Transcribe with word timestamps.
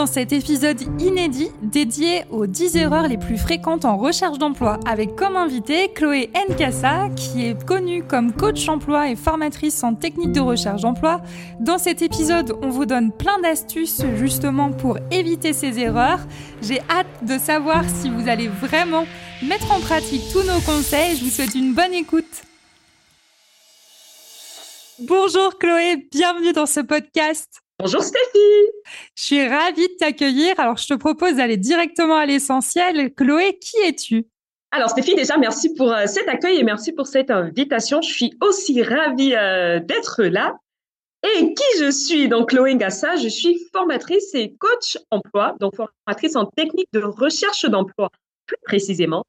dans 0.00 0.06
cet 0.06 0.32
épisode 0.32 0.80
inédit 0.98 1.50
dédié 1.60 2.24
aux 2.30 2.46
10 2.46 2.78
erreurs 2.78 3.06
les 3.06 3.18
plus 3.18 3.36
fréquentes 3.36 3.84
en 3.84 3.98
recherche 3.98 4.38
d'emploi 4.38 4.80
avec 4.86 5.14
comme 5.14 5.36
invité 5.36 5.92
Chloé 5.92 6.30
Nkassa 6.48 7.10
qui 7.10 7.44
est 7.44 7.66
connue 7.66 8.02
comme 8.02 8.32
coach 8.32 8.66
emploi 8.70 9.10
et 9.10 9.14
formatrice 9.14 9.84
en 9.84 9.94
technique 9.94 10.32
de 10.32 10.40
recherche 10.40 10.80
d'emploi. 10.80 11.20
Dans 11.60 11.76
cet 11.76 12.00
épisode, 12.00 12.56
on 12.62 12.70
vous 12.70 12.86
donne 12.86 13.12
plein 13.12 13.38
d'astuces 13.40 14.00
justement 14.16 14.72
pour 14.72 14.96
éviter 15.10 15.52
ces 15.52 15.78
erreurs. 15.78 16.20
J'ai 16.62 16.80
hâte 16.88 17.22
de 17.26 17.36
savoir 17.36 17.84
si 17.86 18.08
vous 18.08 18.26
allez 18.26 18.48
vraiment 18.48 19.04
mettre 19.42 19.70
en 19.70 19.80
pratique 19.80 20.22
tous 20.32 20.44
nos 20.44 20.60
conseils. 20.60 21.16
Je 21.16 21.24
vous 21.24 21.30
souhaite 21.30 21.54
une 21.54 21.74
bonne 21.74 21.92
écoute. 21.92 22.24
Bonjour 24.98 25.58
Chloé, 25.58 26.08
bienvenue 26.10 26.54
dans 26.54 26.64
ce 26.64 26.80
podcast. 26.80 27.60
Bonjour 27.82 28.02
Stéphie. 28.02 28.68
Je 29.14 29.22
suis 29.22 29.48
ravie 29.48 29.88
de 29.88 29.94
t'accueillir. 29.98 30.52
Alors, 30.60 30.76
je 30.76 30.86
te 30.86 30.92
propose 30.92 31.36
d'aller 31.36 31.56
directement 31.56 32.16
à 32.16 32.26
l'essentiel. 32.26 33.14
Chloé, 33.14 33.58
qui 33.58 33.78
es-tu? 33.78 34.26
Alors 34.70 34.90
Stéphie, 34.90 35.14
déjà 35.14 35.38
merci 35.38 35.72
pour 35.72 35.90
euh, 35.90 36.04
cet 36.04 36.28
accueil 36.28 36.58
et 36.58 36.62
merci 36.62 36.92
pour 36.92 37.06
cette 37.06 37.30
invitation. 37.30 38.02
Je 38.02 38.12
suis 38.12 38.36
aussi 38.42 38.82
ravie 38.82 39.34
euh, 39.34 39.80
d'être 39.80 40.24
là. 40.24 40.58
Et 41.22 41.54
qui 41.54 41.78
je 41.78 41.90
suis? 41.90 42.28
Donc 42.28 42.50
Chloé 42.50 42.74
Ngassa, 42.74 43.16
je 43.16 43.28
suis 43.28 43.58
formatrice 43.72 44.34
et 44.34 44.54
coach 44.58 44.98
emploi, 45.10 45.56
donc 45.58 45.74
formatrice 45.74 46.36
en 46.36 46.44
technique 46.44 46.88
de 46.92 47.00
recherche 47.00 47.64
d'emploi 47.64 48.10
plus 48.44 48.58
précisément. 48.62 49.24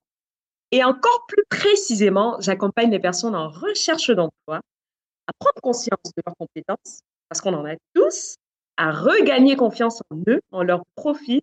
Et 0.72 0.84
encore 0.84 1.26
plus 1.30 1.46
précisément, 1.50 2.36
j'accompagne 2.42 2.92
les 2.92 3.00
personnes 3.00 3.36
en 3.36 3.48
recherche 3.48 4.10
d'emploi 4.10 4.58
à 4.58 5.32
prendre 5.40 5.62
conscience 5.64 6.12
de 6.18 6.22
leurs 6.26 6.36
compétences, 6.36 7.00
parce 7.30 7.40
qu'on 7.40 7.54
en 7.54 7.66
a 7.66 7.76
tous, 7.94 8.36
à 8.78 8.92
regagner 8.92 9.56
confiance 9.56 10.02
en 10.10 10.18
eux, 10.28 10.42
en 10.52 10.64
leur 10.64 10.84
profil 10.96 11.42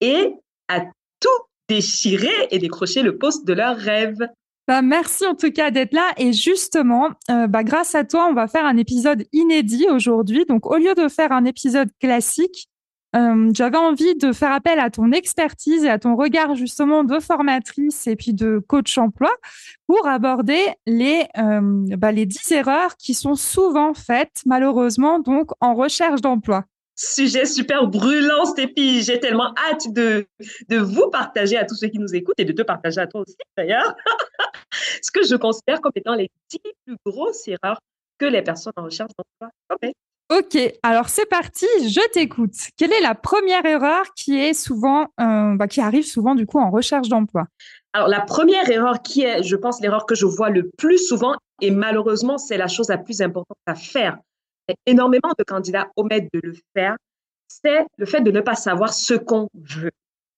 et 0.00 0.34
à 0.68 0.80
tout 1.20 1.28
déchirer 1.68 2.48
et 2.50 2.58
décrocher 2.58 3.02
le 3.02 3.16
poste 3.16 3.46
de 3.46 3.52
leur 3.52 3.76
rêve. 3.76 4.18
Bah, 4.66 4.82
merci 4.82 5.26
en 5.26 5.34
tout 5.34 5.50
cas 5.50 5.70
d'être 5.70 5.92
là. 5.92 6.12
Et 6.16 6.32
justement, 6.32 7.08
euh, 7.30 7.46
bah, 7.46 7.64
grâce 7.64 7.94
à 7.94 8.04
toi, 8.04 8.28
on 8.30 8.34
va 8.34 8.46
faire 8.46 8.64
un 8.64 8.76
épisode 8.76 9.24
inédit 9.32 9.86
aujourd'hui. 9.90 10.44
Donc, 10.46 10.66
au 10.66 10.76
lieu 10.76 10.94
de 10.94 11.08
faire 11.08 11.32
un 11.32 11.44
épisode 11.44 11.90
classique, 12.00 12.69
euh, 13.16 13.50
j'avais 13.54 13.76
envie 13.76 14.14
de 14.14 14.32
faire 14.32 14.52
appel 14.52 14.78
à 14.78 14.90
ton 14.90 15.10
expertise 15.10 15.84
et 15.84 15.88
à 15.88 15.98
ton 15.98 16.14
regard 16.14 16.54
justement 16.54 17.02
de 17.02 17.18
formatrice 17.18 18.06
et 18.06 18.14
puis 18.14 18.32
de 18.32 18.62
coach 18.66 18.96
emploi 18.98 19.30
pour 19.86 20.06
aborder 20.06 20.60
les, 20.86 21.26
euh, 21.38 21.60
bah, 21.96 22.12
les 22.12 22.26
10 22.26 22.52
erreurs 22.52 22.96
qui 22.96 23.14
sont 23.14 23.34
souvent 23.34 23.94
faites 23.94 24.42
malheureusement 24.46 25.18
donc 25.18 25.50
en 25.60 25.74
recherche 25.74 26.20
d'emploi. 26.20 26.64
Sujet 26.94 27.46
super 27.46 27.86
brûlant, 27.86 28.44
Stéphie. 28.44 29.02
J'ai 29.02 29.18
tellement 29.18 29.54
hâte 29.56 29.90
de, 29.92 30.26
de 30.68 30.76
vous 30.76 31.08
partager 31.10 31.56
à 31.56 31.64
tous 31.64 31.74
ceux 31.74 31.88
qui 31.88 31.98
nous 31.98 32.14
écoutent 32.14 32.38
et 32.38 32.44
de 32.44 32.52
te 32.52 32.62
partager 32.62 33.00
à 33.00 33.06
toi 33.06 33.22
aussi 33.22 33.36
d'ailleurs, 33.56 33.94
ce 35.02 35.10
que 35.10 35.26
je 35.26 35.34
considère 35.34 35.80
comme 35.80 35.92
étant 35.94 36.14
les 36.14 36.28
10 36.50 36.58
plus 36.86 36.96
grosses 37.06 37.48
erreurs 37.48 37.80
que 38.18 38.26
les 38.26 38.42
personnes 38.42 38.74
en 38.76 38.84
recherche 38.84 39.12
d'emploi. 39.16 39.50
Ok, 40.30 40.56
alors 40.82 41.08
c'est 41.08 41.26
parti, 41.26 41.66
je 41.82 42.08
t'écoute. 42.12 42.54
Quelle 42.76 42.92
est 42.92 43.00
la 43.00 43.14
première 43.16 43.66
erreur 43.66 44.04
qui 44.14 44.38
est 44.38 44.54
souvent, 44.54 45.08
euh, 45.20 45.56
bah, 45.56 45.66
qui 45.66 45.80
arrive 45.80 46.04
souvent 46.04 46.34
du 46.36 46.46
coup 46.46 46.58
en 46.58 46.70
recherche 46.70 47.08
d'emploi? 47.08 47.46
Alors 47.92 48.06
la 48.06 48.20
première 48.20 48.70
erreur 48.70 49.02
qui 49.02 49.22
est, 49.22 49.42
je 49.42 49.56
pense, 49.56 49.80
l'erreur 49.80 50.06
que 50.06 50.14
je 50.14 50.26
vois 50.26 50.50
le 50.50 50.70
plus 50.78 50.98
souvent 50.98 51.34
et 51.60 51.72
malheureusement 51.72 52.38
c'est 52.38 52.56
la 52.56 52.68
chose 52.68 52.88
la 52.88 52.98
plus 52.98 53.20
importante 53.22 53.58
à 53.66 53.74
faire 53.74 54.18
énormément 54.86 55.32
de 55.38 55.44
candidats 55.44 55.88
omettent 55.96 56.32
de 56.32 56.40
le 56.42 56.54
faire, 56.74 56.96
c'est 57.48 57.84
le 57.96 58.06
fait 58.06 58.20
de 58.20 58.30
ne 58.30 58.40
pas 58.40 58.54
savoir 58.54 58.92
ce 58.92 59.14
qu'on 59.14 59.48
veut. 59.54 59.90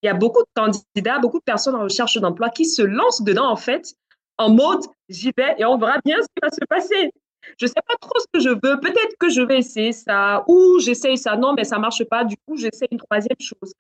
Il 0.02 0.06
y 0.06 0.08
a 0.08 0.14
beaucoup 0.14 0.42
de 0.42 0.48
candidats, 0.54 1.18
beaucoup 1.18 1.38
de 1.38 1.44
personnes 1.44 1.76
en 1.76 1.82
recherche 1.82 2.18
d'emploi 2.18 2.50
qui 2.50 2.64
se 2.64 2.82
lancent 2.82 3.22
dedans, 3.22 3.48
en 3.48 3.56
fait, 3.56 3.94
en 4.38 4.50
mode 4.50 4.84
j'y 5.08 5.30
vais 5.36 5.54
et 5.58 5.64
on 5.64 5.78
verra 5.78 5.98
bien 6.04 6.16
ce 6.20 6.26
qui 6.26 6.40
va 6.42 6.50
se 6.50 6.64
passer. 6.68 7.10
Je 7.58 7.66
ne 7.66 7.68
sais 7.68 7.82
pas 7.86 7.94
trop 8.00 8.18
ce 8.18 8.26
que 8.32 8.40
je 8.40 8.50
veux. 8.50 8.80
Peut-être 8.80 9.16
que 9.18 9.28
je 9.28 9.42
vais 9.42 9.58
essayer 9.58 9.92
ça 9.92 10.44
ou 10.48 10.78
j'essaye 10.80 11.18
ça. 11.18 11.36
Non, 11.36 11.54
mais 11.54 11.64
ça 11.64 11.76
ne 11.76 11.82
marche 11.82 12.04
pas. 12.04 12.24
Du 12.24 12.36
coup, 12.36 12.56
j'essaie 12.56 12.88
une 12.90 12.98
troisième 12.98 13.40
chose. 13.40 13.72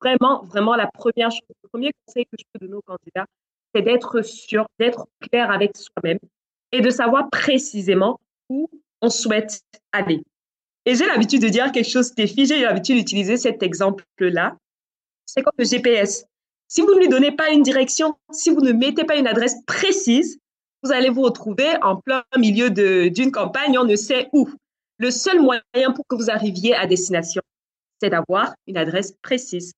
Vraiment, 0.00 0.42
vraiment, 0.44 0.76
la 0.76 0.86
première 0.86 1.30
chose, 1.30 1.42
le 1.62 1.68
premier 1.68 1.90
conseil 2.06 2.24
que 2.26 2.36
je 2.38 2.44
peux 2.52 2.64
donner 2.64 2.76
aux 2.76 2.82
candidats, 2.82 3.26
c'est 3.74 3.82
d'être 3.82 4.22
sûr, 4.22 4.66
d'être 4.78 5.06
clair 5.20 5.50
avec 5.50 5.76
soi-même 5.76 6.18
et 6.72 6.80
de 6.80 6.90
savoir 6.90 7.28
précisément 7.30 8.20
où 8.48 8.68
on 9.02 9.10
souhaite 9.10 9.60
aller. 9.92 10.22
Et 10.84 10.94
j'ai 10.94 11.06
l'habitude 11.06 11.42
de 11.42 11.48
dire 11.48 11.70
quelque 11.72 11.88
chose, 11.88 12.06
Stéphie, 12.06 12.46
j'ai 12.46 12.62
l'habitude 12.62 12.96
d'utiliser 12.96 13.36
cet 13.36 13.62
exemple-là. 13.62 14.56
C'est 15.26 15.42
comme 15.42 15.52
le 15.58 15.64
GPS. 15.64 16.24
Si 16.68 16.80
vous 16.80 16.94
ne 16.94 17.00
lui 17.00 17.08
donnez 17.08 17.32
pas 17.32 17.50
une 17.50 17.62
direction, 17.62 18.16
si 18.30 18.50
vous 18.50 18.60
ne 18.60 18.72
mettez 18.72 19.04
pas 19.04 19.16
une 19.16 19.26
adresse 19.26 19.56
précise, 19.66 20.38
vous 20.82 20.92
allez 20.92 21.10
vous 21.10 21.22
retrouver 21.22 21.68
en 21.82 21.96
plein 21.96 22.22
milieu 22.36 22.70
d'une 22.70 23.32
campagne, 23.32 23.78
on 23.78 23.84
ne 23.84 23.96
sait 23.96 24.28
où. 24.32 24.48
Le 24.98 25.10
seul 25.10 25.40
moyen 25.40 25.92
pour 25.94 26.04
que 26.08 26.16
vous 26.16 26.30
arriviez 26.30 26.74
à 26.74 26.86
destination, 26.86 27.42
c'est 28.00 28.10
d'avoir 28.10 28.54
une 28.66 28.76
adresse 28.76 29.14
précise. 29.22 29.72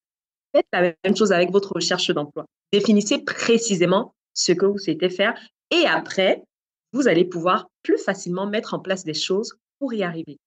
Faites 0.55 0.67
la 0.73 0.95
même 1.05 1.17
chose 1.17 1.33
avec 1.33 1.51
votre 1.51 1.73
recherche 1.75 2.11
d'emploi. 2.11 2.47
Définissez 2.73 3.19
précisément 3.19 4.15
ce 4.35 4.53
que 4.53 4.67
vous 4.67 4.79
souhaitez 4.79 5.11
faire 5.11 5.39
et 5.71 5.87
après, 5.87 6.43
vous 6.93 7.07
allez 7.07 7.25
pouvoir 7.25 7.69
plus 7.83 7.99
facilement 7.99 8.47
mettre 8.47 8.75
en 8.75 8.81
place 8.81 9.05
des 9.05 9.15
choses 9.15 9.55
pour 9.79 9.93
y 9.95 10.03
arriver. 10.03 10.39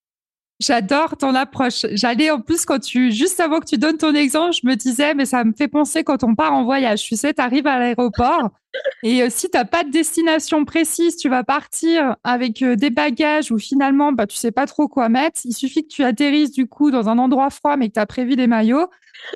J'adore 0.60 1.16
ton 1.16 1.34
approche. 1.34 1.84
J'allais 1.92 2.30
en 2.30 2.40
plus 2.40 2.64
quand 2.64 2.78
tu, 2.78 3.10
juste 3.10 3.40
avant 3.40 3.60
que 3.60 3.66
tu 3.66 3.76
donnes 3.76 3.98
ton 3.98 4.14
exemple, 4.14 4.54
je 4.60 4.66
me 4.66 4.76
disais, 4.76 5.14
mais 5.14 5.26
ça 5.26 5.42
me 5.42 5.52
fait 5.52 5.68
penser 5.68 6.04
quand 6.04 6.22
on 6.22 6.34
part 6.34 6.52
en 6.52 6.64
voyage. 6.64 7.02
Tu 7.02 7.16
sais, 7.16 7.34
tu 7.34 7.42
arrives 7.42 7.66
à 7.66 7.78
l'aéroport 7.78 8.50
et 9.02 9.22
euh, 9.22 9.28
si 9.30 9.50
tu 9.50 9.56
n'as 9.56 9.64
pas 9.64 9.84
de 9.84 9.90
destination 9.90 10.64
précise, 10.64 11.16
tu 11.16 11.28
vas 11.28 11.44
partir 11.44 12.16
avec 12.24 12.62
euh, 12.62 12.76
des 12.76 12.90
bagages 12.90 13.50
où 13.50 13.58
finalement, 13.58 14.12
bah, 14.12 14.26
tu 14.26 14.36
sais 14.36 14.52
pas 14.52 14.66
trop 14.66 14.88
quoi 14.88 15.08
mettre. 15.08 15.40
Il 15.44 15.54
suffit 15.54 15.86
que 15.86 15.92
tu 15.92 16.04
atterrisses 16.04 16.52
du 16.52 16.66
coup 16.66 16.90
dans 16.90 17.08
un 17.08 17.18
endroit 17.18 17.50
froid 17.50 17.76
mais 17.76 17.88
que 17.88 17.94
tu 17.94 18.00
as 18.00 18.06
prévu 18.06 18.36
des 18.36 18.46
maillots. 18.46 18.88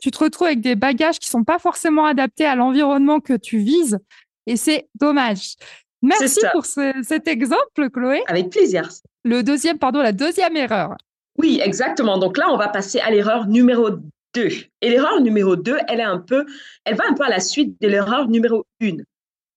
Tu 0.03 0.11
te 0.11 0.19
retrouves 0.19 0.47
avec 0.47 0.61
des 0.61 0.77
bagages 0.77 1.19
qui 1.19 1.29
sont 1.29 1.45
pas 1.45 1.59
forcément 1.59 2.05
adaptés 2.05 2.47
à 2.47 2.55
l'environnement 2.55 3.21
que 3.21 3.35
tu 3.35 3.59
vises 3.59 3.99
et 4.47 4.57
c'est 4.57 4.89
dommage. 4.95 5.57
Merci 6.03 6.41
pour 6.53 6.65
cet 6.65 7.27
exemple, 7.27 7.91
Chloé. 7.91 8.23
Avec 8.29 8.51
plaisir. 8.51 8.89
Le 9.25 9.43
deuxième, 9.43 9.79
pardon, 9.79 10.01
la 10.01 10.13
deuxième 10.13 10.57
erreur. 10.57 10.97
Oui, 11.39 11.61
exactement. 11.63 12.19
Donc 12.19 12.37
là, 12.37 12.51
on 12.51 12.57
va 12.57 12.69
passer 12.69 13.01
à 13.01 13.11
l'erreur 13.11 13.47
numéro 13.47 13.91
2. 13.91 14.49
Et 14.81 14.91
l'erreur 14.91 15.21
numéro 15.21 15.57
2, 15.57 15.79
elle 15.89 16.01
est 16.01 16.05
un 16.05 16.19
peu, 16.19 16.45
elle 16.85 16.97
va 16.97 17.05
un 17.09 17.15
peu 17.15 17.25
à 17.25 17.29
la 17.29 17.41
suite 17.41 17.81
de 17.81 17.89
l'erreur 17.89 18.29
numéro 18.29 18.65
1. 18.83 18.97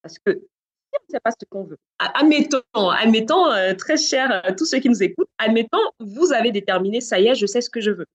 Parce 0.02 0.18
que 0.18 0.32
si 0.32 0.38
on 0.38 1.04
ne 1.08 1.12
sait 1.12 1.20
pas 1.22 1.30
ce 1.30 1.44
qu'on 1.50 1.64
veut, 1.64 1.78
admettons, 1.98 2.90
admettons, 2.90 3.50
euh, 3.52 3.74
très 3.74 3.96
cher 3.96 4.42
euh, 4.44 4.52
tous 4.56 4.66
ceux 4.66 4.78
qui 4.78 4.88
nous 4.88 5.02
écoutent, 5.02 5.28
admettons, 5.38 5.82
vous 6.00 6.32
avez 6.32 6.52
déterminé, 6.52 7.00
ça 7.00 7.18
y 7.18 7.26
est, 7.28 7.34
je 7.34 7.46
sais 7.46 7.60
ce 7.60 7.70
que 7.70 7.80
je 7.80 7.90
veux. 7.90 8.06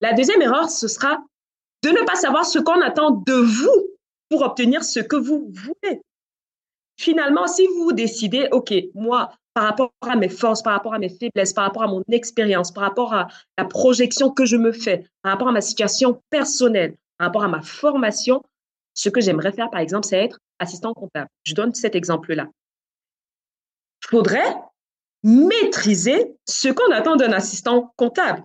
La 0.00 0.12
deuxième 0.12 0.42
erreur, 0.42 0.70
ce 0.70 0.88
sera 0.88 1.18
de 1.82 1.90
ne 1.90 2.04
pas 2.04 2.14
savoir 2.14 2.44
ce 2.44 2.58
qu'on 2.58 2.80
attend 2.80 3.10
de 3.10 3.34
vous 3.34 3.88
pour 4.28 4.42
obtenir 4.42 4.84
ce 4.84 5.00
que 5.00 5.16
vous 5.16 5.50
voulez 5.52 6.00
finalement, 6.98 7.46
si 7.46 7.66
vous 7.66 7.92
décidez, 7.92 8.48
OK, 8.50 8.74
moi, 8.94 9.32
par 9.58 9.66
rapport 9.66 9.92
à 10.02 10.14
mes 10.14 10.28
forces, 10.28 10.62
par 10.62 10.74
rapport 10.74 10.94
à 10.94 11.00
mes 11.00 11.08
faiblesses, 11.08 11.52
par 11.52 11.64
rapport 11.64 11.82
à 11.82 11.88
mon 11.88 12.04
expérience, 12.12 12.70
par 12.70 12.84
rapport 12.84 13.12
à 13.12 13.26
la 13.58 13.64
projection 13.64 14.30
que 14.30 14.44
je 14.44 14.56
me 14.56 14.70
fais, 14.70 15.04
par 15.22 15.32
rapport 15.32 15.48
à 15.48 15.52
ma 15.52 15.60
situation 15.60 16.22
personnelle, 16.30 16.94
par 17.18 17.26
rapport 17.26 17.42
à 17.42 17.48
ma 17.48 17.60
formation, 17.60 18.40
ce 18.94 19.08
que 19.08 19.20
j'aimerais 19.20 19.50
faire, 19.50 19.68
par 19.68 19.80
exemple, 19.80 20.06
c'est 20.06 20.22
être 20.22 20.38
assistant 20.60 20.94
comptable. 20.94 21.26
Je 21.42 21.54
donne 21.54 21.74
cet 21.74 21.96
exemple-là. 21.96 22.46
Il 24.04 24.10
faudrait 24.10 24.54
maîtriser 25.24 26.36
ce 26.46 26.68
qu'on 26.68 26.92
attend 26.92 27.16
d'un 27.16 27.32
assistant 27.32 27.92
comptable. 27.96 28.44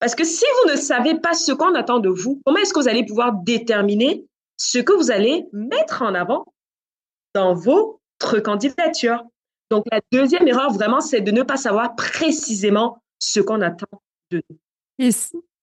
Parce 0.00 0.14
que 0.14 0.24
si 0.24 0.44
vous 0.64 0.72
ne 0.72 0.76
savez 0.76 1.18
pas 1.18 1.32
ce 1.32 1.52
qu'on 1.52 1.74
attend 1.74 1.98
de 1.98 2.10
vous, 2.10 2.42
comment 2.44 2.58
est-ce 2.58 2.74
que 2.74 2.80
vous 2.80 2.88
allez 2.88 3.06
pouvoir 3.06 3.32
déterminer 3.32 4.26
ce 4.58 4.80
que 4.80 4.92
vous 4.92 5.10
allez 5.10 5.46
mettre 5.54 6.02
en 6.02 6.14
avant 6.14 6.44
dans 7.34 7.54
votre 7.54 8.38
candidature? 8.40 9.24
Donc, 9.72 9.86
la 9.90 10.02
deuxième 10.12 10.46
erreur, 10.46 10.70
vraiment, 10.70 11.00
c'est 11.00 11.22
de 11.22 11.30
ne 11.30 11.42
pas 11.42 11.56
savoir 11.56 11.96
précisément 11.96 13.02
ce 13.18 13.40
qu'on 13.40 13.62
attend 13.62 14.02
de 14.30 14.42
nous. 14.50 14.58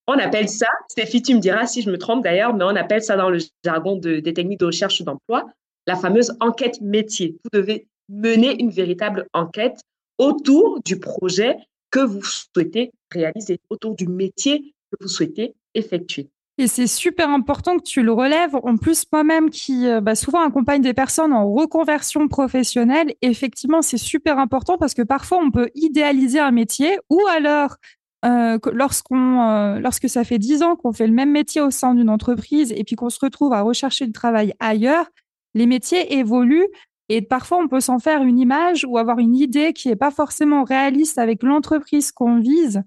On 0.07 0.13
appelle 0.13 0.49
ça, 0.49 0.65
Stéphie, 0.87 1.21
tu 1.21 1.35
me 1.35 1.39
diras 1.39 1.67
si 1.67 1.83
je 1.83 1.91
me 1.91 1.97
trompe 1.99 2.23
d'ailleurs, 2.23 2.55
mais 2.55 2.63
on 2.63 2.75
appelle 2.75 3.03
ça 3.03 3.15
dans 3.15 3.29
le 3.29 3.37
jargon 3.63 3.97
des 3.97 4.33
techniques 4.33 4.61
de 4.61 4.65
recherche 4.65 5.03
d'emploi, 5.03 5.45
la 5.85 5.95
fameuse 5.95 6.35
enquête 6.39 6.81
métier. 6.81 7.37
Vous 7.43 7.51
devez 7.53 7.87
mener 8.09 8.59
une 8.59 8.71
véritable 8.71 9.27
enquête 9.33 9.79
autour 10.17 10.81
du 10.83 10.99
projet 10.99 11.57
que 11.91 11.99
vous 11.99 12.23
souhaitez 12.23 12.91
réaliser, 13.11 13.59
autour 13.69 13.93
du 13.93 14.07
métier 14.07 14.73
que 14.91 14.97
vous 15.03 15.07
souhaitez 15.07 15.53
effectuer. 15.75 16.31
Et 16.59 16.67
c'est 16.67 16.87
super 16.87 17.29
important 17.29 17.77
que 17.77 17.83
tu 17.83 18.03
le 18.03 18.11
relèves. 18.11 18.53
En 18.63 18.75
plus, 18.75 19.05
moi-même 19.13 19.49
qui 19.49 19.87
euh, 19.87 20.01
bah, 20.01 20.13
souvent 20.13 20.41
accompagne 20.45 20.81
des 20.81 20.93
personnes 20.93 21.31
en 21.31 21.49
reconversion 21.49 22.27
professionnelle, 22.27 23.13
effectivement, 23.21 23.81
c'est 23.81 23.97
super 23.97 24.37
important 24.39 24.77
parce 24.77 24.93
que 24.93 25.01
parfois 25.01 25.39
on 25.41 25.51
peut 25.51 25.69
idéaliser 25.73 26.39
un 26.39 26.51
métier 26.51 26.99
ou 27.09 27.21
alors 27.31 27.77
euh, 28.25 28.59
lorsqu'on, 28.73 29.41
euh, 29.41 29.79
lorsque 29.79 30.09
ça 30.09 30.25
fait 30.25 30.37
dix 30.37 30.61
ans 30.61 30.75
qu'on 30.75 30.91
fait 30.91 31.07
le 31.07 31.13
même 31.13 31.31
métier 31.31 31.61
au 31.61 31.71
sein 31.71 31.95
d'une 31.95 32.09
entreprise 32.09 32.73
et 32.75 32.83
puis 32.83 32.97
qu'on 32.97 33.09
se 33.09 33.19
retrouve 33.21 33.53
à 33.53 33.61
rechercher 33.61 34.05
du 34.05 34.11
travail 34.11 34.53
ailleurs, 34.59 35.05
les 35.53 35.65
métiers 35.65 36.17
évoluent 36.17 36.67
et 37.07 37.21
parfois 37.21 37.59
on 37.59 37.69
peut 37.69 37.79
s'en 37.79 37.99
faire 37.99 38.21
une 38.21 38.37
image 38.37 38.83
ou 38.85 38.97
avoir 38.97 39.19
une 39.19 39.37
idée 39.37 39.71
qui 39.71 39.87
n'est 39.87 39.95
pas 39.95 40.11
forcément 40.11 40.65
réaliste 40.65 41.19
avec 41.19 41.41
l'entreprise 41.41 42.11
qu'on 42.11 42.41
vise. 42.41 42.83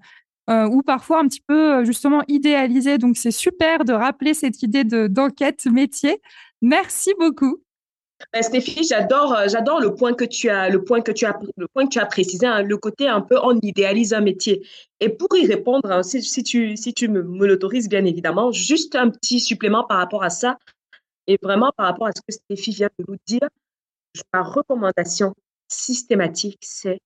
Euh, 0.50 0.66
ou 0.66 0.82
parfois 0.82 1.20
un 1.20 1.28
petit 1.28 1.40
peu 1.40 1.74
euh, 1.74 1.84
justement 1.84 2.22
idéalisé. 2.26 2.98
Donc 2.98 3.16
c'est 3.16 3.30
super 3.30 3.84
de 3.84 3.92
rappeler 3.92 4.34
cette 4.34 4.62
idée 4.62 4.84
de 4.84 5.06
d'enquête 5.06 5.66
métier. 5.66 6.20
Merci 6.60 7.12
beaucoup. 7.18 7.62
Ben, 8.32 8.42
Stéphie, 8.42 8.84
j'adore, 8.84 9.34
euh, 9.34 9.48
j'adore 9.48 9.80
le 9.80 9.94
point 9.94 10.14
que 10.14 10.24
tu 10.24 10.48
as, 10.48 10.68
le 10.68 10.82
point 10.84 11.00
que 11.00 11.12
tu 11.12 11.26
as, 11.26 11.38
le 11.56 11.68
point 11.68 11.84
que 11.86 11.90
tu 11.90 11.98
as 11.98 12.06
précisé, 12.06 12.46
hein, 12.46 12.62
le 12.62 12.76
côté 12.76 13.08
un 13.08 13.20
peu 13.20 13.36
on 13.42 13.58
idéalise 13.60 14.14
un 14.14 14.20
métier. 14.20 14.66
Et 15.00 15.08
pour 15.08 15.28
y 15.36 15.46
répondre, 15.46 15.90
hein, 15.90 16.02
si, 16.02 16.42
tu, 16.42 16.76
si 16.76 16.94
tu 16.94 17.08
me, 17.08 17.22
me 17.22 17.46
l'autorises 17.46 17.88
bien 17.88 18.04
évidemment, 18.04 18.52
juste 18.52 18.94
un 18.96 19.10
petit 19.10 19.40
supplément 19.40 19.84
par 19.84 19.98
rapport 19.98 20.22
à 20.22 20.30
ça, 20.30 20.58
et 21.26 21.38
vraiment 21.42 21.72
par 21.76 21.86
rapport 21.86 22.08
à 22.08 22.12
ce 22.12 22.20
que 22.20 22.32
Stéphie 22.32 22.72
vient 22.72 22.90
de 22.98 23.04
nous 23.08 23.16
dire, 23.26 23.48
ma 24.32 24.42
recommandation 24.42 25.34
systématique, 25.68 26.58
c'est 26.60 27.00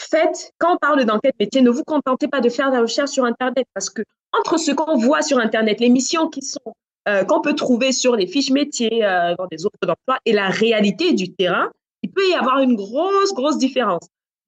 faites, 0.00 0.52
quand 0.58 0.74
on 0.74 0.76
parle 0.78 1.04
d'enquête 1.04 1.34
métier, 1.38 1.62
ne 1.62 1.70
vous 1.70 1.84
contentez 1.84 2.28
pas 2.28 2.40
de 2.40 2.48
faire 2.48 2.70
la 2.70 2.80
recherche 2.80 3.10
sur 3.10 3.24
Internet 3.24 3.66
parce 3.74 3.90
que 3.90 4.02
entre 4.32 4.58
ce 4.58 4.70
qu'on 4.70 4.96
voit 4.96 5.22
sur 5.22 5.38
Internet, 5.38 5.80
les 5.80 5.88
missions 5.88 6.28
qui 6.28 6.42
sont 6.42 6.74
euh, 7.08 7.24
qu'on 7.24 7.40
peut 7.40 7.54
trouver 7.54 7.92
sur 7.92 8.14
les 8.14 8.26
fiches 8.26 8.50
métiers, 8.50 9.04
euh, 9.04 9.34
dans 9.36 9.46
des 9.46 9.64
offres 9.64 9.78
d'emploi 9.82 10.18
et 10.26 10.32
la 10.32 10.48
réalité 10.48 11.12
du 11.12 11.32
terrain, 11.32 11.70
il 12.02 12.10
peut 12.10 12.28
y 12.28 12.34
avoir 12.34 12.60
une 12.60 12.76
grosse, 12.76 13.32
grosse 13.32 13.58
différence. 13.58 14.06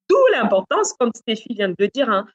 D'où 0.09 0.17
l'importance, 0.33 0.93
comme 0.93 1.11
Stéphie 1.15 1.53
vient 1.55 1.69
de 1.69 1.75
le 1.77 1.87
dire, 1.87 2.09
hein, 2.09 2.25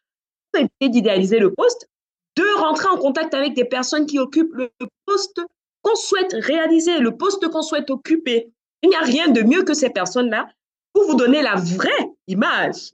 d'idéaliser 0.81 1.39
le 1.39 1.53
poste, 1.53 1.89
de 2.37 2.61
rentrer 2.61 2.89
en 2.89 2.97
contact 2.97 3.35
avec 3.35 3.55
des 3.55 3.65
personnes 3.65 4.07
qui 4.07 4.19
occupent 4.19 4.55
le 4.55 4.71
poste 5.07 5.41
qu'on 5.83 5.95
souhaite 5.95 6.33
réaliser, 6.33 6.99
le 6.99 7.17
poste 7.17 7.49
qu'on 7.49 7.63
souhaite 7.63 7.91
occuper. 7.91 8.51
Il 8.83 8.91
n'y 8.91 8.97
a 8.97 9.01
rien 9.01 9.29
de 9.29 9.43
mieux 9.43 9.63
que 9.63 9.75
ces 9.75 9.91
personnes-là 9.91 10.49
pour 10.93 11.05
vous 11.07 11.15
donner 11.15 11.43
la 11.43 11.55
vraie 11.55 12.11
image 12.27 12.93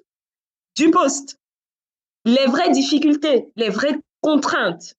du 0.76 0.90
poste, 0.90 1.38
les 2.24 2.46
vraies 2.46 2.70
difficultés, 2.70 3.48
les 3.56 3.68
vraies 3.68 3.98
contraintes, 4.20 4.94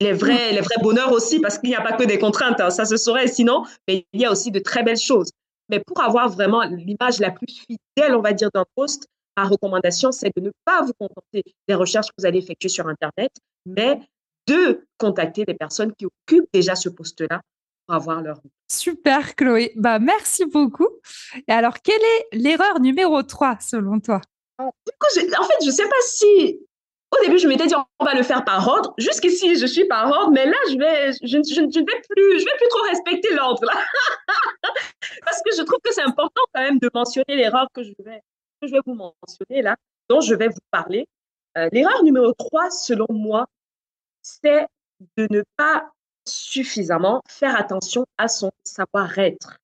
les 0.00 0.12
vrais, 0.12 0.52
les 0.52 0.60
vrais 0.60 0.82
bonheurs 0.82 1.12
aussi, 1.12 1.40
parce 1.40 1.58
qu'il 1.58 1.70
n'y 1.70 1.76
a 1.76 1.80
pas 1.80 1.92
que 1.92 2.04
des 2.04 2.18
contraintes, 2.18 2.60
hein, 2.60 2.70
ça 2.70 2.84
se 2.84 2.96
saurait 2.96 3.28
sinon, 3.28 3.64
mais 3.88 4.06
il 4.12 4.20
y 4.20 4.24
a 4.24 4.30
aussi 4.30 4.50
de 4.50 4.58
très 4.58 4.82
belles 4.82 4.98
choses. 4.98 5.30
Mais 5.70 5.80
pour 5.80 6.02
avoir 6.02 6.28
vraiment 6.28 6.62
l'image 6.62 7.20
la 7.20 7.30
plus 7.30 7.46
fidèle, 7.46 8.14
on 8.14 8.20
va 8.20 8.32
dire, 8.32 8.50
d'un 8.52 8.64
poste, 8.74 9.06
ma 9.36 9.44
recommandation, 9.44 10.12
c'est 10.12 10.30
de 10.36 10.42
ne 10.42 10.50
pas 10.64 10.82
vous 10.82 10.92
contenter 10.98 11.42
des 11.68 11.74
recherches 11.74 12.08
que 12.08 12.14
vous 12.18 12.26
allez 12.26 12.38
effectuer 12.38 12.68
sur 12.68 12.86
Internet, 12.86 13.30
mais 13.64 14.00
de 14.46 14.86
contacter 14.98 15.44
des 15.44 15.54
personnes 15.54 15.94
qui 15.94 16.06
occupent 16.06 16.48
déjà 16.52 16.74
ce 16.74 16.90
poste-là 16.90 17.40
pour 17.86 17.96
avoir 17.96 18.20
leur 18.20 18.40
Super, 18.70 19.34
Chloé. 19.36 19.72
Bah, 19.76 19.98
merci 19.98 20.44
beaucoup. 20.44 20.88
Et 21.48 21.52
alors, 21.52 21.78
quelle 21.82 22.02
est 22.02 22.36
l'erreur 22.36 22.80
numéro 22.80 23.22
3 23.22 23.58
selon 23.60 24.00
toi? 24.00 24.20
En 24.58 24.70
fait, 25.44 25.58
je 25.62 25.66
ne 25.66 25.72
sais 25.72 25.88
pas 25.88 26.00
si. 26.02 26.60
Au 27.10 27.24
début, 27.24 27.38
je 27.38 27.46
m'étais 27.46 27.66
dit, 27.66 27.74
on 27.74 28.04
va 28.04 28.14
le 28.14 28.22
faire 28.22 28.44
par 28.44 28.66
ordre. 28.66 28.92
Jusqu'ici, 28.98 29.56
je 29.56 29.66
suis 29.66 29.84
par 29.86 30.10
ordre, 30.10 30.32
mais 30.32 30.46
là, 30.46 30.56
je 30.68 30.76
vais, 30.76 31.12
je, 31.22 31.36
ne 31.38 31.66
vais 31.66 32.00
plus, 32.08 32.38
vais 32.38 32.56
plus 32.56 32.68
trop 32.68 32.82
respecter 32.88 33.34
l'ordre, 33.34 33.60
Parce 35.24 35.40
que 35.44 35.54
je 35.56 35.62
trouve 35.62 35.78
que 35.84 35.92
c'est 35.92 36.02
important 36.02 36.42
quand 36.52 36.62
même 36.62 36.78
de 36.78 36.90
mentionner 36.92 37.36
l'erreur 37.36 37.68
que 37.72 37.82
je 37.84 37.92
vais, 38.00 38.20
que 38.60 38.66
je 38.66 38.72
vais 38.72 38.80
vous 38.84 38.94
mentionner 38.94 39.62
là, 39.62 39.76
dont 40.08 40.20
je 40.20 40.34
vais 40.34 40.48
vous 40.48 40.58
parler. 40.70 41.06
Euh, 41.56 41.68
l'erreur 41.72 42.02
numéro 42.02 42.32
3, 42.32 42.70
selon 42.70 43.06
moi, 43.10 43.46
c'est 44.22 44.66
de 45.16 45.28
ne 45.30 45.42
pas 45.56 45.90
suffisamment 46.26 47.22
faire 47.28 47.56
attention 47.56 48.06
à 48.18 48.26
son 48.28 48.50
savoir-être. 48.64 49.58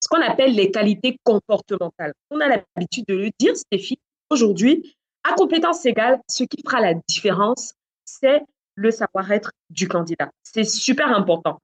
Ce 0.00 0.08
qu'on 0.08 0.22
appelle 0.22 0.54
les 0.54 0.70
qualités 0.70 1.18
comportementales. 1.24 2.12
On 2.30 2.40
a 2.40 2.48
l'habitude 2.48 3.04
de 3.08 3.14
le 3.14 3.30
dire, 3.38 3.56
Stéphie, 3.56 3.98
Aujourd'hui, 4.34 4.96
à 5.22 5.34
compétence 5.34 5.86
égale, 5.86 6.20
ce 6.28 6.42
qui 6.42 6.60
fera 6.66 6.80
la 6.80 6.94
différence, 7.08 7.74
c'est 8.04 8.42
le 8.74 8.90
savoir-être 8.90 9.52
du 9.70 9.86
candidat. 9.86 10.28
C'est 10.42 10.64
super 10.64 11.16
important. 11.16 11.60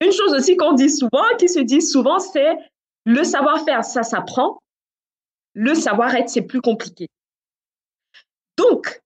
Une 0.00 0.12
chose 0.12 0.32
aussi 0.32 0.56
qu'on 0.56 0.72
dit 0.72 0.88
souvent, 0.88 1.24
qui 1.38 1.46
se 1.46 1.60
dit 1.60 1.82
souvent, 1.82 2.18
c'est 2.18 2.56
le 3.04 3.22
savoir-faire, 3.22 3.84
ça 3.84 4.02
s'apprend. 4.02 4.62
Le 5.52 5.74
savoir-être, 5.74 6.30
c'est 6.30 6.40
plus 6.40 6.62
compliqué. 6.62 7.08
Donc, 8.56 9.02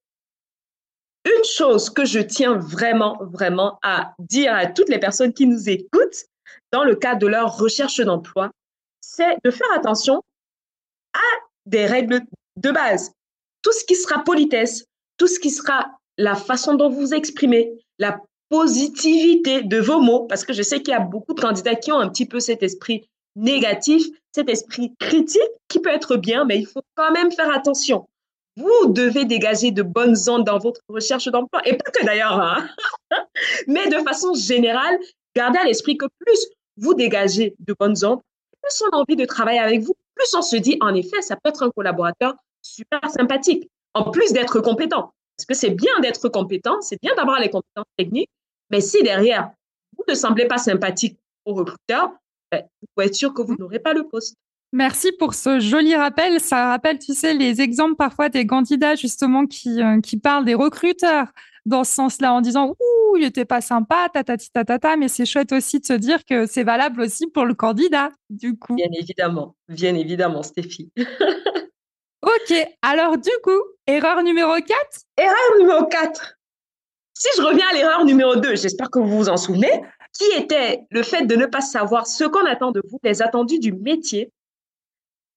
une 1.24 1.44
chose 1.44 1.90
que 1.90 2.04
je 2.04 2.20
tiens 2.20 2.54
vraiment, 2.54 3.18
vraiment 3.22 3.80
à 3.82 4.14
dire 4.20 4.54
à 4.54 4.66
toutes 4.66 4.88
les 4.88 5.00
personnes 5.00 5.32
qui 5.32 5.48
nous 5.48 5.68
écoutent 5.68 6.26
dans 6.70 6.84
le 6.84 6.94
cadre 6.94 7.18
de 7.18 7.26
leur 7.26 7.58
recherche 7.58 7.98
d'emploi, 7.98 8.52
c'est 9.00 9.36
de 9.44 9.50
faire 9.50 9.72
attention 9.74 10.22
à 11.12 11.44
des 11.66 11.86
règles 11.86 12.20
de 12.60 12.70
base. 12.70 13.12
Tout 13.62 13.72
ce 13.72 13.84
qui 13.84 13.96
sera 13.96 14.22
politesse, 14.24 14.84
tout 15.16 15.26
ce 15.26 15.38
qui 15.38 15.50
sera 15.50 15.86
la 16.16 16.34
façon 16.34 16.74
dont 16.74 16.90
vous 16.90 17.14
exprimez, 17.14 17.72
la 17.98 18.20
positivité 18.48 19.62
de 19.62 19.78
vos 19.78 20.00
mots, 20.00 20.24
parce 20.24 20.44
que 20.44 20.52
je 20.52 20.62
sais 20.62 20.82
qu'il 20.82 20.92
y 20.92 20.96
a 20.96 21.00
beaucoup 21.00 21.34
de 21.34 21.40
candidats 21.40 21.74
qui 21.74 21.92
ont 21.92 21.98
un 21.98 22.08
petit 22.08 22.26
peu 22.26 22.40
cet 22.40 22.62
esprit 22.62 23.08
négatif, 23.36 24.06
cet 24.32 24.48
esprit 24.48 24.94
critique 24.98 25.40
qui 25.68 25.80
peut 25.80 25.90
être 25.90 26.16
bien, 26.16 26.44
mais 26.44 26.58
il 26.58 26.66
faut 26.66 26.82
quand 26.94 27.12
même 27.12 27.30
faire 27.30 27.52
attention. 27.54 28.08
Vous 28.56 28.88
devez 28.88 29.24
dégager 29.24 29.70
de 29.70 29.82
bonnes 29.82 30.16
ondes 30.28 30.44
dans 30.44 30.58
votre 30.58 30.80
recherche 30.88 31.26
d'emploi, 31.26 31.62
et 31.64 31.76
pas 31.76 31.90
que 31.90 32.04
d'ailleurs, 32.04 32.40
hein. 32.40 32.68
mais 33.68 33.88
de 33.88 33.98
façon 33.98 34.34
générale, 34.34 34.98
gardez 35.34 35.58
à 35.58 35.64
l'esprit 35.64 35.96
que 35.96 36.06
plus 36.18 36.46
vous 36.76 36.94
dégagez 36.94 37.54
de 37.60 37.74
bonnes 37.78 38.04
ondes, 38.04 38.20
plus 38.62 38.82
on 38.82 38.96
a 38.96 39.00
envie 39.00 39.16
de 39.16 39.24
travailler 39.24 39.60
avec 39.60 39.80
vous, 39.80 39.94
plus 40.14 40.34
on 40.34 40.42
se 40.42 40.56
dit, 40.56 40.76
en 40.80 40.94
effet, 40.94 41.22
ça 41.22 41.36
peut 41.36 41.48
être 41.48 41.62
un 41.62 41.70
collaborateur 41.70 42.34
super 42.62 43.00
sympathique, 43.10 43.68
en 43.94 44.10
plus 44.10 44.32
d'être 44.32 44.60
compétent. 44.60 45.12
Parce 45.36 45.46
que 45.46 45.54
c'est 45.54 45.70
bien 45.70 45.98
d'être 46.00 46.28
compétent, 46.28 46.80
c'est 46.80 47.00
bien 47.00 47.14
d'avoir 47.14 47.40
les 47.40 47.50
compétences 47.50 47.86
techniques, 47.96 48.30
mais 48.70 48.80
si 48.80 49.02
derrière, 49.02 49.50
vous 49.96 50.04
ne 50.06 50.14
semblez 50.14 50.46
pas 50.46 50.58
sympathique 50.58 51.18
au 51.44 51.54
recruteur, 51.54 52.12
ben, 52.52 52.62
vous 52.80 52.88
pouvez 52.94 53.06
être 53.06 53.14
sûr 53.14 53.32
que 53.32 53.42
vous 53.42 53.56
n'aurez 53.56 53.78
pas 53.78 53.94
le 53.94 54.06
poste. 54.06 54.36
Merci 54.72 55.10
pour 55.12 55.34
ce 55.34 55.58
joli 55.58 55.96
rappel. 55.96 56.40
Ça 56.40 56.68
rappelle, 56.68 56.98
tu 56.98 57.12
sais, 57.12 57.34
les 57.34 57.60
exemples 57.60 57.96
parfois 57.96 58.28
des 58.28 58.46
candidats 58.46 58.94
justement 58.94 59.46
qui, 59.46 59.82
euh, 59.82 60.00
qui 60.00 60.16
parlent 60.16 60.44
des 60.44 60.54
recruteurs 60.54 61.26
dans 61.66 61.84
ce 61.84 61.92
sens-là 61.92 62.32
en 62.32 62.40
disant 62.40 62.70
ouh 62.70 63.16
il 63.16 63.24
était 63.24 63.44
pas 63.44 63.60
sympa 63.60 64.08
tatati 64.12 64.50
tatata 64.50 64.96
mais 64.96 65.08
c'est 65.08 65.26
chouette 65.26 65.52
aussi 65.52 65.80
de 65.80 65.84
se 65.84 65.92
dire 65.92 66.24
que 66.24 66.46
c'est 66.46 66.62
valable 66.62 67.02
aussi 67.02 67.26
pour 67.26 67.44
le 67.44 67.54
candidat 67.54 68.10
du 68.30 68.56
coup 68.56 68.76
bien 68.76 68.88
évidemment 68.92 69.54
bien 69.68 69.94
évidemment 69.94 70.42
Stéphie 70.42 70.90
ok 72.22 72.54
alors 72.82 73.16
du 73.16 73.30
coup 73.42 73.62
erreur 73.86 74.22
numéro 74.22 74.52
4 74.54 74.76
erreur 75.16 75.58
numéro 75.58 75.86
4 75.86 76.36
si 77.14 77.28
je 77.36 77.42
reviens 77.42 77.66
à 77.70 77.74
l'erreur 77.74 78.04
numéro 78.04 78.36
2 78.36 78.56
j'espère 78.56 78.90
que 78.90 78.98
vous 78.98 79.16
vous 79.16 79.28
en 79.28 79.36
souvenez 79.36 79.82
qui 80.12 80.24
était 80.36 80.80
le 80.90 81.02
fait 81.02 81.26
de 81.26 81.36
ne 81.36 81.46
pas 81.46 81.60
savoir 81.60 82.06
ce 82.06 82.24
qu'on 82.24 82.44
attend 82.46 82.72
de 82.72 82.82
vous 82.90 82.98
les 83.02 83.22
attendus 83.22 83.58
du 83.58 83.72
métier 83.72 84.30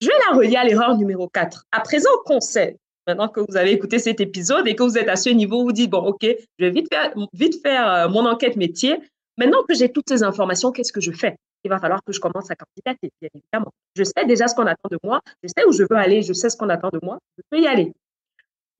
je 0.01 0.07
vais 0.07 0.13
la 0.29 0.35
relier 0.35 0.57
à 0.57 0.63
l'erreur 0.63 0.97
numéro 0.97 1.27
4 1.29 1.65
à 1.71 1.79
présent 1.81 2.09
qu'on 2.25 2.41
sait 2.41 2.77
Maintenant 3.05 3.27
que 3.27 3.41
vous 3.41 3.57
avez 3.57 3.71
écouté 3.71 3.99
cet 3.99 4.21
épisode 4.21 4.67
et 4.67 4.75
que 4.75 4.83
vous 4.83 4.97
êtes 4.97 5.09
à 5.09 5.17
ce 5.17 5.29
niveau, 5.29 5.63
vous 5.63 5.73
dites, 5.73 5.89
bon, 5.89 5.99
OK, 5.99 6.21
je 6.23 6.65
vais 6.65 6.71
vite 6.71 6.87
faire, 6.89 7.13
vite 7.33 7.61
faire 7.61 7.91
euh, 7.91 8.07
mon 8.07 8.25
enquête 8.25 8.55
métier. 8.55 8.97
Maintenant 9.37 9.63
que 9.67 9.73
j'ai 9.73 9.91
toutes 9.91 10.07
ces 10.07 10.23
informations, 10.23 10.71
qu'est-ce 10.71 10.93
que 10.93 11.01
je 11.01 11.11
fais? 11.11 11.35
Il 11.63 11.69
va 11.69 11.79
falloir 11.79 12.03
que 12.03 12.11
je 12.11 12.19
commence 12.19 12.51
à 12.51 12.55
candidater, 12.55 13.11
bien 13.21 13.29
évidemment. 13.33 13.71
Je 13.95 14.03
sais 14.03 14.25
déjà 14.25 14.47
ce 14.47 14.55
qu'on 14.55 14.65
attend 14.65 14.89
de 14.91 14.99
moi, 15.03 15.21
je 15.41 15.47
sais 15.47 15.65
où 15.65 15.71
je 15.71 15.83
veux 15.83 15.97
aller, 15.97 16.21
je 16.21 16.33
sais 16.33 16.49
ce 16.49 16.57
qu'on 16.57 16.69
attend 16.69 16.89
de 16.89 16.99
moi, 17.01 17.19
je 17.37 17.43
peux 17.49 17.59
y 17.59 17.67
aller. 17.67 17.93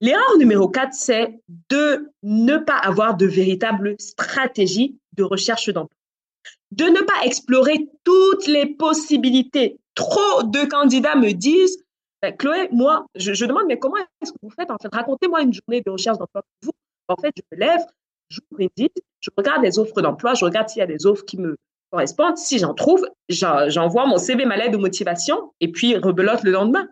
L'erreur 0.00 0.36
numéro 0.38 0.68
4, 0.68 0.92
c'est 0.92 1.40
de 1.70 2.12
ne 2.22 2.58
pas 2.58 2.76
avoir 2.76 3.16
de 3.16 3.26
véritable 3.26 3.96
stratégie 3.98 4.98
de 5.14 5.22
recherche 5.22 5.70
d'emploi. 5.70 5.96
De 6.72 6.84
ne 6.84 7.00
pas 7.00 7.24
explorer 7.24 7.88
toutes 8.02 8.46
les 8.46 8.66
possibilités. 8.66 9.78
Trop 9.94 10.42
de 10.42 10.64
candidats 10.68 11.16
me 11.16 11.32
disent, 11.32 11.82
ben, 12.20 12.36
Chloé, 12.36 12.68
moi, 12.72 13.06
je, 13.14 13.44
demande, 13.46 13.64
mais 13.68 13.78
comment 13.78 13.96
est-ce 13.96 14.32
que 14.32 14.38
vous 14.42 14.50
faites 14.50 14.70
en 14.70 14.76
fait? 14.76 14.88
Racontez-moi 14.92 15.42
une 15.42 15.52
journée 15.52 15.80
de 15.80 15.90
recherche 15.90 16.18
d'emploi 16.18 16.42
pour 16.42 16.70
vous. 16.70 16.72
En 17.08 17.16
fait, 17.16 17.32
je 17.36 17.42
me 17.52 17.60
lève, 17.60 17.80
j'ouvre 18.28 18.60
Indeed, 18.60 18.92
je 19.20 19.30
regarde 19.36 19.62
les 19.62 19.78
offres 19.78 20.02
d'emploi, 20.02 20.34
je 20.34 20.44
regarde 20.44 20.68
s'il 20.68 20.80
y 20.80 20.82
a 20.82 20.86
des 20.86 21.06
offres 21.06 21.24
qui 21.24 21.38
me 21.38 21.56
correspondent. 21.94 22.36
Si 22.36 22.58
j'en 22.58 22.74
trouve, 22.74 23.06
j'envoie 23.28 24.06
mon 24.06 24.18
CV, 24.18 24.44
ma 24.44 24.56
lettre 24.56 24.72
de 24.72 24.76
motivation 24.78 25.52
et 25.60 25.70
puis 25.70 25.96
rebelote 25.96 26.42
le 26.42 26.50
lendemain. 26.50 26.88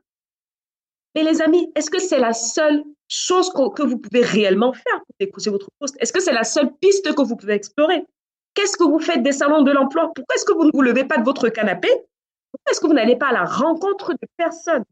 Mais 1.14 1.24
les 1.24 1.42
amis, 1.42 1.70
est-ce 1.74 1.90
que 1.90 2.00
c'est 2.00 2.20
la 2.20 2.32
seule 2.32 2.84
chose 3.08 3.50
que, 3.52 3.82
vous 3.82 3.98
pouvez 3.98 4.22
réellement 4.22 4.72
faire 4.72 4.98
pour 4.98 5.14
décrocher 5.18 5.50
votre 5.50 5.68
poste? 5.78 5.96
Est-ce 6.00 6.12
que 6.12 6.20
c'est 6.20 6.32
la 6.32 6.44
seule 6.44 6.72
piste 6.80 7.12
que 7.14 7.22
vous 7.22 7.36
pouvez 7.36 7.54
explorer? 7.54 8.06
Qu'est-ce 8.54 8.76
que 8.76 8.84
vous 8.84 9.00
faites 9.00 9.22
des 9.22 9.32
salons 9.32 9.62
de 9.62 9.72
l'emploi? 9.72 10.10
Pourquoi 10.14 10.36
est-ce 10.36 10.44
que 10.44 10.52
vous 10.52 10.64
ne 10.64 10.70
vous 10.72 10.82
levez 10.82 11.04
pas 11.04 11.18
de 11.18 11.24
votre 11.24 11.48
canapé? 11.48 11.88
Pourquoi 11.88 12.70
est-ce 12.70 12.80
que 12.80 12.86
vous 12.86 12.94
n'allez 12.94 13.16
pas 13.16 13.28
à 13.28 13.32
la 13.32 13.44
rencontre 13.44 14.12
de 14.12 14.26
personnes? 14.36 14.84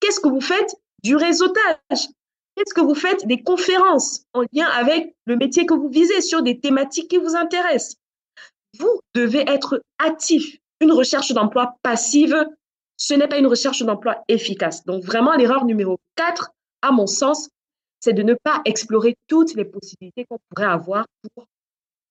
Qu'est-ce 0.00 0.20
que 0.20 0.28
vous 0.28 0.40
faites 0.40 0.76
du 1.02 1.16
réseautage? 1.16 2.08
Qu'est-ce 2.56 2.74
que 2.74 2.80
vous 2.80 2.94
faites 2.94 3.26
des 3.26 3.42
conférences 3.42 4.24
en 4.32 4.42
lien 4.52 4.66
avec 4.66 5.16
le 5.26 5.36
métier 5.36 5.66
que 5.66 5.74
vous 5.74 5.88
visez 5.88 6.20
sur 6.20 6.42
des 6.42 6.60
thématiques 6.60 7.08
qui 7.08 7.16
vous 7.16 7.34
intéressent? 7.34 7.96
Vous 8.78 9.00
devez 9.14 9.44
être 9.48 9.82
actif. 9.98 10.56
Une 10.80 10.92
recherche 10.92 11.32
d'emploi 11.32 11.76
passive, 11.82 12.46
ce 12.96 13.14
n'est 13.14 13.28
pas 13.28 13.38
une 13.38 13.46
recherche 13.46 13.82
d'emploi 13.82 14.22
efficace. 14.28 14.84
Donc 14.84 15.04
vraiment, 15.04 15.34
l'erreur 15.34 15.64
numéro 15.64 15.98
4, 16.16 16.50
à 16.82 16.92
mon 16.92 17.06
sens, 17.06 17.48
c'est 18.00 18.12
de 18.12 18.22
ne 18.22 18.34
pas 18.34 18.60
explorer 18.64 19.16
toutes 19.28 19.54
les 19.54 19.64
possibilités 19.64 20.26
qu'on 20.28 20.38
pourrait 20.50 20.68
avoir 20.68 21.06
pour 21.22 21.46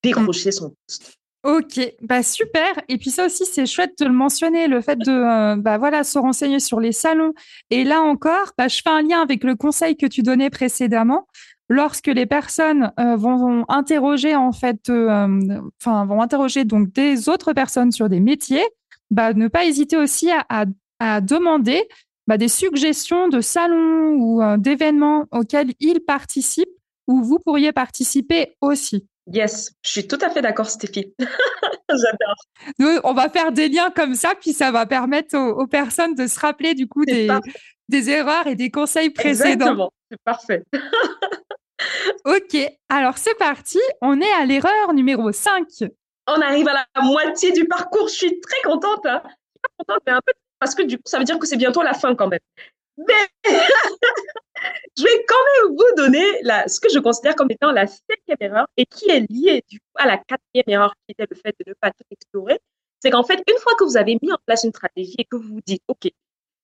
décrocher 0.02 0.52
son 0.52 0.74
poste. 0.88 1.18
Ok, 1.44 1.78
bah 2.02 2.24
super. 2.24 2.74
Et 2.88 2.98
puis 2.98 3.10
ça 3.10 3.26
aussi, 3.26 3.46
c'est 3.46 3.66
chouette 3.66 4.00
de 4.00 4.06
le 4.06 4.14
mentionner, 4.14 4.68
le 4.68 4.80
fait 4.80 4.96
de 4.96 5.12
euh, 5.12 5.58
bah 5.58 5.78
voilà 5.78 6.06
se 6.06 6.18
renseigner 6.18 6.62
sur 6.62 6.80
les 6.80 6.94
salons. 6.94 7.34
Et 7.70 7.84
là 7.84 8.02
encore, 8.02 8.54
bah, 8.58 8.70
je 8.70 8.82
fais 8.82 8.90
un 8.90 9.02
lien 9.02 9.22
avec 9.22 9.44
le 9.44 9.56
conseil 9.56 9.98
que 9.98 10.06
tu 10.06 10.22
donnais 10.24 10.50
précédemment. 10.50 11.28
Lorsque 11.70 12.08
les 12.08 12.26
personnes 12.26 12.92
euh, 13.00 13.16
vont, 13.16 13.66
interroger 13.70 14.36
en 14.36 14.52
fait, 14.52 14.90
euh, 14.90 15.62
enfin 15.82 16.06
vont 16.06 16.22
interroger 16.22 16.66
donc 16.66 16.92
des 16.92 17.30
autres 17.30 17.54
personnes 17.54 17.92
sur 17.92 18.10
des 18.10 18.20
métiers, 18.20 18.66
bah, 19.12 19.34
ne 19.34 19.48
pas 19.48 19.66
hésiter 19.66 19.98
aussi 19.98 20.30
à, 20.32 20.66
à, 21.00 21.22
demander 21.22 21.88
bah, 22.28 22.38
des 22.38 22.48
suggestions 22.48 23.30
de 23.30 23.42
salons 23.42 24.16
ou 24.16 24.58
d'événements 24.58 25.26
auxquels 25.32 25.74
ils 25.80 26.02
participent 26.02 26.70
ou 27.08 27.24
vous 27.24 27.40
pourriez 27.40 27.72
participer 27.72 28.56
aussi. 28.62 29.08
Yes, 29.32 29.72
je 29.84 29.90
suis 29.90 30.08
tout 30.08 30.18
à 30.22 30.30
fait 30.30 30.42
d'accord, 30.42 30.70
Stéphie. 30.70 31.14
J'adore. 31.90 32.36
Nous, 32.80 33.00
on 33.04 33.14
va 33.14 33.30
faire 33.30 33.52
des 33.52 33.70
liens 33.70 33.90
comme 33.92 34.16
ça, 34.16 34.34
puis 34.40 34.52
ça 34.52 34.72
va 34.72 34.86
permettre 34.86 35.38
aux, 35.38 35.68
personnes 35.68 36.16
de 36.16 36.28
se 36.28 36.40
rappeler 36.40 36.74
du 36.74 36.88
coup 36.88 37.06
des, 37.06 37.30
des, 37.88 38.10
erreurs 38.10 38.48
et 38.48 38.56
des 38.56 38.70
conseils 38.70 39.12
précédents. 39.12 39.52
Exactement, 39.52 39.94
c'est 40.12 40.22
parfait. 40.24 40.64
ok, 42.26 42.58
alors 42.90 43.18
c'est 43.18 43.38
parti. 43.38 43.80
On 44.02 44.20
est 44.22 44.32
à 44.34 44.46
l'erreur 44.46 44.94
numéro 44.94 45.32
5. 45.32 45.68
On 46.28 46.42
arrive 46.42 46.68
à 46.68 46.86
la 46.96 47.02
moitié 47.02 47.52
du 47.52 47.66
parcours. 47.66 48.08
Je 48.08 48.14
suis 48.14 48.40
très 48.40 48.62
contente. 48.62 49.06
Hein. 49.06 49.22
Contente, 49.78 50.02
mais 50.06 50.14
un 50.14 50.22
peu 50.26 50.34
parce 50.64 50.76
que 50.76 50.84
du 50.84 50.98
coup, 50.98 51.04
ça 51.06 51.20
veut 51.20 51.26
dire 51.26 51.38
que 51.40 51.46
c'est 51.46 51.58
bientôt 51.58 51.82
la 51.82 51.94
fin 51.94 52.16
quand 52.16 52.30
même. 52.30 52.40
Mais 52.96 53.28
je 54.98 55.04
vais 55.04 55.26
quand 55.28 55.36
même 55.36 55.76
vous 55.76 55.96
donner 55.98 56.24
ce 56.68 56.80
que 56.80 56.88
je 56.90 57.00
considère 57.00 57.36
comme 57.36 57.52
étant 57.52 57.72
la 57.72 57.86
cinquième 57.86 58.38
erreur 58.40 58.68
et 58.78 58.86
qui 58.86 59.10
est 59.10 59.30
liée 59.30 59.62
à 59.96 60.08
la 60.08 60.18
quatrième 60.18 60.64
erreur 60.68 60.94
qui 60.94 61.12
était 61.12 61.28
le 61.30 61.36
fait 61.36 61.54
de 61.60 61.72
ne 61.72 61.74
pas 61.74 61.92
tout 61.92 62.06
explorer. 62.12 62.60
C'est 63.02 63.10
qu'en 63.10 63.26
fait, 63.26 63.44
une 63.52 63.58
fois 63.58 63.74
que 63.78 63.84
vous 63.84 63.98
avez 63.98 64.18
mis 64.22 64.32
en 64.32 64.38
place 64.46 64.64
une 64.64 64.72
stratégie 64.72 65.16
et 65.18 65.26
que 65.26 65.36
vous 65.36 65.56
vous 65.56 65.62
dites, 65.66 65.84
OK, 65.90 66.10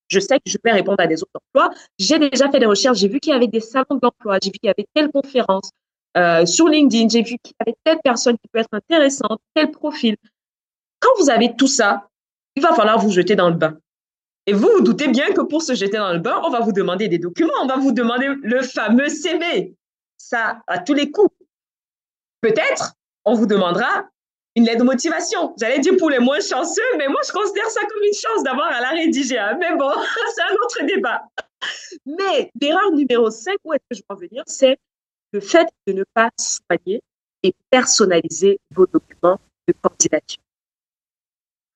je 0.10 0.20
sais 0.20 0.38
que 0.38 0.50
je 0.50 0.58
vais 0.63 0.72
répondre 0.72 1.00
à 1.00 1.08
des 1.08 1.22
autres 1.22 1.39
emplois, 1.54 1.74
j'ai 1.98 2.20
déjà 2.20 2.50
fait 2.51 2.60
des 2.60 2.66
recherches, 2.66 2.98
j'ai 2.98 3.08
vu 3.08 3.20
qu'il 3.20 3.32
y 3.32 3.36
avait 3.36 3.48
des 3.48 3.60
salons 3.60 4.00
d'emploi, 4.01 4.39
j'ai 4.42 4.50
vu 4.50 4.60
qu'il 4.60 4.68
y 4.68 4.70
avait 4.70 4.88
telle 4.94 5.10
conférence 5.12 5.72
euh, 6.18 6.46
sur 6.46 6.68
LinkedIn, 6.68 7.08
j'ai 7.10 7.22
vu 7.22 7.38
qu'il 7.42 7.54
y 7.60 7.63
avait 7.63 7.78
telle 7.84 8.00
personne 8.04 8.38
qui 8.38 8.48
peut 8.51 8.60
être 8.60 8.74
intéressante, 8.74 9.39
tel 9.54 9.72
profil. 9.72 10.18
Quand 11.00 11.12
vous 11.20 11.30
avez 11.30 11.56
tout 11.56 11.68
ça, 11.68 12.10
il 12.56 12.63
va 12.63 12.74
falloir 12.74 13.00
vous 13.00 13.12
jeter 13.12 13.36
dans 13.36 13.50
le 13.50 13.56
bain. 13.56 13.78
Et 14.48 14.54
vous, 14.54 14.68
vous 14.68 14.82
doutez 14.82 15.08
bien 15.08 15.32
que 15.32 15.42
pour 15.42 15.62
se 15.62 15.75
jeter 15.75 15.98
dans 15.98 16.12
le 16.12 16.20
bain, 16.20 16.42
on 16.44 16.50
va 16.50 16.60
vous 16.60 16.72
demander 16.72 17.08
des 17.08 17.20
documents, 17.20 17.54
on 17.62 17.68
va 17.68 17.78
vous 17.78 17.92
demander 17.92 18.28
le 18.42 18.63
fameux 18.63 19.08
CV. 19.08 19.75
Ça, 20.18 20.62
à 20.68 20.80
tous 20.80 20.96
les 20.96 21.12
coups. 21.12 21.34
Peut-être, 22.42 22.96
on 23.25 23.36
vous 23.36 23.46
demandera 23.46 24.10
une 24.60 24.66
lettre 24.66 24.80
de 24.80 24.84
motivation. 24.84 25.54
J'allais 25.58 25.80
dire 25.80 25.96
pour 25.98 26.10
les 26.10 26.20
moins 26.20 26.42
chanceux, 26.42 26.82
mais 26.98 27.08
moi, 27.08 27.22
je 27.25 27.32
considère 27.32 27.70
ça 27.70 27.80
comme 27.82 28.04
une 28.04 28.13
chance 28.13 28.44
d'avoir 28.44 28.68
à 28.68 28.82
la 28.82 28.89
rédiger. 28.89 29.38
Hein. 29.38 29.58
Mais 29.60 29.75
bon, 29.75 29.89
c'est 30.36 30.42
un 30.42 30.54
autre 30.54 30.86
débat. 30.86 31.24
Mais 32.06 32.51
l'erreur 32.62 32.92
numéro 32.92 33.32
5, 33.32 33.56
où 33.63 33.74
est-ce 33.74 33.84
que 33.89 33.96
je 33.96 34.01
veux 34.01 34.16
en 34.16 34.20
venir, 34.20 34.44
c'est 34.48 34.78
le 35.32 35.39
fait 35.39 35.68
de 35.88 35.94
ne 35.94 36.04
pas 36.13 36.30
soigner 36.38 37.01
et 37.44 37.54
personnaliser 37.70 38.60
vos 38.75 38.86
documents 38.86 39.39
de 39.68 39.74
candidature. 39.82 40.42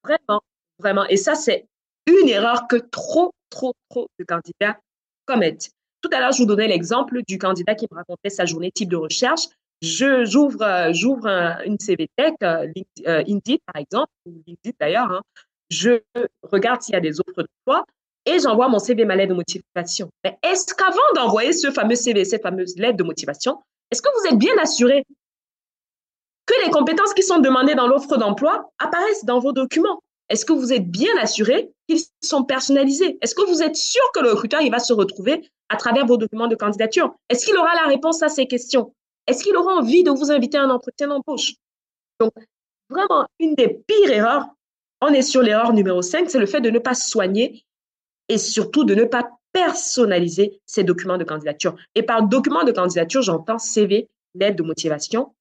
Vraiment, 0.03 0.41
vraiment. 0.77 1.05
Et 1.07 1.17
ça, 1.17 1.35
c'est 1.35 1.65
une 2.05 2.27
erreur 2.27 2.67
que 2.67 2.75
trop, 2.75 3.31
trop, 3.49 3.73
trop 3.89 4.07
de 4.19 4.25
candidats 4.25 4.77
commettent. 5.25 5.71
Tout 6.01 6.09
à 6.11 6.19
l'heure, 6.19 6.33
je 6.33 6.39
vous 6.39 6.45
donnais 6.45 6.67
l'exemple 6.67 7.21
du 7.25 7.37
candidat 7.37 7.75
qui 7.75 7.87
me 7.89 7.95
racontait 7.95 8.29
sa 8.29 8.45
journée 8.45 8.71
type 8.71 8.89
de 8.89 8.97
recherche. 8.97 9.43
Je, 9.83 10.23
j'ouvre, 10.23 10.93
j'ouvre 10.93 11.27
une 11.65 11.77
CV 11.77 12.09
Tech, 12.15 12.35
euh, 12.41 12.67
euh, 13.05 13.21
Indeed 13.27 13.59
par 13.65 13.81
exemple, 13.81 14.07
ou 14.25 14.41
LinkedIn 14.47 14.77
d'ailleurs. 14.79 15.11
Hein. 15.11 15.21
Je 15.69 15.99
regarde 16.41 16.81
s'il 16.81 16.93
y 16.93 16.95
a 16.95 17.01
des 17.01 17.19
offres 17.19 17.43
d'emploi 17.43 17.83
et 18.25 18.39
j'envoie 18.39 18.69
mon 18.69 18.79
CV, 18.79 19.03
ma 19.03 19.17
lettre 19.17 19.31
de 19.31 19.35
motivation. 19.35 20.09
Mais 20.23 20.39
est-ce 20.41 20.73
qu'avant 20.73 21.01
d'envoyer 21.15 21.51
ce 21.51 21.69
fameux 21.69 21.95
CV, 21.95 22.23
cette 22.23 22.43
fameuse 22.43 22.77
lettre 22.77 22.95
de 22.95 23.03
motivation, 23.03 23.61
est-ce 23.91 24.01
que 24.01 24.07
vous 24.21 24.33
êtes 24.33 24.39
bien 24.39 24.57
assuré 24.57 25.03
que 26.45 26.65
les 26.65 26.71
compétences 26.71 27.13
qui 27.13 27.23
sont 27.23 27.39
demandées 27.39 27.75
dans 27.75 27.87
l'offre 27.87 28.15
d'emploi 28.15 28.71
apparaissent 28.79 29.25
dans 29.25 29.39
vos 29.39 29.51
documents? 29.51 29.99
Est-ce 30.29 30.45
que 30.45 30.53
vous 30.53 30.71
êtes 30.71 30.89
bien 30.89 31.11
assuré 31.19 31.73
qu'ils 31.89 31.99
sont 32.23 32.45
personnalisés? 32.45 33.17
Est-ce 33.21 33.35
que 33.35 33.45
vous 33.45 33.61
êtes 33.61 33.75
sûr 33.75 34.03
que 34.13 34.21
le 34.21 34.31
recruteur 34.31 34.61
il 34.61 34.71
va 34.71 34.79
se 34.79 34.93
retrouver 34.93 35.41
à 35.67 35.75
travers 35.75 36.05
vos 36.05 36.15
documents 36.15 36.47
de 36.47 36.55
candidature? 36.55 37.13
Est-ce 37.27 37.45
qu'il 37.45 37.57
aura 37.57 37.75
la 37.75 37.87
réponse 37.87 38.23
à 38.23 38.29
ces 38.29 38.45
questions? 38.45 38.93
Est-ce 39.27 39.43
qu'il 39.43 39.55
aura 39.55 39.75
envie 39.75 40.03
de 40.03 40.11
vous 40.11 40.31
inviter 40.31 40.57
à 40.57 40.63
un 40.63 40.69
entretien 40.69 41.07
d'embauche? 41.07 41.53
Donc, 42.19 42.33
vraiment, 42.89 43.27
une 43.39 43.55
des 43.55 43.69
pires 43.69 44.11
erreurs, 44.11 44.47
on 45.01 45.07
est 45.07 45.21
sur 45.21 45.41
l'erreur 45.41 45.73
numéro 45.73 46.01
5, 46.01 46.29
c'est 46.29 46.39
le 46.39 46.45
fait 46.45 46.61
de 46.61 46.69
ne 46.69 46.79
pas 46.79 46.93
soigner 46.93 47.65
et 48.29 48.37
surtout 48.37 48.83
de 48.83 48.95
ne 48.95 49.03
pas 49.05 49.29
personnaliser 49.51 50.61
ces 50.65 50.83
documents 50.83 51.17
de 51.17 51.23
candidature. 51.23 51.75
Et 51.95 52.03
par 52.03 52.23
document 52.23 52.63
de 52.63 52.71
candidature, 52.71 53.21
j'entends 53.21 53.59
CV, 53.59 54.09
lettre 54.35 54.57
de 54.57 54.63
motivation, 54.63 55.33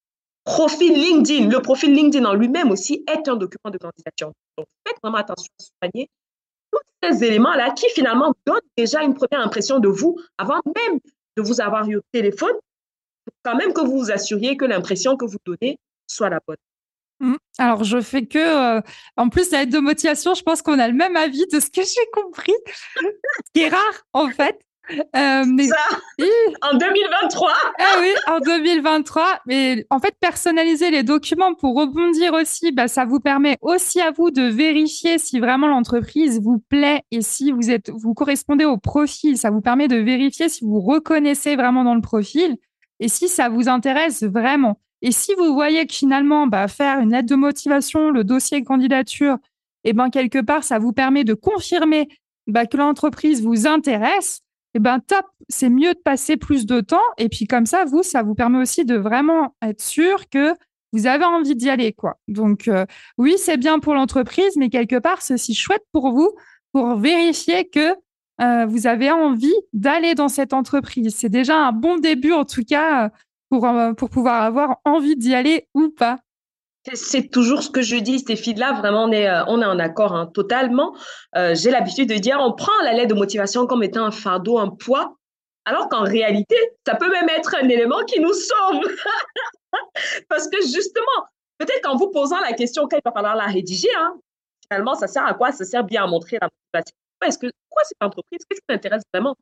Profil 0.45 0.95
LinkedIn, 0.95 1.49
le 1.49 1.63
profil 1.63 1.95
LinkedIn 1.95 2.25
en 2.25 2.35
lui-même 2.35 2.73
aussi 2.73 3.05
est 3.07 3.29
un 3.29 3.37
document 3.37 3.71
de 3.71 3.79
candidature. 3.79 4.33
Donc, 4.59 4.67
faites 4.87 4.97
vraiment 5.03 5.19
attention 5.19 5.53
à 5.61 5.63
soigner 5.87 6.11
tous 6.73 6.81
ces 7.03 7.25
éléments-là 7.25 7.71
qui 7.71 7.89
finalement 7.91 8.35
donnent 8.45 8.59
déjà 8.77 9.03
une 9.03 9.15
première 9.15 9.41
impression 9.45 9.79
de 9.79 9.89
vous 9.89 10.19
avant 10.39 10.61
même 10.67 10.99
de 11.37 11.43
vous 11.43 11.61
avoir 11.61 11.89
eu 11.89 11.97
au 11.97 12.01
téléphone, 12.11 12.55
quand 13.43 13.57
même 13.57 13.73
que 13.73 13.81
vous 13.81 13.99
vous 13.99 14.11
assuriez 14.11 14.57
que 14.57 14.65
l'impression 14.65 15.17
que 15.17 15.25
vous 15.25 15.39
donnez 15.45 15.79
soit 16.07 16.31
la 16.31 16.41
bonne. 16.47 16.57
Mmh. 17.21 17.37
Alors, 17.59 17.85
je 17.85 18.01
fais 18.01 18.27
que, 18.27 18.39
euh, 18.79 18.81
en 19.17 19.29
plus, 19.29 19.51
la 19.53 19.61
lettre 19.61 19.73
de 19.73 19.79
motivation, 19.79 20.35
je 20.35 20.43
pense 20.43 20.61
qu'on 20.61 20.79
a 20.79 20.89
le 20.89 20.95
même 20.95 21.17
avis 21.17 21.47
de 21.47 21.61
ce 21.61 21.71
que 21.71 21.83
j'ai 21.83 22.11
compris. 22.13 22.53
ce 22.97 23.53
qui 23.55 23.63
est 23.63 23.69
rare, 23.69 24.07
en 24.13 24.29
fait. 24.31 24.59
Euh, 24.91 25.45
mais... 25.47 25.69
Ça, 25.69 25.77
en 26.63 26.77
2023 26.77 27.51
Ah 27.79 27.97
oui, 28.01 28.13
en 28.27 28.41
2023. 28.41 29.41
Mais 29.47 29.87
en 29.91 30.01
fait, 30.01 30.15
personnaliser 30.19 30.91
les 30.91 31.05
documents 31.05 31.55
pour 31.55 31.77
rebondir 31.77 32.35
aussi, 32.35 32.73
bah, 32.73 32.89
ça 32.89 33.05
vous 33.05 33.21
permet 33.21 33.57
aussi 33.61 34.01
à 34.01 34.11
vous 34.11 34.33
de 34.33 34.43
vérifier 34.43 35.19
si 35.19 35.39
vraiment 35.39 35.69
l'entreprise 35.69 36.41
vous 36.41 36.59
plaît 36.59 37.03
et 37.13 37.23
si 37.23 37.53
vous 37.53 37.71
êtes, 37.71 37.91
vous 37.91 38.15
correspondez 38.15 38.65
au 38.65 38.79
profil. 38.79 39.39
Ça 39.39 39.51
vous 39.51 39.61
permet 39.61 39.87
de 39.87 39.97
vérifier 39.97 40.49
si 40.49 40.65
vous 40.65 40.81
reconnaissez 40.81 41.55
vraiment 41.55 41.85
dans 41.85 41.95
le 41.95 42.03
profil 42.03 42.57
et 43.01 43.09
si 43.09 43.29
ça 43.29 43.49
vous 43.49 43.69
intéresse 43.69 44.23
vraiment. 44.23 44.81
Et 45.01 45.13
si 45.13 45.35
vous 45.35 45.53
voyez 45.53 45.87
que 45.87 45.95
finalement, 45.95 46.47
bah, 46.47 46.69
faire 46.69 47.01
une 47.01 47.11
lettre 47.11 47.29
de 47.29 47.35
motivation, 47.35 48.11
le 48.11 48.25
dossier 48.25 48.63
candidature, 48.63 49.39
et 49.85 49.91
eh 49.91 49.93
ben 49.95 50.11
quelque 50.11 50.41
part, 50.41 50.63
ça 50.63 50.79
vous 50.79 50.93
permet 50.93 51.25
de 51.25 51.35
confirmer 51.35 52.09
bah, 52.47 52.67
que 52.67 52.77
l'entreprise 52.77 53.43
vous 53.43 53.67
intéresse 53.67 54.43
eh 54.75 54.79
ben 54.79 55.01
top, 55.01 55.27
c'est 55.49 55.69
mieux 55.69 55.93
de 55.95 55.99
passer 55.99 56.37
plus 56.37 56.67
de 56.67 56.81
temps. 56.81 57.03
Et 57.19 57.29
puis 57.29 57.47
comme 57.47 57.67
ça, 57.67 57.85
vous, 57.85 58.03
ça 58.03 58.23
vous 58.23 58.35
permet 58.35 58.59
aussi 58.59 58.85
de 58.85 58.97
vraiment 58.97 59.55
être 59.63 59.83
sûr 59.83 60.29
que 60.31 60.55
vous 60.93 61.07
avez 61.07 61.25
envie 61.25 61.57
d'y 61.57 61.71
aller, 61.71 61.93
quoi. 61.93 62.19
Donc 62.29 62.69
euh, 62.69 62.87
oui, 63.19 63.35
c'est 63.39 63.57
bien 63.57 63.79
pour 63.79 63.95
l'entreprise, 63.95 64.57
mais 64.57 64.71
quelque 64.71 64.99
part, 64.99 65.23
c'est 65.23 65.37
chouette 65.53 65.85
pour 65.93 66.13
vous 66.13 66.31
pour 66.73 66.97
vérifier 66.97 67.69
que 67.69 67.95
euh, 68.43 68.67
vous 68.67 68.87
avez 68.87 69.11
envie 69.11 69.55
d'aller 69.73 70.15
dans 70.15 70.29
cette 70.29 70.53
entreprise. 70.53 71.15
C'est 71.17 71.29
déjà 71.29 71.57
un 71.57 71.73
bon 71.73 71.99
début, 71.99 72.33
en 72.33 72.45
tout 72.45 72.65
cas, 72.69 73.11
pour, 73.49 73.67
euh, 73.67 73.93
pour 73.93 74.11
pouvoir 74.11 74.43
avoir 74.43 74.79
envie 74.85 75.17
d'y 75.17 75.35
aller 75.35 75.69
ou 75.75 75.91
pas. 75.91 76.19
C'est 76.95 77.31
toujours 77.31 77.63
ce 77.63 77.71
que 77.71 77.83
je 77.83 77.97
dis, 77.97 78.19
Stéphie. 78.19 78.55
Là, 78.55 78.73
vraiment, 78.73 79.05
on 79.05 79.13
est, 79.13 79.29
euh, 79.29 79.45
on 79.47 79.63
est 79.63 79.67
en 79.67 79.79
accord 79.79 80.17
hein, 80.17 80.27
totalement. 80.27 80.97
J'ai 81.35 81.71
l'habitude 81.71 82.09
de 82.09 82.17
dire, 82.17 82.39
on 82.41 82.53
prend 82.53 82.73
la 82.83 82.93
lettre 82.93 83.15
de 83.15 83.19
motivation 83.19 83.67
comme 83.67 83.85
étant 83.85 84.05
un 84.05 84.11
fardeau, 84.11 84.59
un 84.59 84.69
poids, 84.69 85.17
alors 85.65 85.89
qu'en 85.89 86.03
réalité, 86.03 86.57
ça 86.85 86.97
peut 86.97 87.11
même 87.11 87.29
être 87.29 87.55
un 87.55 87.69
élément 87.69 88.05
qui 88.05 88.21
nous 88.21 88.33
sauve. 88.33 88.83
Parce 90.29 90.49
que 90.49 90.61
justement, 90.63 91.27
peut-être 91.59 91.83
qu'en 91.83 91.97
vous 91.97 92.11
posant 92.11 92.41
la 92.41 92.53
question, 92.53 92.89
quand 92.89 92.97
il 92.97 93.03
va 93.05 93.13
falloir 93.13 93.37
la 93.37 93.47
rédiger, 93.47 93.95
hein, 93.97 94.15
finalement, 94.67 94.97
ça 94.97 95.07
sert 95.07 95.25
à 95.25 95.35
quoi? 95.35 95.53
Ça 95.53 95.65
sert 95.65 95.85
bien 95.85 96.03
à 96.03 96.07
montrer 96.09 96.39
la 96.41 96.49
motivation. 96.49 96.97
Est-ce 97.27 97.39
que 97.39 97.47
quoi 97.69 97.83
cette 97.85 98.03
entreprise 98.03 98.41
Qu'est-ce 98.49 98.61
qui 98.61 98.67
t'intéresse 98.67 99.03
vraiment? 99.13 99.37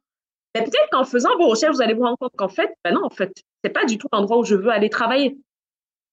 Mais 0.55 0.63
peut-être 0.63 0.89
qu'en 0.91 1.05
faisant 1.05 1.37
vos 1.39 1.49
recherches, 1.49 1.75
vous 1.75 1.83
allez 1.83 1.95
vous 1.95 2.03
rendre 2.03 2.19
compte 2.19 2.33
qu'en 2.37 2.49
fait, 2.49 2.75
ben 2.85 2.95
non, 2.95 3.05
en 3.05 3.11
fait, 3.11 3.33
c'est 3.65 3.71
pas 3.71 3.85
du 3.85 3.99
tout 3.99 4.09
l'endroit 4.13 4.39
où 4.39 4.45
je 4.45 4.57
veux 4.57 4.71
aller 4.71 4.91
travailler. 4.91 5.39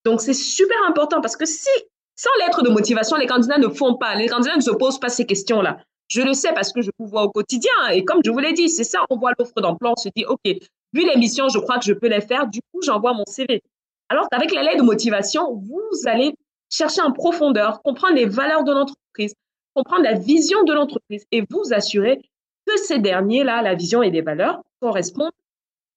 Donc 0.06 0.22
c'est 0.22 0.34
super 0.34 0.78
important 0.88 1.22
parce 1.22 1.36
que 1.36 1.46
si 1.46 1.70
sans 2.16 2.30
lettre 2.40 2.64
de 2.64 2.70
motivation, 2.70 3.16
les 3.18 3.28
candidats 3.28 3.58
ne 3.58 3.68
font 3.68 3.96
pas, 3.96 4.16
les 4.16 4.28
candidats 4.28 4.56
ne 4.56 4.62
se 4.62 4.72
posent 4.72 5.00
pas 5.00 5.10
ces 5.10 5.26
questions-là. 5.26 5.78
Je 6.08 6.22
le 6.22 6.34
sais 6.34 6.54
parce 6.54 6.72
que 6.72 6.82
je 6.82 6.90
vous 6.98 7.08
vois 7.08 7.24
au 7.24 7.30
quotidien 7.30 7.74
et 7.92 8.06
comme 8.06 8.22
je 8.24 8.32
vous 8.32 8.40
l'ai 8.40 8.54
dit, 8.54 8.70
c'est 8.70 8.84
ça, 8.84 9.06
on 9.10 9.18
voit 9.18 9.34
l'offre 9.38 9.60
d'emploi, 9.62 9.92
on 9.92 9.96
se 9.96 10.10
dit, 10.16 10.26
OK, 10.26 10.42
vu 10.46 11.06
les 11.06 11.18
missions, 11.18 11.50
je 11.50 11.60
crois 11.60 11.78
que 11.78 11.86
je 11.86 11.94
peux 11.94 12.08
les 12.08 12.22
faire, 12.22 12.48
du 12.48 12.60
coup, 12.72 12.82
j'envoie 12.82 13.14
mon 13.14 13.26
CV. 13.28 13.62
Alors 14.10 14.30
qu'avec 14.30 14.52
la 14.54 14.64
lettre 14.64 14.78
de 14.78 14.84
motivation, 14.84 15.54
vous 15.54 15.90
allez 16.06 16.34
chercher 16.72 17.02
en 17.02 17.12
profondeur, 17.12 17.82
comprendre 17.82 18.16
les 18.16 18.26
valeurs 18.26 18.64
de 18.64 18.72
l'entreprise, 18.72 19.34
comprendre 19.78 20.04
la 20.04 20.14
vision 20.14 20.64
de 20.64 20.74
l'entreprise 20.74 21.26
et 21.32 21.44
vous 21.52 21.72
assurer 21.72 22.20
que 22.66 22.78
ces 22.78 22.98
derniers-là, 22.98 23.62
la 23.62 23.76
vision 23.76 24.02
et 24.02 24.10
les 24.10 24.22
valeurs, 24.22 24.64
correspondent 24.82 25.32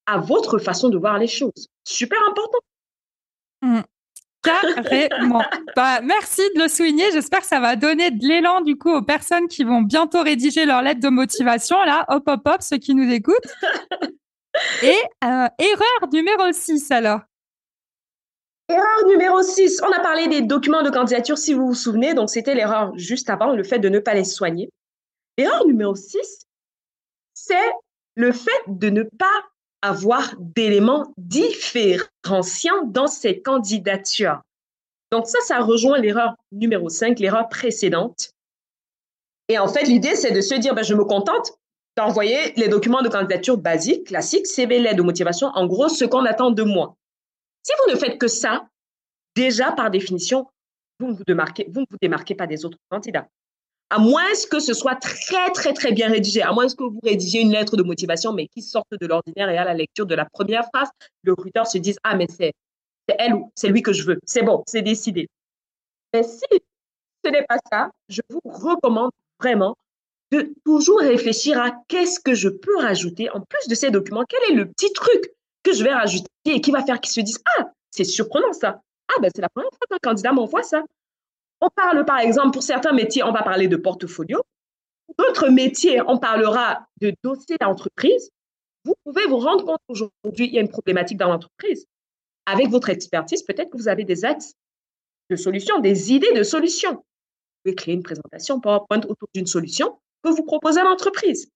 à 0.06 0.18
votre 0.18 0.58
façon 0.58 0.90
de 0.90 0.98
voir 0.98 1.18
les 1.18 1.26
choses. 1.26 1.68
Super 1.84 2.18
important. 2.28 2.58
Mmh. 3.62 3.80
Carrément. 4.42 5.42
bah, 5.76 6.00
merci 6.02 6.42
de 6.54 6.62
le 6.62 6.68
souligner. 6.68 7.10
J'espère 7.12 7.40
que 7.40 7.46
ça 7.46 7.60
va 7.60 7.76
donner 7.76 8.10
de 8.10 8.26
l'élan 8.26 8.60
du 8.60 8.76
coup 8.76 8.90
aux 8.90 9.02
personnes 9.02 9.48
qui 9.48 9.64
vont 9.64 9.80
bientôt 9.80 10.22
rédiger 10.22 10.66
leur 10.66 10.82
lettre 10.82 11.00
de 11.00 11.08
motivation. 11.08 11.82
Là, 11.84 12.04
hop, 12.08 12.24
hop, 12.26 12.40
hop, 12.44 12.62
ceux 12.62 12.78
qui 12.78 12.94
nous 12.94 13.10
écoutent. 13.10 13.36
Et 14.82 14.98
euh, 15.24 15.48
erreur 15.58 16.12
numéro 16.12 16.52
6 16.52 16.90
alors. 16.90 17.20
Erreur 18.70 19.06
numéro 19.08 19.42
6, 19.42 19.82
on 19.82 19.90
a 19.90 19.98
parlé 19.98 20.28
des 20.28 20.42
documents 20.42 20.84
de 20.84 20.90
candidature, 20.90 21.36
si 21.36 21.54
vous 21.54 21.66
vous 21.66 21.74
souvenez, 21.74 22.14
donc 22.14 22.30
c'était 22.30 22.54
l'erreur 22.54 22.96
juste 22.96 23.28
avant, 23.28 23.52
le 23.52 23.64
fait 23.64 23.80
de 23.80 23.88
ne 23.88 23.98
pas 23.98 24.14
les 24.14 24.22
soigner. 24.22 24.70
Erreur 25.36 25.66
numéro 25.66 25.96
6, 25.96 26.46
c'est 27.34 27.72
le 28.14 28.30
fait 28.30 28.62
de 28.68 28.88
ne 28.88 29.02
pas 29.02 29.26
avoir 29.82 30.34
d'éléments 30.38 31.12
différenciants 31.16 32.84
dans 32.84 33.08
ces 33.08 33.40
candidatures. 33.40 34.40
Donc 35.10 35.26
ça, 35.26 35.40
ça 35.44 35.58
rejoint 35.58 35.98
l'erreur 35.98 36.36
numéro 36.52 36.88
5, 36.88 37.18
l'erreur 37.18 37.48
précédente. 37.48 38.30
Et 39.48 39.58
en 39.58 39.66
fait, 39.66 39.82
l'idée, 39.82 40.14
c'est 40.14 40.30
de 40.30 40.40
se 40.40 40.54
dire, 40.54 40.76
ben, 40.76 40.84
je 40.84 40.94
me 40.94 41.04
contente 41.04 41.54
d'envoyer 41.96 42.52
les 42.54 42.68
documents 42.68 43.02
de 43.02 43.08
candidature 43.08 43.56
basiques, 43.56 44.06
classiques, 44.06 44.46
CV, 44.46 44.78
lettre 44.78 44.98
de 44.98 45.02
motivation, 45.02 45.48
en 45.48 45.66
gros, 45.66 45.88
ce 45.88 46.04
qu'on 46.04 46.24
attend 46.24 46.52
de 46.52 46.62
moi. 46.62 46.94
Si 47.62 47.72
vous 47.78 47.92
ne 47.92 47.98
faites 47.98 48.18
que 48.18 48.28
ça, 48.28 48.68
déjà 49.34 49.72
par 49.72 49.90
définition, 49.90 50.46
vous 50.98 51.08
ne 51.08 51.12
vous 51.14 51.24
démarquez, 51.24 51.66
vous 51.70 51.80
ne 51.80 51.86
vous 51.90 51.98
démarquez 52.00 52.34
pas 52.34 52.46
des 52.46 52.64
autres 52.64 52.78
candidats. 52.90 53.28
À 53.90 53.98
moins 53.98 54.22
que 54.50 54.60
ce 54.60 54.72
soit 54.72 54.94
très, 54.94 55.50
très, 55.50 55.72
très 55.72 55.92
bien 55.92 56.08
rédigé, 56.08 56.42
à 56.42 56.52
moins 56.52 56.68
que 56.68 56.84
vous 56.84 57.00
rédigiez 57.02 57.40
une 57.40 57.50
lettre 57.50 57.76
de 57.76 57.82
motivation, 57.82 58.32
mais 58.32 58.46
qui 58.46 58.62
sorte 58.62 58.92
de 58.92 59.06
l'ordinaire 59.06 59.50
et 59.50 59.58
à 59.58 59.64
la 59.64 59.74
lecture 59.74 60.06
de 60.06 60.14
la 60.14 60.24
première 60.24 60.64
phrase, 60.72 60.88
le 61.22 61.32
recruteur 61.32 61.66
se 61.66 61.78
dise 61.78 61.98
Ah, 62.04 62.16
mais 62.16 62.26
c'est 62.28 62.52
elle 63.18 63.34
ou 63.34 63.50
c'est 63.56 63.68
lui 63.68 63.82
que 63.82 63.92
je 63.92 64.04
veux. 64.04 64.20
C'est 64.24 64.42
bon, 64.42 64.62
c'est 64.66 64.82
décidé. 64.82 65.28
Mais 66.14 66.22
si 66.22 66.44
ce 67.24 67.30
n'est 67.30 67.44
pas 67.48 67.58
ça, 67.70 67.90
je 68.08 68.20
vous 68.30 68.40
recommande 68.44 69.10
vraiment 69.40 69.76
de 70.30 70.54
toujours 70.64 71.00
réfléchir 71.00 71.60
à 71.60 71.72
qu'est-ce 71.88 72.20
que 72.20 72.34
je 72.34 72.48
peux 72.48 72.76
rajouter 72.78 73.30
en 73.30 73.40
plus 73.40 73.68
de 73.68 73.74
ces 73.74 73.90
documents. 73.90 74.24
Quel 74.28 74.52
est 74.52 74.54
le 74.54 74.66
petit 74.66 74.92
truc 74.92 75.32
que 75.62 75.72
je 75.72 75.84
vais 75.84 75.92
rajouter 75.92 76.28
et 76.46 76.60
qui 76.60 76.70
va 76.70 76.84
faire 76.84 77.00
qu'ils 77.00 77.12
se 77.12 77.20
disent 77.20 77.42
Ah, 77.58 77.72
c'est 77.90 78.04
surprenant 78.04 78.52
ça. 78.52 78.80
Ah, 79.08 79.20
ben 79.20 79.30
c'est 79.34 79.42
la 79.42 79.48
première 79.48 79.70
fois 79.70 79.86
qu'un 79.90 80.10
candidat 80.10 80.32
m'envoie 80.32 80.62
ça. 80.62 80.82
On 81.60 81.68
parle 81.68 82.04
par 82.04 82.18
exemple, 82.18 82.52
pour 82.52 82.62
certains 82.62 82.92
métiers, 82.92 83.22
on 83.22 83.32
va 83.32 83.42
parler 83.42 83.68
de 83.68 83.76
portfolio. 83.76 84.42
D'autres 85.18 85.48
métiers, 85.48 86.00
on 86.06 86.18
parlera 86.18 86.86
de 87.00 87.12
dossier 87.22 87.56
d'entreprise. 87.60 88.30
Vous 88.84 88.94
pouvez 89.04 89.26
vous 89.26 89.38
rendre 89.38 89.64
compte 89.64 89.80
qu'aujourd'hui, 89.86 90.46
il 90.46 90.54
y 90.54 90.58
a 90.58 90.60
une 90.60 90.70
problématique 90.70 91.18
dans 91.18 91.28
l'entreprise. 91.28 91.86
Avec 92.46 92.68
votre 92.68 92.88
expertise, 92.88 93.42
peut-être 93.42 93.70
que 93.70 93.76
vous 93.76 93.88
avez 93.88 94.04
des 94.04 94.24
axes 94.24 94.54
de 95.28 95.36
solutions, 95.36 95.78
des 95.80 96.12
idées 96.12 96.32
de 96.32 96.42
solutions. 96.42 96.94
Vous 96.94 97.62
pouvez 97.64 97.74
créer 97.74 97.94
une 97.94 98.02
présentation 98.02 98.60
PowerPoint 98.60 99.00
autour 99.00 99.28
d'une 99.34 99.46
solution 99.46 99.98
que 100.22 100.30
vous 100.30 100.44
proposez 100.44 100.80
à 100.80 100.84
l'entreprise. 100.84 101.50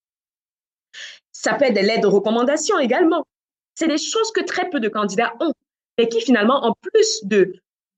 Ça 1.33 1.55
peut 1.55 1.65
être 1.65 1.75
des 1.75 1.83
lettres 1.83 2.03
de 2.03 2.07
recommandation 2.07 2.79
également. 2.79 3.27
C'est 3.75 3.89
des 3.89 3.99
choses 3.99 4.31
que 4.33 4.43
très 4.43 4.71
peu 4.71 4.81
de 4.81 4.89
candidats 4.89 5.35
ont, 5.41 5.53
et 5.99 6.09
qui 6.09 6.21
finalement, 6.21 6.65
en 6.65 6.75
plus 6.81 7.25
de 7.25 7.55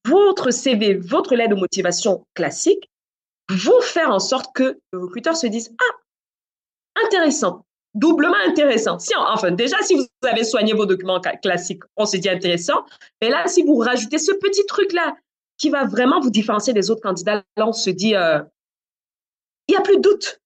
votre 0.07 0.51
CV, 0.51 0.95
votre 0.95 1.35
lettre 1.35 1.55
de 1.55 1.61
motivation 1.61 2.27
classique, 2.35 2.91
vont 3.51 3.81
faire 3.81 4.11
en 4.11 4.19
sorte 4.19 4.55
que 4.55 4.79
le 4.93 4.99
recruteur 4.99 5.37
se 5.37 5.47
dise 5.47 5.75
Ah, 5.81 7.05
intéressant, 7.05 7.65
doublement 7.95 8.37
intéressant. 8.47 8.99
Si, 8.99 9.13
enfin, 9.17 9.51
déjà, 9.51 9.81
si 9.83 9.95
vous 9.95 10.07
avez 10.23 10.45
soigné 10.45 10.73
vos 10.73 10.87
documents 10.87 11.21
classiques, 11.43 11.83
on 11.97 12.07
se 12.07 12.17
dit 12.17 12.29
intéressant. 12.29 12.85
Mais 13.21 13.31
là, 13.31 13.47
si 13.47 13.63
vous 13.63 13.77
rajoutez 13.77 14.19
ce 14.19 14.33
petit 14.33 14.65
truc-là 14.67 15.17
qui 15.59 15.71
va 15.71 15.85
vraiment 15.85 16.21
vous 16.21 16.31
différencier 16.31 16.73
des 16.73 16.91
autres 16.91 17.03
candidats, 17.03 17.43
là, 17.57 17.67
on 17.67 17.73
se 17.73 17.91
dit 17.91 18.15
euh, 18.15 18.41
Il 19.69 19.73
n'y 19.73 19.77
a 19.77 19.83
plus 19.83 19.97
de 19.97 20.03
doute. 20.03 20.41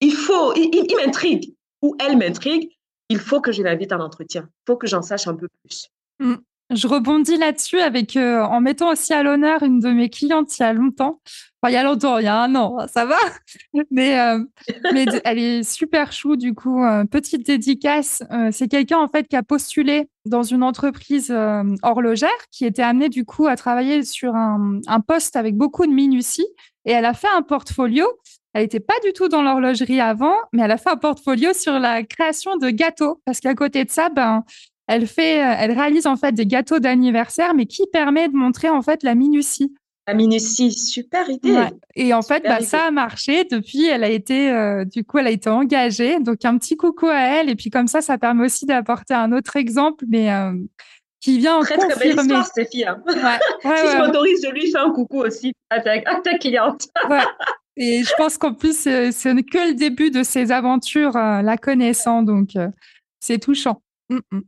Il 0.00 0.12
faut, 0.12 0.52
il 0.54 0.94
m'intrigue 0.96 1.54
ou 1.82 1.96
elle 2.00 2.18
m'intrigue 2.18 2.75
il 3.08 3.18
faut 3.18 3.40
que 3.40 3.52
je 3.52 3.62
l'invite 3.62 3.92
à 3.92 3.96
l'entretien. 3.96 4.48
Il 4.48 4.62
faut 4.66 4.76
que 4.76 4.86
j'en 4.86 5.02
sache 5.02 5.26
un 5.26 5.34
peu 5.34 5.48
plus. 5.62 5.88
Mm. 6.18 6.36
Je 6.70 6.88
rebondis 6.88 7.36
là-dessus 7.36 7.78
avec 7.78 8.16
euh, 8.16 8.42
en 8.42 8.60
mettant 8.60 8.90
aussi 8.90 9.12
à 9.12 9.22
l'honneur 9.22 9.62
une 9.62 9.78
de 9.78 9.88
mes 9.90 10.10
clientes 10.10 10.58
il 10.58 10.62
y 10.62 10.64
a 10.64 10.72
longtemps. 10.72 11.20
Enfin, 11.62 11.70
il 11.70 11.74
y 11.74 11.76
a 11.76 11.84
longtemps, 11.84 12.18
il 12.18 12.24
y 12.24 12.28
a 12.28 12.42
un 12.42 12.52
an, 12.56 12.88
ça 12.88 13.04
va. 13.04 13.18
Mais, 13.92 14.18
euh, 14.18 14.42
elle 15.24 15.38
est 15.38 15.62
super 15.62 16.10
chou 16.10 16.34
du 16.34 16.54
coup. 16.54 16.82
Euh, 16.82 17.04
petite 17.04 17.46
dédicace. 17.46 18.24
c'est 18.50 18.66
quelqu'un 18.66 18.98
en 18.98 19.06
fait 19.06 19.28
qui 19.28 19.36
a 19.36 19.44
postulé 19.44 20.08
dans 20.24 20.42
une 20.42 20.64
entreprise 20.64 21.32
horlogère 21.82 22.30
qui 22.50 22.64
était 22.64 22.82
amenée 22.82 23.10
du 23.10 23.24
coup 23.24 23.46
à 23.46 23.54
travailler 23.54 24.02
sur 24.02 24.34
un, 24.34 24.80
un 24.88 25.00
poste 25.00 25.36
avec 25.36 25.56
beaucoup 25.56 25.86
de 25.86 25.92
minutie 25.92 26.46
et 26.84 26.90
elle 26.90 27.04
a 27.04 27.14
fait 27.14 27.28
un 27.32 27.42
portfolio 27.42 28.06
elle 28.56 28.62
n'était 28.62 28.80
pas 28.80 28.94
du 29.04 29.12
tout 29.12 29.28
dans 29.28 29.42
l'horlogerie 29.42 30.00
avant, 30.00 30.34
mais 30.54 30.62
elle 30.62 30.70
a 30.70 30.78
fait 30.78 30.88
un 30.88 30.96
portfolio 30.96 31.52
sur 31.52 31.78
la 31.78 32.02
création 32.02 32.56
de 32.56 32.70
gâteaux. 32.70 33.20
Parce 33.26 33.38
qu'à 33.38 33.54
côté 33.54 33.84
de 33.84 33.90
ça, 33.90 34.08
ben, 34.08 34.44
elle 34.86 35.06
fait, 35.06 35.42
euh, 35.42 35.56
elle 35.58 35.72
réalise 35.72 36.06
en 36.06 36.16
fait 36.16 36.32
des 36.32 36.46
gâteaux 36.46 36.78
d'anniversaire, 36.78 37.52
mais 37.52 37.66
qui 37.66 37.82
permet 37.92 38.28
de 38.28 38.34
montrer 38.34 38.70
en 38.70 38.80
fait 38.80 39.02
la 39.02 39.14
minutie. 39.14 39.74
La 40.08 40.14
minutie, 40.14 40.72
super 40.72 41.28
idée. 41.28 41.54
Et 41.96 42.14
en 42.14 42.22
fait, 42.22 42.44
bah, 42.44 42.60
ça 42.60 42.84
a 42.84 42.90
marché. 42.90 43.44
Depuis, 43.44 43.88
elle 43.88 44.04
a 44.04 44.08
été, 44.08 44.50
euh, 44.50 44.86
du 44.86 45.04
coup, 45.04 45.18
elle 45.18 45.26
a 45.26 45.32
été 45.32 45.50
engagée. 45.50 46.18
Donc, 46.20 46.42
un 46.44 46.56
petit 46.56 46.76
coucou 46.76 47.08
à 47.08 47.18
elle. 47.18 47.50
Et 47.50 47.56
puis, 47.56 47.68
comme 47.68 47.88
ça, 47.88 48.00
ça 48.00 48.16
permet 48.16 48.46
aussi 48.46 48.64
d'apporter 48.64 49.12
un 49.12 49.32
autre 49.32 49.56
exemple, 49.56 50.04
mais 50.08 50.32
euh, 50.32 50.52
qui 51.20 51.38
vient 51.38 51.60
très, 51.60 51.74
confirmer. 51.74 51.94
Très 51.94 52.14
belle 52.14 52.20
histoire, 52.20 52.46
Stéphie. 52.46 52.84
Hein. 52.86 53.02
Ouais. 53.06 53.14
si 53.62 53.68
je 53.92 53.98
m'autorise, 53.98 54.40
je 54.44 54.50
lui 54.50 54.70
fais 54.70 54.78
un 54.78 54.92
coucou 54.92 55.18
aussi 55.18 55.52
à 55.70 55.80
ta, 55.80 55.92
à 55.92 56.20
ta 56.22 56.38
cliente. 56.38 56.86
Et 57.76 58.04
je 58.04 58.12
pense 58.16 58.38
qu'en 58.38 58.54
plus, 58.54 58.84
ce 58.84 59.28
n'est 59.28 59.42
que 59.42 59.68
le 59.68 59.74
début 59.74 60.10
de 60.10 60.22
ces 60.22 60.50
aventures, 60.50 61.16
euh, 61.16 61.42
la 61.42 61.58
connaissant, 61.58 62.22
donc 62.22 62.56
euh, 62.56 62.68
c'est 63.20 63.38
touchant. 63.38 63.82
Mm, 64.08 64.18
mm. 64.32 64.40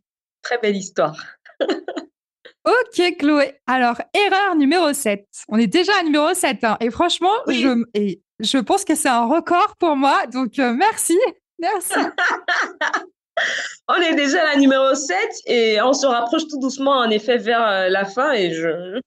Très 0.43 0.59
belle 0.59 0.77
histoire. 0.77 1.17
ok, 1.61 3.17
Chloé. 3.19 3.61
Alors, 3.67 4.01
erreur 4.15 4.57
numéro 4.57 4.93
7. 4.93 5.27
On 5.49 5.59
est 5.59 5.67
déjà 5.67 5.93
à 6.01 6.03
numéro 6.03 6.33
7. 6.33 6.65
Hein, 6.65 6.77
et 6.81 6.91
franchement, 6.91 7.35
je, 7.49 7.85
et 7.93 8.23
je 8.41 8.59
pense 8.59 8.85
que 8.85 8.95
c'est 8.95 9.11
un 9.11 9.27
record 9.27 9.77
pour 9.79 9.95
moi. 9.95 10.27
Donc, 10.33 10.59
euh, 10.59 10.73
merci. 10.73 11.19
Merci. 11.59 11.99
on 13.89 13.97
est 13.97 14.15
déjà 14.15 14.41
à 14.41 14.55
la 14.55 14.57
numéro 14.57 14.95
7 14.95 15.19
et 15.47 15.83
on 15.83 15.93
se 15.93 16.07
rapproche 16.07 16.47
tout 16.49 16.61
doucement, 16.61 16.97
en 16.97 17.11
effet, 17.11 17.37
vers 17.37 17.91
la 17.91 18.07
fin. 18.07 18.33
Et 18.33 18.55
je, 18.55 18.69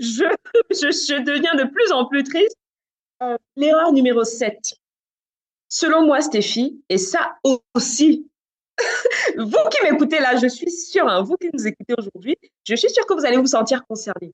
je, 0.00 0.24
je, 0.70 0.90
je 0.90 1.22
deviens 1.22 1.54
de 1.54 1.70
plus 1.70 1.92
en 1.92 2.06
plus 2.06 2.24
triste 2.24 2.56
euh, 3.22 3.36
l'erreur 3.56 3.92
numéro 3.92 4.24
7. 4.24 4.74
Selon 5.68 6.04
moi, 6.06 6.20
Stéphie, 6.20 6.82
et 6.88 6.98
ça 6.98 7.36
aussi, 7.74 8.28
vous 9.36 9.68
qui 9.70 9.82
m'écoutez 9.84 10.20
là, 10.20 10.36
je 10.36 10.46
suis 10.46 10.70
sûre, 10.70 11.08
hein, 11.08 11.22
vous 11.22 11.36
qui 11.36 11.48
nous 11.52 11.66
écoutez 11.66 11.94
aujourd'hui, 11.96 12.36
je 12.64 12.74
suis 12.74 12.90
sûre 12.90 13.06
que 13.06 13.14
vous 13.14 13.24
allez 13.24 13.38
vous 13.38 13.46
sentir 13.46 13.84
concerné. 13.86 14.32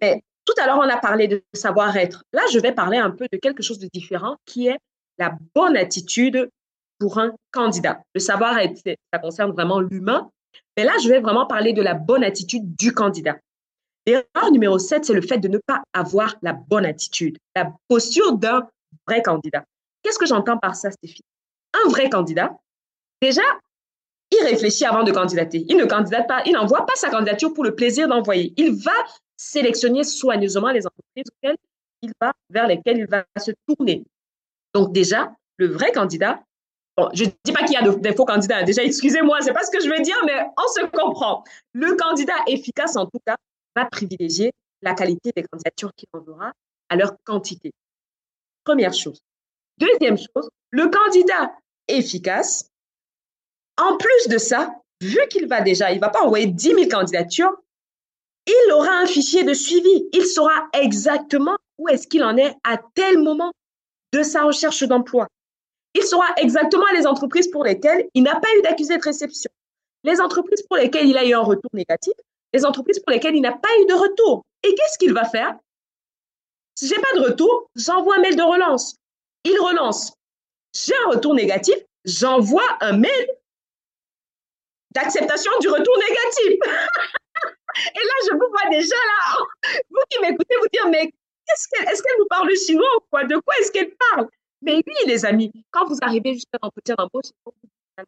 Mais 0.00 0.22
tout 0.44 0.54
à 0.60 0.66
l'heure, 0.66 0.78
on 0.78 0.88
a 0.88 0.96
parlé 0.96 1.28
de 1.28 1.42
savoir-être. 1.52 2.24
Là, 2.32 2.42
je 2.52 2.58
vais 2.58 2.72
parler 2.72 2.98
un 2.98 3.10
peu 3.10 3.26
de 3.30 3.38
quelque 3.38 3.62
chose 3.62 3.78
de 3.78 3.88
différent 3.92 4.36
qui 4.44 4.66
est 4.66 4.78
la 5.18 5.36
bonne 5.54 5.76
attitude 5.76 6.50
pour 6.98 7.18
un 7.18 7.32
candidat. 7.50 8.02
Le 8.14 8.20
savoir-être, 8.20 8.80
ça 9.12 9.18
concerne 9.20 9.52
vraiment 9.52 9.80
l'humain. 9.80 10.30
Mais 10.76 10.84
là, 10.84 10.92
je 11.02 11.08
vais 11.08 11.20
vraiment 11.20 11.46
parler 11.46 11.72
de 11.72 11.82
la 11.82 11.94
bonne 11.94 12.24
attitude 12.24 12.74
du 12.76 12.92
candidat. 12.92 13.36
L'erreur 14.06 14.50
numéro 14.50 14.78
7, 14.78 15.04
c'est 15.04 15.12
le 15.12 15.22
fait 15.22 15.38
de 15.38 15.48
ne 15.48 15.58
pas 15.58 15.82
avoir 15.92 16.34
la 16.42 16.52
bonne 16.52 16.84
attitude, 16.84 17.38
la 17.54 17.72
posture 17.88 18.32
d'un 18.32 18.68
vrai 19.06 19.22
candidat. 19.22 19.64
Qu'est-ce 20.02 20.18
que 20.18 20.26
j'entends 20.26 20.58
par 20.58 20.74
ça, 20.74 20.90
Stéphie? 20.90 21.24
Un 21.84 21.88
vrai 21.88 22.10
candidat, 22.10 22.52
déjà, 23.20 23.42
il 24.32 24.44
réfléchit 24.44 24.84
avant 24.84 25.04
de 25.04 25.12
candidater. 25.12 25.64
Il 25.68 25.76
ne 25.76 25.84
candidate 25.84 26.26
pas, 26.26 26.42
il 26.46 26.52
n'envoie 26.52 26.84
pas 26.84 26.96
sa 26.96 27.10
candidature 27.10 27.52
pour 27.54 27.64
le 27.64 27.74
plaisir 27.74 28.08
d'envoyer. 28.08 28.52
Il 28.56 28.74
va 28.82 28.92
sélectionner 29.36 30.04
soigneusement 30.04 30.70
les 30.70 30.86
entreprises 30.86 31.30
vers 32.50 32.66
lesquelles 32.66 32.98
il 32.98 33.06
va 33.06 33.24
se 33.38 33.52
tourner. 33.66 34.04
Donc 34.74 34.92
déjà, 34.92 35.32
le 35.58 35.68
vrai 35.68 35.92
candidat, 35.92 36.42
je 37.14 37.24
ne 37.24 37.30
dis 37.44 37.52
pas 37.52 37.62
qu'il 37.64 37.72
y 37.72 37.76
a 37.76 37.88
des 37.88 38.14
faux 38.14 38.24
candidats. 38.24 38.62
Déjà, 38.64 38.82
excusez-moi, 38.82 39.40
c'est 39.42 39.52
pas 39.52 39.62
ce 39.64 39.70
que 39.70 39.82
je 39.82 39.88
veux 39.88 40.00
dire, 40.00 40.20
mais 40.26 40.40
on 40.56 40.68
se 40.72 40.86
comprend. 40.86 41.44
Le 41.72 41.94
candidat 41.94 42.34
efficace, 42.48 42.96
en 42.96 43.06
tout 43.06 43.20
cas, 43.24 43.36
va 43.76 43.86
privilégier 43.86 44.52
la 44.82 44.94
qualité 44.94 45.32
des 45.34 45.44
candidatures 45.44 45.92
qu'il 45.94 46.08
enverra 46.12 46.52
à 46.88 46.96
leur 46.96 47.16
quantité. 47.24 47.72
Première 48.64 48.94
chose. 48.94 49.20
Deuxième 49.78 50.18
chose, 50.18 50.50
le 50.70 50.88
candidat 50.88 51.52
efficace, 51.88 52.68
en 53.78 53.96
plus 53.96 54.28
de 54.28 54.38
ça, 54.38 54.74
vu 55.00 55.18
qu'il 55.30 55.48
va 55.48 55.60
déjà, 55.60 55.90
il 55.90 55.96
ne 55.96 56.00
va 56.00 56.10
pas 56.10 56.22
envoyer 56.22 56.46
10 56.46 56.62
000 56.62 56.88
candidatures, 56.88 57.56
il 58.46 58.72
aura 58.72 58.92
un 58.98 59.06
fichier 59.06 59.44
de 59.44 59.54
suivi. 59.54 60.08
Il 60.12 60.26
saura 60.26 60.68
exactement 60.72 61.56
où 61.78 61.88
est-ce 61.88 62.06
qu'il 62.06 62.24
en 62.24 62.36
est 62.36 62.54
à 62.64 62.78
tel 62.94 63.18
moment 63.18 63.52
de 64.12 64.22
sa 64.22 64.42
recherche 64.42 64.82
d'emploi. 64.82 65.28
Il 65.94 66.02
saura 66.02 66.26
exactement 66.36 66.86
les 66.94 67.06
entreprises 67.06 67.48
pour 67.48 67.64
lesquelles 67.64 68.08
il 68.14 68.22
n'a 68.22 68.38
pas 68.38 68.48
eu 68.58 68.62
d'accusé 68.62 68.96
de 68.96 69.02
réception, 69.02 69.50
les 70.04 70.20
entreprises 70.20 70.62
pour 70.62 70.76
lesquelles 70.76 71.08
il 71.08 71.16
a 71.16 71.24
eu 71.24 71.34
un 71.34 71.40
retour 71.40 71.70
négatif, 71.72 72.14
les 72.52 72.64
entreprises 72.64 73.00
pour 73.00 73.12
lesquelles 73.12 73.34
il 73.34 73.40
n'a 73.40 73.52
pas 73.52 73.68
eu 73.80 73.86
de 73.86 73.94
retour. 73.94 74.44
Et 74.62 74.74
qu'est-ce 74.74 74.98
qu'il 74.98 75.12
va 75.12 75.24
faire? 75.24 75.56
Si 76.74 76.88
j'ai 76.88 77.00
pas 77.00 77.12
de 77.14 77.20
retour, 77.20 77.70
j'envoie 77.74 78.16
un 78.16 78.20
mail 78.20 78.36
de 78.36 78.42
relance. 78.42 78.96
Il 79.44 79.58
relance. 79.58 80.12
J'ai 80.74 80.94
un 81.06 81.10
retour 81.10 81.34
négatif, 81.34 81.76
j'envoie 82.04 82.66
un 82.80 82.96
mail 82.96 83.26
d'acceptation 84.92 85.52
du 85.60 85.68
retour 85.68 85.96
négatif. 85.98 86.58
Et 87.74 88.04
là, 88.04 88.14
je 88.26 88.32
vous 88.32 88.50
vois 88.50 88.70
déjà 88.70 88.94
là, 88.94 89.38
vous 89.90 90.00
qui 90.10 90.20
m'écoutez, 90.20 90.54
vous 90.60 90.68
dire, 90.72 90.88
mais 90.88 91.10
est-ce 91.50 92.02
qu'elle 92.02 92.18
nous 92.18 92.26
parle 92.28 92.48
chinois 92.56 92.88
ou 92.96 93.00
quoi? 93.10 93.24
De 93.24 93.36
quoi 93.38 93.54
est-ce 93.58 93.72
qu'elle 93.72 93.94
parle? 94.10 94.28
Mais 94.60 94.76
oui, 94.86 94.94
les 95.06 95.24
amis, 95.24 95.50
quand 95.70 95.86
vous 95.86 95.96
arrivez 96.02 96.34
jusqu'à 96.34 96.58
l'entretien 96.62 96.94
d'embauche, 96.96 97.30
la 97.98 98.04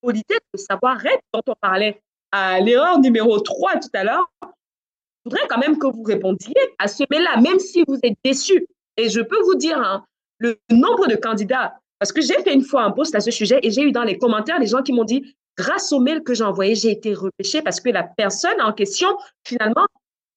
politesse, 0.00 0.40
le 0.52 0.58
savoir-être 0.58 1.22
dont 1.32 1.42
on 1.46 1.54
parlait 1.60 2.00
à 2.32 2.60
l'erreur 2.60 2.98
numéro 3.00 3.38
3 3.40 3.74
tout 3.74 3.88
à 3.94 4.04
l'heure, 4.04 4.30
je 4.42 5.30
voudrais 5.30 5.46
quand 5.48 5.58
même 5.58 5.78
que 5.78 5.86
vous 5.86 6.02
répondiez 6.02 6.54
à 6.78 6.88
ce 6.88 7.04
mail-là, 7.10 7.40
même 7.40 7.58
si 7.58 7.84
vous 7.86 7.98
êtes 8.02 8.16
déçu. 8.24 8.66
Et 8.96 9.08
je 9.08 9.20
peux 9.20 9.40
vous 9.42 9.54
dire, 9.54 9.78
hein, 9.78 10.04
le 10.38 10.58
nombre 10.70 11.06
de 11.06 11.16
candidats, 11.16 11.74
parce 11.98 12.12
que 12.12 12.20
j'ai 12.20 12.40
fait 12.42 12.54
une 12.54 12.62
fois 12.62 12.82
un 12.82 12.90
post 12.92 13.14
à 13.14 13.20
ce 13.20 13.30
sujet 13.30 13.58
et 13.62 13.70
j'ai 13.70 13.82
eu 13.82 13.92
dans 13.92 14.04
les 14.04 14.18
commentaires 14.18 14.60
des 14.60 14.66
gens 14.66 14.82
qui 14.82 14.92
m'ont 14.92 15.04
dit, 15.04 15.34
grâce 15.56 15.92
au 15.92 16.00
mail 16.00 16.22
que 16.22 16.34
j'ai 16.34 16.44
envoyé, 16.44 16.74
j'ai 16.74 16.90
été 16.90 17.12
repêché 17.14 17.62
parce 17.62 17.80
que 17.80 17.90
la 17.90 18.04
personne 18.04 18.60
en 18.60 18.72
question, 18.72 19.08
finalement, 19.44 19.86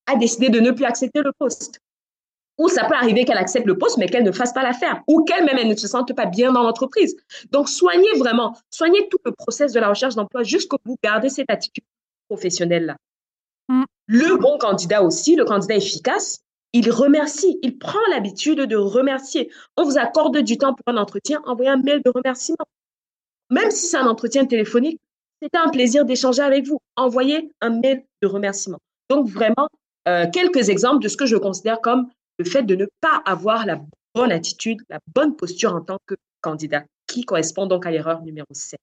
a 0.08 0.15
décidé 0.15 0.50
de 0.50 0.60
ne 0.60 0.71
plus 0.71 0.86
accepter 0.86 1.21
le 1.21 1.32
poste. 1.38 1.80
Ou 2.62 2.69
ça 2.69 2.86
peut 2.86 2.93
arriver 2.93 3.26
qu'elle 3.26 3.39
accepte 3.39 3.65
le 3.65 3.76
poste, 3.76 3.97
mais 3.97 4.06
qu'elle 4.06 4.24
ne 4.24 4.32
fasse 4.32 4.54
pas 4.54 4.62
l'affaire. 4.62 5.02
Ou 5.08 5.24
qu'elle-même, 5.24 5.58
elle 5.58 5.67
ne 5.67 5.76
se 5.76 5.88
sente 5.88 6.13
pas 6.13 6.28
bien 6.28 6.52
dans 6.52 6.62
l'entreprise. 6.62 7.15
Donc, 7.50 7.67
soignez 7.67 8.12
vraiment, 8.19 8.56
soignez 8.69 9.10
tout 9.10 9.17
le 9.26 9.32
process 9.32 9.74
de 9.74 9.80
la 9.80 9.89
recherche 9.89 10.13
d'emploi 10.13 10.43
jusqu'au 10.43 10.78
bout. 10.86 10.95
Gardez 11.04 11.30
cette 11.30 11.50
attitude 11.50 11.84
professionnelle-là. 12.30 12.97
Mm. 13.67 13.84
Le 14.06 14.36
bon 14.38 14.60
candidat 14.60 15.02
aussi, 15.02 15.36
le 15.36 15.43
candidat 15.43 15.76
efficace, 15.76 16.43
il 16.74 16.91
remercie, 16.91 17.58
il 17.63 17.80
prend 17.80 18.00
l'habitude 18.12 18.60
de 18.60 18.76
remercier. 18.76 19.52
On 19.76 19.84
vous 19.84 19.97
accorde 19.97 20.38
du 20.38 20.60
temps 20.60 20.76
pour 20.76 20.84
un 20.86 20.97
entretien, 20.97 21.41
envoyez 21.47 21.71
un 21.71 21.82
mail 21.82 22.04
de 22.06 22.12
remerciement. 22.13 22.65
Même 23.50 23.71
si 23.71 23.88
c'est 23.88 23.97
un 23.97 24.08
entretien 24.08 24.45
téléphonique, 24.45 25.02
c'était 25.41 25.58
un 25.58 25.69
plaisir 25.69 26.06
d'échanger 26.06 26.43
avec 26.43 26.67
vous. 26.67 26.78
Envoyez 26.95 27.52
un 27.60 27.71
mail 27.71 28.04
de 28.21 28.28
remerciement. 28.28 28.78
Donc, 29.10 29.28
vraiment, 29.28 29.67
euh, 30.08 30.28
quelques 30.32 30.69
exemples 30.69 31.04
de 31.04 31.08
ce 31.08 31.17
que 31.17 31.26
je 31.26 31.38
considère 31.38 31.82
comme 31.82 32.08
le 32.41 32.49
fait 32.49 32.63
de 32.63 32.75
ne 32.75 32.88
pas 33.01 33.21
avoir 33.25 33.67
la 33.67 33.80
bonne 34.15 34.32
attitude, 34.32 34.80
la 34.89 34.99
bonne 35.13 35.36
posture 35.36 35.75
en 35.75 35.82
tant 35.82 35.99
que 36.08 36.15
candidat, 36.41 36.84
qui 37.06 37.23
correspond 37.23 37.67
donc 37.67 37.86
à 37.86 37.91
l'erreur 37.91 38.23
numéro 38.23 38.47
7. 38.51 38.80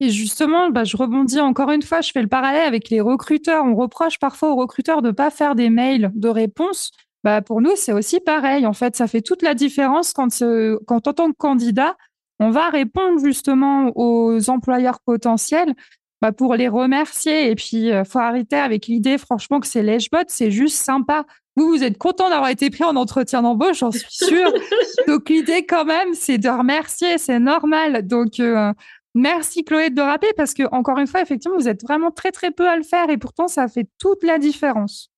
Et 0.00 0.08
justement, 0.08 0.70
bah, 0.70 0.84
je 0.84 0.96
rebondis 0.96 1.40
encore 1.40 1.70
une 1.70 1.82
fois, 1.82 2.00
je 2.00 2.10
fais 2.10 2.22
le 2.22 2.28
parallèle 2.28 2.66
avec 2.66 2.88
les 2.88 3.02
recruteurs. 3.02 3.64
On 3.64 3.74
reproche 3.74 4.18
parfois 4.18 4.50
aux 4.50 4.56
recruteurs 4.56 5.02
de 5.02 5.08
ne 5.08 5.12
pas 5.12 5.30
faire 5.30 5.54
des 5.54 5.68
mails 5.68 6.10
de 6.14 6.28
réponse. 6.28 6.90
Bah, 7.22 7.42
pour 7.42 7.60
nous, 7.60 7.76
c'est 7.76 7.92
aussi 7.92 8.18
pareil. 8.18 8.66
En 8.66 8.72
fait, 8.72 8.96
ça 8.96 9.06
fait 9.06 9.20
toute 9.20 9.42
la 9.42 9.54
différence 9.54 10.14
quand, 10.14 10.42
quand 10.86 11.06
en 11.06 11.12
tant 11.12 11.30
que 11.30 11.36
candidat, 11.36 11.96
on 12.40 12.50
va 12.50 12.70
répondre 12.70 13.20
justement 13.22 13.92
aux 13.94 14.48
employeurs 14.48 15.00
potentiels 15.04 15.74
bah, 16.20 16.32
pour 16.32 16.54
les 16.54 16.68
remercier. 16.68 17.50
Et 17.50 17.54
puis, 17.54 17.76
il 17.76 17.92
euh, 17.92 18.04
faut 18.04 18.18
arrêter 18.18 18.56
avec 18.56 18.86
l'idée, 18.86 19.18
franchement, 19.18 19.60
que 19.60 19.66
c'est 19.66 19.82
lèche-bot, 19.82 20.24
c'est 20.28 20.50
juste 20.50 20.76
sympa. 20.76 21.24
Vous, 21.56 21.68
vous 21.68 21.84
êtes 21.84 21.98
content 21.98 22.30
d'avoir 22.30 22.50
été 22.50 22.70
pris 22.70 22.84
en 22.84 22.96
entretien 22.96 23.42
d'embauche, 23.42 23.78
j'en 23.78 23.92
suis 23.92 24.06
sûre. 24.10 24.52
Donc, 25.08 25.28
l'idée, 25.28 25.66
quand 25.66 25.84
même, 25.84 26.14
c'est 26.14 26.38
de 26.38 26.48
remercier, 26.48 27.18
c'est 27.18 27.38
normal. 27.38 28.06
Donc, 28.06 28.40
euh, 28.40 28.72
merci 29.14 29.64
Chloé 29.64 29.90
de 29.90 29.96
le 29.96 30.02
rappeler 30.02 30.32
parce 30.36 30.54
que, 30.54 30.64
encore 30.72 30.98
une 30.98 31.06
fois, 31.06 31.20
effectivement, 31.20 31.56
vous 31.56 31.68
êtes 31.68 31.82
vraiment 31.82 32.10
très, 32.10 32.32
très 32.32 32.50
peu 32.50 32.68
à 32.68 32.76
le 32.76 32.82
faire 32.82 33.08
et 33.10 33.18
pourtant, 33.18 33.46
ça 33.46 33.68
fait 33.68 33.86
toute 33.98 34.24
la 34.24 34.38
différence. 34.38 35.10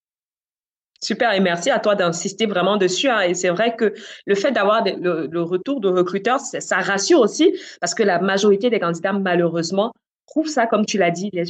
Super, 1.03 1.33
et 1.33 1.41
merci 1.41 1.71
à 1.71 1.79
toi 1.79 1.95
d'insister 1.95 2.47
vraiment 2.47 2.77
dessus. 2.77 3.09
Hein. 3.09 3.21
Et 3.21 3.35
c'est 3.35 3.51
vrai 3.51 3.77
que 3.77 3.95
le 4.25 4.35
fait 4.35 4.51
d'avoir 4.51 4.83
le, 4.85 5.43
retour 5.43 5.81
de 5.81 5.89
recruteurs, 5.89 6.41
ça 6.41 6.77
rassure 6.79 7.21
aussi 7.21 7.55
parce 7.81 7.95
que 7.95 8.03
la 8.03 8.19
majorité 8.19 8.71
des 8.71 8.81
candidats, 8.81 9.13
malheureusement, 9.13 9.93
trouve 10.27 10.49
ça, 10.49 10.67
comme 10.67 10.87
tu 10.87 10.99
l'as 10.99 11.11
dit, 11.11 11.31
les 11.33 11.45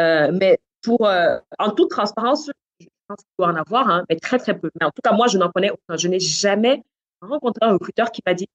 Euh, 0.00 0.30
mais 0.32 0.58
pour, 0.82 1.06
euh, 1.06 1.38
en 1.58 1.70
toute 1.70 1.90
transparence, 1.90 2.50
je 2.80 2.86
pense 3.08 3.18
qu'il 3.18 3.34
doit 3.38 3.48
en 3.48 3.56
avoir, 3.56 3.88
hein, 3.88 4.04
mais 4.08 4.16
très, 4.16 4.38
très 4.38 4.56
peu. 4.58 4.70
Mais 4.80 4.86
en 4.86 4.90
tout 4.90 5.02
cas, 5.02 5.12
moi, 5.12 5.26
je 5.26 5.38
n'en 5.38 5.50
connais 5.50 5.70
aucun. 5.70 5.96
Je 5.96 6.08
n'ai 6.08 6.20
jamais 6.20 6.82
rencontré 7.20 7.66
un 7.66 7.72
recruteur 7.72 8.12
qui 8.12 8.22
m'a 8.26 8.34
dit 8.34 8.46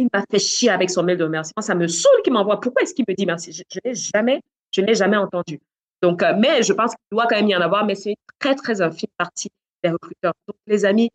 il 0.00 0.08
m'a 0.12 0.24
fait 0.30 0.38
chier 0.38 0.70
avec 0.70 0.90
son 0.90 1.02
mail 1.02 1.18
de 1.18 1.24
remerciement. 1.24 1.62
Ça 1.62 1.74
me 1.74 1.86
saoule 1.86 2.22
qu'il 2.24 2.32
m'envoie. 2.32 2.60
Pourquoi 2.60 2.82
est-ce 2.82 2.94
qu'il 2.94 3.04
me 3.06 3.14
dit 3.14 3.26
merci? 3.26 3.52
Je, 3.52 3.62
n'ai 3.84 3.94
jamais, 3.94 4.40
je 4.72 4.80
n'ai 4.80 4.94
jamais 4.94 5.16
entendu. 5.16 5.60
Donc, 6.02 6.22
euh, 6.22 6.34
mais 6.38 6.62
je 6.62 6.72
pense 6.72 6.92
qu'il 6.92 7.04
doit 7.12 7.26
quand 7.26 7.36
même 7.36 7.48
y 7.48 7.56
en 7.56 7.60
avoir, 7.60 7.84
mais 7.84 7.94
c'est 7.94 8.10
une 8.10 8.16
très, 8.38 8.54
très 8.54 8.80
infime 8.80 9.10
partie 9.18 9.50
des 9.84 9.90
recruteurs. 9.90 10.32
Donc, 10.48 10.56
les 10.66 10.84
amis, 10.84 11.10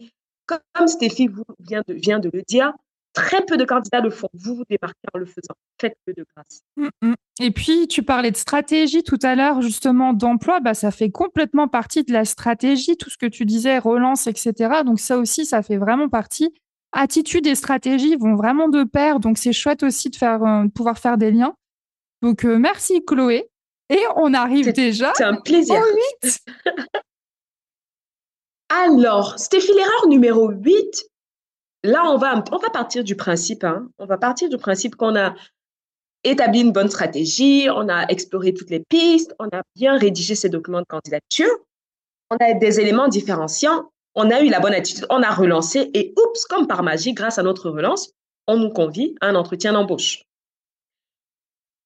comme 0.46 0.88
Stéphie 0.88 1.30
vient 1.60 1.82
de, 1.88 1.94
vient 1.94 2.20
de 2.20 2.30
le 2.32 2.44
dire, 2.44 2.74
Très 3.16 3.46
peu 3.46 3.56
de 3.56 3.64
candidats 3.64 4.02
le 4.02 4.10
font. 4.10 4.28
Vous 4.34 4.56
vous 4.56 4.64
démarquez 4.70 5.08
en 5.14 5.18
le 5.18 5.26
faisant. 5.26 5.56
Faites-le 5.80 6.14
de 6.14 6.26
grâce. 6.36 6.62
Mm, 6.76 6.90
mm. 7.02 7.14
Et 7.40 7.52
puis, 7.52 7.88
tu 7.88 8.04
parlais 8.04 8.30
de 8.30 8.36
stratégie 8.36 9.04
tout 9.04 9.20
à 9.24 9.36
l'heure, 9.36 9.62
justement, 9.62 10.14
d'emploi. 10.14 10.60
Bah, 10.60 10.74
ça 10.74 10.92
fait 10.92 11.10
complètement 11.10 11.70
partie 11.70 12.04
de 12.04 12.12
la 12.12 12.26
stratégie, 12.26 12.98
tout 12.98 13.10
ce 13.10 13.18
que 13.18 13.26
tu 13.26 13.46
disais, 13.46 13.80
relance, 13.80 14.28
etc. 14.28 14.84
Donc, 14.86 15.00
ça 15.00 15.18
aussi, 15.18 15.46
ça 15.46 15.64
fait 15.64 15.78
vraiment 15.78 16.10
partie. 16.10 16.54
Attitude 16.92 17.48
et 17.48 17.56
stratégie 17.56 18.18
vont 18.18 18.36
vraiment 18.36 18.68
de 18.68 18.84
pair. 18.84 19.22
Donc, 19.22 19.38
c'est 19.38 19.54
chouette 19.54 19.84
aussi 19.84 20.10
de 20.10 20.18
faire, 20.18 20.44
euh, 20.44 20.68
pouvoir 20.68 20.98
faire 20.98 21.18
des 21.18 21.32
liens. 21.32 21.56
Donc, 22.22 22.44
euh, 22.44 22.58
merci, 22.58 23.04
Chloé. 23.06 23.50
Et 23.90 24.02
on 24.18 24.34
arrive 24.34 24.74
déjà. 24.74 25.14
C'est 25.16 25.24
un 25.24 25.40
plaisir. 25.40 25.76
Au 25.76 26.26
8. 26.26 26.40
Alors, 28.70 29.38
Stéphie, 29.40 29.74
l'erreur 29.74 30.08
numéro 30.08 30.50
8, 30.50 31.06
là, 31.86 32.04
on 32.06 32.18
va, 32.18 32.44
on 32.52 32.58
va 32.58 32.70
partir 32.70 33.04
du 33.04 33.16
principe, 33.16 33.64
hein, 33.64 33.88
on 33.98 34.06
va 34.06 34.18
partir 34.18 34.50
du 34.50 34.58
principe 34.58 34.96
qu'on 34.96 35.16
a 35.16 35.36
établi 36.24 36.62
une 36.62 36.72
bonne 36.72 36.90
stratégie, 36.90 37.68
on 37.74 37.88
a 37.88 38.08
exploré 38.08 38.54
toutes 38.54 38.70
les 38.70 38.80
pistes, 38.80 39.36
on 39.40 39.46
a 39.46 39.62
bien 39.76 39.98
rédigé 39.98 40.36
ces 40.36 40.50
documents 40.50 40.82
de 40.82 40.86
candidature, 40.86 41.52
on 42.32 42.38
a 42.38 42.54
des 42.54 42.80
éléments 42.80 43.08
différenciants, 43.08 43.92
on 44.16 44.32
a 44.32 44.42
eu 44.42 44.50
la 44.50 44.60
bonne 44.60 44.74
attitude, 44.74 45.06
on 45.10 45.22
a 45.22 45.32
relancé 45.32 45.92
et 45.94 46.14
oups, 46.18 46.46
comme 46.46 46.68
par 46.68 46.84
magie, 46.84 47.14
grâce 47.14 47.38
à 47.38 47.44
notre 47.44 47.70
relance, 47.70 48.12
on 48.48 48.58
nous 48.58 48.72
convie 48.72 49.16
à 49.22 49.28
un 49.28 49.36
entretien 49.36 49.74
d'embauche. 49.74 50.24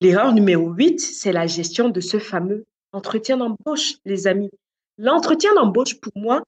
L'erreur 0.02 0.32
numéro 0.32 0.72
8, 0.72 1.00
c'est 1.00 1.34
la 1.34 1.46
gestion 1.46 1.90
de 1.90 2.00
ce 2.00 2.20
fameux 2.20 2.66
entretien 2.94 3.38
d'embauche, 3.38 3.96
les 4.06 4.28
amis. 4.28 4.50
L'entretien 4.98 5.54
d'embauche, 5.56 6.00
pour 6.00 6.14
moi, 6.16 6.44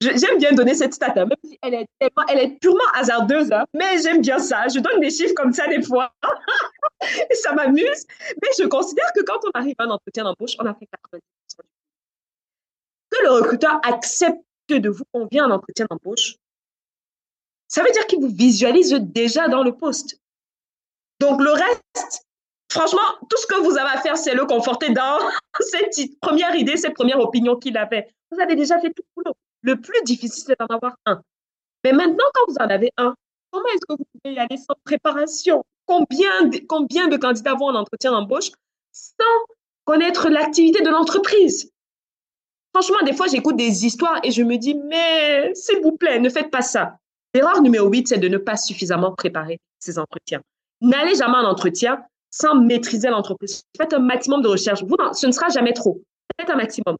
J'aime 0.00 0.38
bien 0.38 0.52
donner 0.52 0.74
cette 0.74 0.94
stat, 0.94 1.12
hein, 1.16 1.26
même 1.26 1.36
si 1.44 1.58
elle 1.60 1.74
est, 1.74 2.58
purement 2.58 2.80
hasardeuse, 2.94 3.52
hein, 3.52 3.66
mais 3.74 4.00
j'aime 4.02 4.22
bien 4.22 4.38
ça. 4.38 4.66
Je 4.68 4.80
donne 4.80 5.00
des 5.00 5.10
chiffres 5.10 5.34
comme 5.34 5.52
ça 5.52 5.66
des 5.68 5.82
fois. 5.82 6.14
ça 7.32 7.52
m'amuse. 7.52 8.06
Mais 8.42 8.48
je 8.58 8.66
considère 8.66 9.12
que 9.14 9.22
quand 9.22 9.40
on 9.44 9.50
arrive 9.58 9.74
à 9.78 9.84
un 9.84 9.90
entretien 9.90 10.24
d'embauche, 10.24 10.56
on 10.58 10.64
a 10.64 10.72
fait 10.72 10.86
90% 11.12 11.20
Que 13.10 13.22
le 13.24 13.30
recruteur 13.30 13.78
accepte 13.82 14.40
de 14.70 14.88
vous 14.88 15.04
convier 15.12 15.40
à 15.40 15.44
un 15.44 15.50
entretien 15.50 15.86
d'embauche, 15.90 16.36
ça 17.68 17.82
veut 17.82 17.90
dire 17.92 18.06
qu'il 18.06 18.20
vous 18.20 18.34
visualise 18.34 18.92
déjà 18.92 19.48
dans 19.48 19.62
le 19.62 19.76
poste. 19.76 20.18
Donc, 21.20 21.42
le 21.42 21.52
reste, 21.52 22.24
franchement, 22.70 23.00
tout 23.28 23.36
ce 23.36 23.46
que 23.46 23.60
vous 23.60 23.76
avez 23.76 23.90
à 23.90 24.00
faire, 24.00 24.16
c'est 24.16 24.34
le 24.34 24.46
conforter 24.46 24.90
dans 24.90 25.18
cette 25.60 26.18
première 26.20 26.54
idée, 26.56 26.76
cette 26.76 26.94
première 26.94 27.20
opinion 27.20 27.56
qu'il 27.56 27.76
avait. 27.76 28.12
Vous 28.30 28.40
avez 28.40 28.56
déjà 28.56 28.80
fait 28.80 28.88
tout 28.88 29.02
le 29.16 29.22
boulot. 29.22 29.36
Le 29.62 29.80
plus 29.80 30.02
difficile, 30.04 30.44
c'est 30.46 30.58
d'en 30.58 30.66
avoir 30.66 30.94
un. 31.06 31.22
Mais 31.84 31.92
maintenant, 31.92 32.24
quand 32.34 32.52
vous 32.52 32.56
en 32.60 32.68
avez 32.68 32.90
un, 32.96 33.14
comment 33.50 33.66
est-ce 33.74 33.86
que 33.88 33.96
vous 33.96 34.04
pouvez 34.12 34.34
y 34.34 34.38
aller 34.38 34.56
sans 34.56 34.74
préparation? 34.84 35.64
Combien 35.86 36.44
de, 36.44 36.60
combien 36.66 37.08
de 37.08 37.16
candidats 37.16 37.54
vont 37.54 37.66
en 37.66 37.74
entretien 37.74 38.12
d'embauche 38.12 38.50
sans 38.92 39.24
connaître 39.84 40.28
l'activité 40.28 40.82
de 40.82 40.90
l'entreprise? 40.90 41.70
Franchement, 42.72 43.04
des 43.04 43.12
fois, 43.12 43.26
j'écoute 43.26 43.56
des 43.56 43.84
histoires 43.84 44.20
et 44.22 44.30
je 44.30 44.42
me 44.42 44.56
dis, 44.56 44.74
mais 44.74 45.52
s'il 45.54 45.80
vous 45.82 45.96
plaît, 45.96 46.20
ne 46.20 46.28
faites 46.28 46.50
pas 46.50 46.62
ça. 46.62 46.96
L'erreur 47.34 47.60
numéro 47.62 47.88
8, 47.88 48.08
c'est 48.08 48.18
de 48.18 48.28
ne 48.28 48.38
pas 48.38 48.56
suffisamment 48.56 49.12
préparer 49.12 49.58
ces 49.78 49.98
entretiens. 49.98 50.40
N'allez 50.80 51.16
jamais 51.16 51.36
en 51.36 51.44
entretien 51.44 52.02
sans 52.30 52.54
maîtriser 52.54 53.08
l'entreprise. 53.08 53.64
Faites 53.76 53.92
un 53.92 53.98
maximum 53.98 54.42
de 54.42 54.48
recherche. 54.48 54.82
Vous, 54.84 54.96
ce 55.12 55.26
ne 55.26 55.32
sera 55.32 55.48
jamais 55.48 55.72
trop. 55.72 56.02
Faites 56.38 56.50
un 56.50 56.56
maximum. 56.56 56.96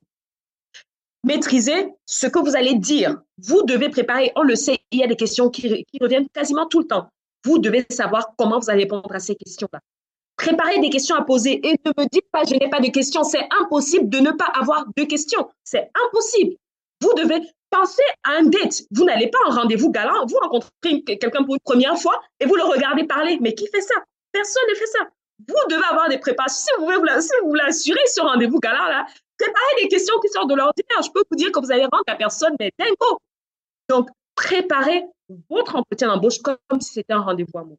Maîtrisez 1.25 1.93
ce 2.07 2.27
que 2.27 2.39
vous 2.39 2.57
allez 2.57 2.75
dire. 2.75 3.21
Vous 3.39 3.63
devez 3.63 3.91
préparer. 3.91 4.33
On 4.37 4.43
le 4.43 4.57
sait, 4.57 4.79
il 4.91 5.01
y 5.01 5.05
a 5.05 5.07
des 5.07 5.17
questions 5.17 5.51
qui, 5.51 5.85
reviennent 6.01 6.29
quasiment 6.33 6.67
tout 6.67 6.81
le 6.81 6.87
temps. 6.87 7.09
Vous 7.45 7.59
devez 7.59 7.85
savoir 7.91 8.33
comment 8.39 8.59
vous 8.59 8.71
allez 8.71 8.85
répondre 8.85 9.13
à 9.13 9.19
ces 9.19 9.35
questions-là. 9.35 9.81
Préparez 10.37 10.81
des 10.81 10.89
questions 10.89 11.17
à 11.17 11.23
poser 11.23 11.61
et 11.67 11.77
ne 11.85 11.91
me 11.97 12.09
dites 12.09 12.31
pas 12.33 12.45
je 12.45 12.55
n'ai 12.55 12.71
pas 12.71 12.81
de 12.81 12.89
questions. 12.89 13.25
C'est 13.25 13.47
impossible 13.61 14.09
de 14.09 14.19
ne 14.19 14.31
pas 14.31 14.51
avoir 14.59 14.87
de 14.97 15.05
questions. 15.05 15.49
C'est 15.63 15.91
impossible. 16.07 16.57
Vous 17.03 17.13
devez 17.15 17.41
penser 17.71 18.03
à 18.25 18.33
un 18.39 18.45
date. 18.45 18.83
Vous 18.91 19.05
n'allez 19.05 19.29
pas 19.29 19.39
en 19.47 19.51
rendez-vous 19.51 19.91
galant. 19.91 20.25
Vous 20.27 20.39
rencontrez 20.41 21.03
quelqu'un 21.05 21.45
pour 21.45 21.55
une 21.55 21.61
première 21.61 21.99
fois 21.99 22.21
et 22.41 22.47
vous 22.47 22.57
le 22.57 22.65
regardez 22.65 23.05
parler. 23.05 23.39
Mais 23.41 23.55
qui 23.55 23.67
fait 23.69 23.83
ça? 23.83 23.95
Personne 24.33 24.63
ne 24.71 24.75
fait 24.75 24.87
ça. 24.87 25.01
Vous 25.49 25.69
devez 25.71 25.85
avoir 25.91 26.09
des 26.09 26.19
préparations. 26.19 26.61
Si 26.61 26.69
vous 26.79 26.85
voulez 26.85 26.99
vous, 26.99 27.55
l'assurer 27.55 28.01
ce 28.07 28.21
rendez-vous 28.21 28.59
galant 28.61 28.87
là, 28.87 29.07
préparez 29.41 29.83
des 29.83 29.89
questions 29.89 30.15
qui 30.21 30.29
sortent 30.29 30.51
de 30.51 30.55
l'ordinaire. 30.55 31.03
Je 31.03 31.11
peux 31.13 31.23
vous 31.31 31.37
dire 31.37 31.51
que 31.53 31.61
vous 31.61 31.73
allez 31.73 31.83
rendre 31.83 32.05
la 32.07 32.17
personne 32.17 32.55
mais 32.59 32.71
dingo. 32.79 33.19
Donc, 33.89 34.09
préparez 34.35 35.05
votre 35.49 35.77
entretien 35.77 36.09
d'embauche 36.09 36.39
comme 36.41 36.81
si 36.81 36.93
c'était 36.93 37.13
un 37.13 37.21
rendez-vous 37.21 37.59
amoureux. 37.59 37.79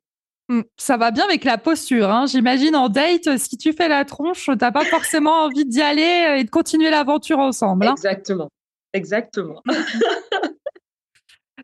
Hmm, 0.50 0.62
ça 0.78 0.98
va 0.98 1.12
bien 1.12 1.24
avec 1.26 1.44
la 1.44 1.58
posture. 1.58 2.10
Hein. 2.10 2.26
J'imagine 2.26 2.76
en 2.76 2.90
date, 2.90 3.38
si 3.38 3.58
tu 3.58 3.74
fais 3.74 3.88
la 3.88 4.04
tronche, 4.06 4.46
tu 4.46 4.52
n'as 4.52 4.72
pas 4.72 4.86
forcément 4.86 5.32
envie 5.46 5.66
d'y 5.66 5.82
aller 5.82 6.40
et 6.40 6.44
de 6.44 6.50
continuer 6.50 6.90
l'aventure 6.90 7.40
ensemble. 7.40 7.88
Hein. 7.88 7.94
Exactement. 7.94 8.50
Exactement. 8.94 9.62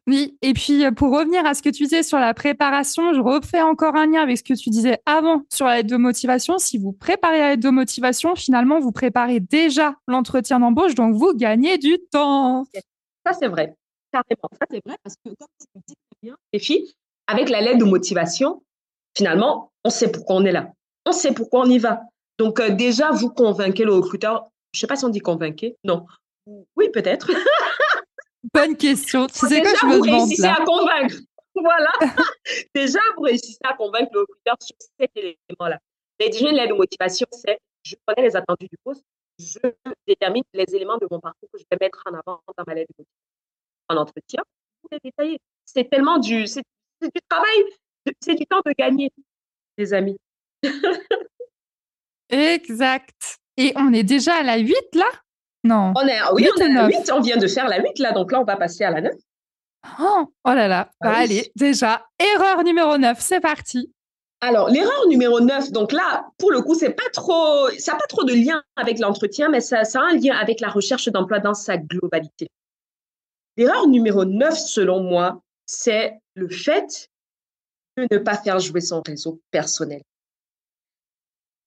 oui, 0.08 0.38
et 0.42 0.54
puis 0.54 0.86
euh, 0.86 0.92
pour 0.92 1.12
revenir 1.12 1.46
à 1.46 1.54
ce 1.54 1.62
que 1.62 1.68
tu 1.68 1.84
disais 1.84 2.02
sur 2.02 2.18
la 2.18 2.34
préparation, 2.34 3.14
je 3.14 3.20
refais 3.20 3.62
encore 3.62 3.98
un 3.98 4.08
lien 4.08 4.22
avec 4.22 4.38
ce 4.38 4.44
que 4.44 4.54
tu 4.54 4.70
disais 4.70 5.00
avant 5.06 5.44
sur 5.52 5.66
la 5.66 5.78
lettre 5.78 5.90
de 5.90 5.98
motivation. 5.98 6.58
Si 6.60 6.78
vous 6.78 6.94
préparez 6.94 7.40
la 7.40 7.50
lettre 7.50 7.64
de 7.64 7.70
motivation, 7.70 8.34
finalement, 8.36 8.80
vous 8.80 8.94
préparez 8.94 9.42
déjà 9.42 9.96
l'entretien 10.08 10.62
d'embauche, 10.62 10.96
donc 10.96 11.14
vous 11.14 11.34
gagnez 11.34 11.78
du 11.78 12.00
temps. 12.10 12.66
Ça, 13.26 13.34
c'est 13.34 13.50
vrai. 13.50 13.76
Carrément. 14.14 14.50
Ça, 14.54 14.66
c'est 14.72 14.82
vrai 14.86 14.96
parce 15.04 15.16
que, 15.18 15.30
comme 15.30 15.48
tu 15.74 15.84
dis 15.90 15.96
bien, 16.24 16.38
les 16.54 16.60
filles, 16.60 16.94
avec 17.28 17.50
la 17.50 17.60
lettre 17.60 17.80
de 17.80 17.84
motivation, 17.84 18.64
finalement, 19.14 19.74
on 19.84 19.90
sait 19.90 20.10
pourquoi 20.10 20.38
on 20.38 20.46
est 20.46 20.54
là. 20.54 20.72
On 21.06 21.12
sait 21.12 21.34
pourquoi 21.34 21.62
on 21.62 21.70
y 21.70 21.80
va. 21.80 22.04
Donc, 22.38 22.62
euh, 22.62 22.70
déjà, 22.70 23.12
vous 23.12 23.30
convainquez 23.30 23.84
le 23.84 23.92
recruteur. 23.92 24.48
Je 24.72 24.78
ne 24.78 24.82
sais 24.82 24.88
pas 24.88 24.96
si 24.96 25.04
on 25.04 25.10
dit 25.10 25.20
convainquer. 25.20 25.76
Non. 25.84 26.06
Oui, 26.78 26.90
peut-être. 26.94 27.30
Bonne 28.54 28.78
question. 28.78 29.28
Tu 29.28 29.40
sais 29.48 29.62
déjà, 29.62 29.76
je 29.82 29.86
me 29.88 29.96
vous 29.98 30.02
réussissez 30.02 30.46
à 30.46 30.64
convaincre. 30.66 31.16
Voilà. 31.60 31.92
déjà, 32.76 33.00
vous 33.16 33.24
réussissez 33.24 33.58
à 33.64 33.74
convaincre 33.74 34.12
le 34.14 34.20
recruteur 34.20 34.56
sur 34.62 34.76
cet 35.00 35.10
élément-là. 35.16 35.80
Lettre 36.20 36.38
de 36.40 36.74
motivation, 36.74 37.26
c'est 37.32 37.58
je 37.84 37.96
connais 38.06 38.28
les 38.28 38.36
attendus 38.36 38.68
du 38.68 38.78
poste, 38.84 39.04
je 39.40 39.58
détermine 40.08 40.44
les 40.54 40.66
éléments 40.76 40.98
de 40.98 41.08
mon 41.10 41.20
parcours 41.20 41.50
que 41.52 41.58
je 41.58 41.64
vais 41.72 41.78
mettre 41.82 42.04
en 42.06 42.14
avant 42.14 42.42
dans 42.56 42.64
ma 42.68 42.76
lettre 42.76 42.92
de 42.98 43.04
motivation. 43.04 43.90
En 43.90 43.98
entretien, 43.98 44.44
vous 44.84 44.90
les 44.92 45.00
détaillez. 45.04 45.40
C'est 45.66 45.90
tellement 45.90 46.20
du, 46.20 46.46
c'est 46.46 46.62
du 47.02 47.22
travail, 47.28 47.64
c'est 48.20 48.36
du 48.36 48.46
temps 48.46 48.62
de 48.64 48.74
gagner, 48.78 49.10
les 49.78 49.94
amis. 49.94 50.18
exact. 52.30 53.40
Et 53.58 53.74
on 53.76 53.94
est 53.94 54.04
déjà 54.04 54.36
à 54.36 54.44
la 54.44 54.58
8 54.58 54.76
là? 54.94 55.10
Non. 55.68 55.94
On 55.96 56.08
est, 56.08 56.20
oui, 56.34 56.48
on 56.56 56.62
est 56.62 56.66
à 56.66 56.68
la 56.68 56.88
8, 56.88 57.12
on 57.12 57.20
vient 57.20 57.38
de 57.38 57.48
faire 57.48 57.68
la 57.68 57.82
8 57.82 58.00
là, 58.00 58.14
donc 58.14 58.32
là 58.32 58.40
on 58.40 58.46
va 58.46 58.56
passer 58.56 58.84
à 58.84 58.92
la 58.92 59.02
9. 59.02 59.14
Oh, 60.00 60.34
oh 60.46 60.54
là 60.54 60.68
là, 60.68 60.90
ah 61.02 61.10
bah, 61.10 61.18
allez, 61.18 61.52
déjà, 61.56 62.06
erreur 62.20 62.64
numéro 62.64 62.98
9, 62.98 63.18
c'est 63.20 63.40
parti. 63.40 63.92
Alors, 64.40 64.70
l'erreur 64.70 65.08
numéro 65.08 65.40
9, 65.40 65.72
donc 65.72 65.92
là, 65.92 66.28
pour 66.38 66.52
le 66.52 66.62
coup, 66.62 66.76
c'est 66.76 66.92
pas 66.92 67.10
trop, 67.12 67.70
ça 67.80 67.94
n'a 67.94 67.98
pas 67.98 68.06
trop 68.08 68.24
de 68.24 68.34
lien 68.34 68.62
avec 68.76 69.00
l'entretien, 69.00 69.50
mais 69.50 69.62
ça, 69.62 69.84
ça 69.84 70.02
a 70.02 70.04
un 70.04 70.14
lien 70.14 70.36
avec 70.36 70.60
la 70.60 70.70
recherche 70.70 71.10
d'emploi 71.10 71.40
dans 71.40 71.56
sa 71.56 71.78
globalité. 71.78 72.48
L'erreur 73.58 73.88
numéro 73.88 74.26
9, 74.26 74.56
selon 74.56 75.02
moi, 75.02 75.42
c'est 75.66 76.20
le 76.36 76.50
fait 76.50 77.10
de 77.98 78.08
ne 78.12 78.18
pas 78.20 78.38
faire 78.38 78.60
jouer 78.60 78.82
son 78.82 79.02
réseau 79.02 79.42
personnel. 79.50 80.02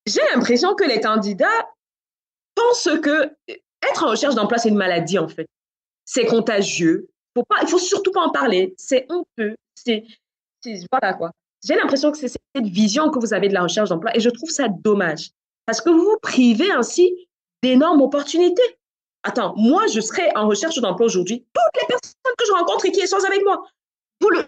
J'ai 0.06 0.22
l'impression 0.32 0.74
que 0.74 0.84
les 0.84 1.00
candidats 1.00 1.68
pensent 2.54 2.88
que 3.02 3.34
être 3.88 4.05
en 4.05 4.11
recherche 4.11 4.35
d'emploi, 4.35 4.59
c'est 4.59 4.69
une 4.69 4.77
maladie, 4.77 5.19
en 5.19 5.29
fait. 5.29 5.47
C'est 6.05 6.27
contagieux. 6.27 7.09
Faut 7.37 7.45
pas, 7.45 7.57
il 7.62 7.69
faut 7.69 7.79
surtout 7.79 8.11
pas 8.11 8.23
en 8.23 8.31
parler. 8.31 8.75
C'est 8.77 9.07
honteux. 9.09 9.55
C'est, 9.75 10.05
voilà 10.93 11.14
quoi. 11.14 11.31
J'ai 11.64 11.75
l'impression 11.75 12.11
que 12.11 12.19
c'est 12.19 12.29
cette 12.29 12.66
vision 12.66 13.11
que 13.11 13.19
vous 13.19 13.33
avez 13.33 13.49
de 13.49 13.55
la 13.55 13.62
recherche 13.62 13.90
d'emploi 13.90 14.16
et 14.16 14.21
je 14.21 14.31
trouve 14.31 14.51
ça 14.51 14.69
dommage 14.69 15.31
parce 15.66 15.81
que 15.81 15.90
vous 15.90 16.03
vous 16.03 16.19
privez 16.21 16.71
ainsi 16.71 17.29
d'énormes 17.62 18.01
opportunités. 18.01 18.62
Attends, 19.23 19.55
moi, 19.57 19.87
je 19.93 20.01
serais 20.01 20.35
en 20.37 20.49
recherche 20.49 20.81
d'emploi 20.81 21.07
aujourd'hui. 21.07 21.47
Toutes 21.53 21.83
les 21.83 21.87
personnes 21.87 22.35
que 22.37 22.47
je 22.47 22.53
rencontre 22.53 22.87
et 22.87 22.93
qui 22.93 23.01
échangent 23.01 23.25
avec 23.25 23.43
moi, 23.45 23.62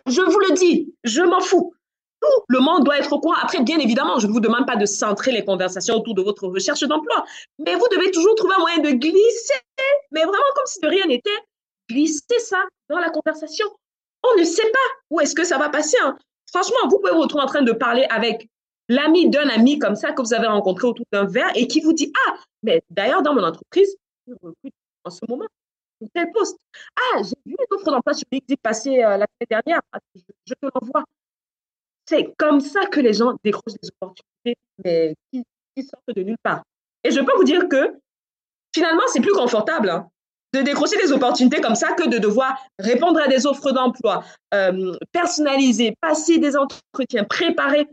je 0.07 0.21
vous 0.21 0.41
le 0.41 0.55
dis, 0.55 0.95
je 1.05 1.23
m'en 1.23 1.41
fous. 1.41 1.75
Tout 2.23 2.45
le 2.49 2.61
monde 2.61 2.85
doit 2.85 2.99
être 2.99 3.13
au 3.13 3.21
courant. 3.21 3.37
Après, 3.43 3.61
bien 3.63 3.79
évidemment, 3.79 4.19
je 4.19 4.27
ne 4.27 4.33
vous 4.33 4.41
demande 4.41 4.67
pas 4.67 4.77
de 4.77 4.87
centrer 4.87 5.33
les 5.33 5.45
conversations 5.45 5.97
autour 5.97 6.15
de 6.15 6.23
votre 6.23 6.47
recherche 6.47 6.83
d'emploi, 6.83 7.25
mais 7.59 7.75
vous 7.75 7.87
devez 7.91 8.11
toujours 8.11 8.35
trouver 8.37 8.55
un 8.57 8.61
moyen 8.61 8.79
de 8.79 8.91
glisser, 8.91 9.61
mais 10.13 10.23
vraiment 10.23 10.53
comme 10.55 10.67
si 10.67 10.81
de 10.81 10.89
rien 10.89 11.07
n'était, 11.07 11.31
glisser 11.89 12.39
ça 12.39 12.63
dans 12.89 12.99
la 12.99 13.11
conversation. 13.11 13.67
On 14.23 14.39
ne 14.39 14.45
sait 14.45 14.71
pas 14.71 14.79
où 15.11 15.21
est-ce 15.21 15.35
que 15.35 15.45
ça 15.45 15.59
va 15.59 15.69
passer. 15.69 15.97
Hein. 16.03 16.17
Franchement, 16.51 16.89
vous 16.89 16.99
pouvez 16.99 17.13
vous 17.13 17.23
retrouver 17.23 17.43
en 17.43 17.49
train 17.49 17.63
de 17.63 17.73
parler 17.73 18.07
avec 18.09 18.49
l'ami 18.89 19.29
d'un 19.29 19.49
ami 19.49 19.79
comme 19.79 19.97
ça 19.97 20.13
que 20.13 20.23
vous 20.23 20.35
avez 20.35 20.47
rencontré 20.47 20.87
autour 20.87 21.07
d'un 21.13 21.25
verre 21.25 21.51
et 21.57 21.67
qui 21.67 21.81
vous 21.81 21.93
dit 21.93 22.13
Ah, 22.27 22.35
mais 22.63 22.83
d'ailleurs, 22.91 23.23
dans 23.23 23.35
mon 23.35 23.43
entreprise, 23.43 23.97
je 24.29 24.35
recrute 24.41 24.75
en 25.05 25.11
ce 25.11 25.21
moment 25.29 25.47
tel 26.15 26.31
poste. 26.33 26.59
Ah, 26.97 27.23
j'ai 27.23 27.35
vu 27.47 27.57
une 27.59 27.77
offre 27.77 27.91
d'emploi 27.91 28.15
sur 28.15 28.27
LinkedIn 28.31 28.57
passer 28.63 29.03
euh, 29.03 29.17
la 29.17 29.27
semaine 29.27 29.49
dernière. 29.51 29.81
Ah, 29.93 29.99
je, 30.15 30.55
te 30.55 30.67
l'envoie. 30.75 31.05
C'est 32.13 32.35
comme 32.37 32.61
ça 32.61 32.85
que 32.85 33.01
les 33.01 33.15
gens 33.15 33.39
décrochent 33.43 33.79
des 33.81 33.89
opportunités, 33.89 34.59
mais 34.85 35.15
qui, 35.33 35.43
sortent 35.83 36.15
de 36.15 36.23
nulle 36.23 36.37
part. 36.43 36.63
Et 37.05 37.11
je 37.11 37.19
peux 37.21 37.35
vous 37.37 37.45
dire 37.45 37.71
que 37.71 37.97
finalement, 38.75 39.05
c'est 39.07 39.23
plus 39.23 39.33
confortable 39.33 39.89
hein, 39.89 40.11
de 40.53 40.61
décrocher 40.61 40.99
des 40.99 41.11
opportunités 41.11 41.63
comme 41.63 41.75
ça 41.75 41.93
que 41.93 42.07
de 42.07 42.19
devoir 42.19 42.63
répondre 42.79 43.19
à 43.19 43.29
des 43.29 43.47
offres 43.47 43.73
d'emploi, 43.73 44.25
euh, 44.53 44.95
personnaliser, 45.11 45.97
passer 46.03 46.37
des 46.37 46.55
entretiens, 46.55 47.25
préparer. 47.25 47.89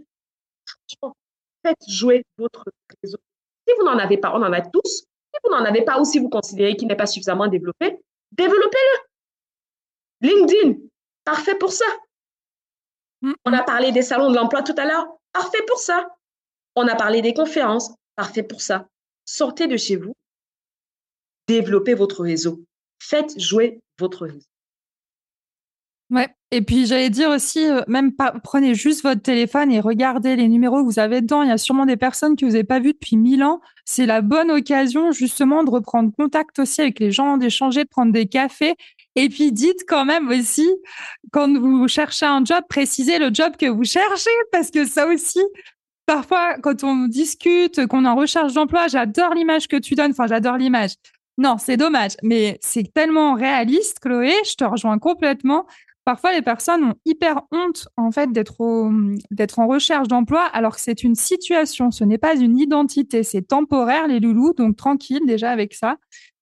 Faites 1.65 1.87
jouer 1.87 2.25
votre 2.37 2.65
réseau. 3.01 3.19
Si 3.65 3.73
vous 3.77 3.85
n'en 3.85 3.97
avez 3.97 4.17
pas, 4.17 4.33
on 4.35 4.43
en 4.43 4.51
a 4.51 4.59
tous, 4.59 4.83
si 4.83 5.39
vous 5.45 5.49
n'en 5.49 5.63
avez 5.63 5.83
pas 5.83 5.97
ou 5.97 6.03
si 6.03 6.19
vous 6.19 6.27
considérez 6.27 6.75
qu'il 6.75 6.89
n'est 6.89 6.97
pas 6.97 7.07
suffisamment 7.07 7.47
développé, 7.47 8.01
développez-le. 8.33 10.27
LinkedIn, 10.27 10.73
parfait 11.23 11.55
pour 11.55 11.71
ça. 11.71 11.85
Mm, 13.21 13.33
On 13.45 13.53
a 13.53 13.61
mm. 13.61 13.65
parlé 13.65 13.91
des 13.91 14.01
salons 14.01 14.29
de 14.29 14.35
l'emploi 14.35 14.63
tout 14.63 14.75
à 14.77 14.85
l'heure, 14.85 15.07
parfait 15.33 15.63
pour 15.67 15.79
ça. 15.79 16.07
On 16.75 16.87
a 16.87 16.95
parlé 16.95 17.21
des 17.21 17.33
conférences, 17.33 17.91
parfait 18.15 18.43
pour 18.43 18.61
ça. 18.61 18.87
Sortez 19.25 19.67
de 19.67 19.77
chez 19.77 19.95
vous, 19.95 20.15
développez 21.47 21.93
votre 21.93 22.23
réseau, 22.23 22.63
faites 22.99 23.39
jouer 23.39 23.81
votre 23.97 24.25
réseau. 24.25 24.47
Ouais. 26.09 26.27
Et 26.51 26.63
puis 26.63 26.87
j'allais 26.87 27.11
dire 27.11 27.29
aussi, 27.29 27.63
euh, 27.67 27.81
même 27.87 28.11
pas, 28.11 28.33
prenez 28.43 28.73
juste 28.73 29.03
votre 29.03 29.21
téléphone 29.21 29.71
et 29.71 29.79
regardez 29.79 30.35
les 30.35 30.47
numéros 30.47 30.81
que 30.81 30.85
vous 30.85 30.97
avez 30.97 31.21
dedans. 31.21 31.43
Il 31.43 31.49
y 31.49 31.51
a 31.51 31.59
sûrement 31.59 31.85
des 31.85 31.97
personnes 31.97 32.35
que 32.35 32.45
vous 32.45 32.53
n'avez 32.53 32.63
pas 32.63 32.79
vues 32.79 32.93
depuis 32.93 33.17
mille 33.17 33.43
ans. 33.43 33.61
C'est 33.85 34.07
la 34.07 34.21
bonne 34.21 34.49
occasion 34.49 35.11
justement 35.11 35.63
de 35.63 35.69
reprendre 35.69 36.11
contact 36.17 36.57
aussi 36.57 36.81
avec 36.81 36.99
les 36.99 37.11
gens, 37.11 37.37
d'échanger, 37.37 37.83
de 37.83 37.89
prendre 37.89 38.11
des 38.11 38.25
cafés. 38.25 38.75
Et 39.21 39.27
puis 39.27 39.51
dites 39.51 39.83
quand 39.85 40.05
même 40.05 40.29
aussi, 40.29 40.65
quand 41.33 41.53
vous 41.53 41.89
cherchez 41.89 42.25
un 42.25 42.41
job, 42.45 42.63
précisez 42.69 43.19
le 43.19 43.31
job 43.33 43.57
que 43.59 43.65
vous 43.65 43.83
cherchez, 43.83 44.29
parce 44.49 44.71
que 44.71 44.85
ça 44.85 45.07
aussi, 45.07 45.41
parfois 46.05 46.55
quand 46.63 46.85
on 46.85 47.05
discute, 47.07 47.85
qu'on 47.87 48.05
est 48.05 48.07
en 48.07 48.15
recherche 48.15 48.53
d'emploi, 48.53 48.87
j'adore 48.87 49.33
l'image 49.33 49.67
que 49.67 49.75
tu 49.75 49.95
donnes. 49.95 50.11
Enfin, 50.11 50.27
j'adore 50.27 50.55
l'image. 50.55 50.91
Non, 51.37 51.57
c'est 51.57 51.75
dommage, 51.75 52.13
mais 52.23 52.59
c'est 52.61 52.93
tellement 52.93 53.33
réaliste, 53.33 53.99
Chloé. 53.99 54.31
Je 54.45 54.55
te 54.55 54.63
rejoins 54.63 54.99
complètement 54.99 55.65
parfois 56.09 56.33
les 56.33 56.41
personnes 56.41 56.83
ont 56.85 56.95
hyper 57.05 57.41
honte 57.51 57.87
en 57.95 58.09
fait 58.09 58.31
d'être 58.31 58.89
d'être 59.29 59.59
en 59.59 59.67
recherche 59.67 60.07
d'emploi 60.07 60.41
alors 60.41 60.73
que 60.73 60.81
c'est 60.81 61.03
une 61.03 61.13
situation, 61.13 61.91
ce 61.91 62.03
n'est 62.03 62.17
pas 62.17 62.35
une 62.35 62.57
identité, 62.57 63.21
c'est 63.21 63.43
temporaire 63.43 64.07
les 64.07 64.19
loulous, 64.19 64.53
donc 64.57 64.75
tranquille 64.75 65.21
déjà 65.27 65.51
avec 65.51 65.75
ça. 65.75 65.97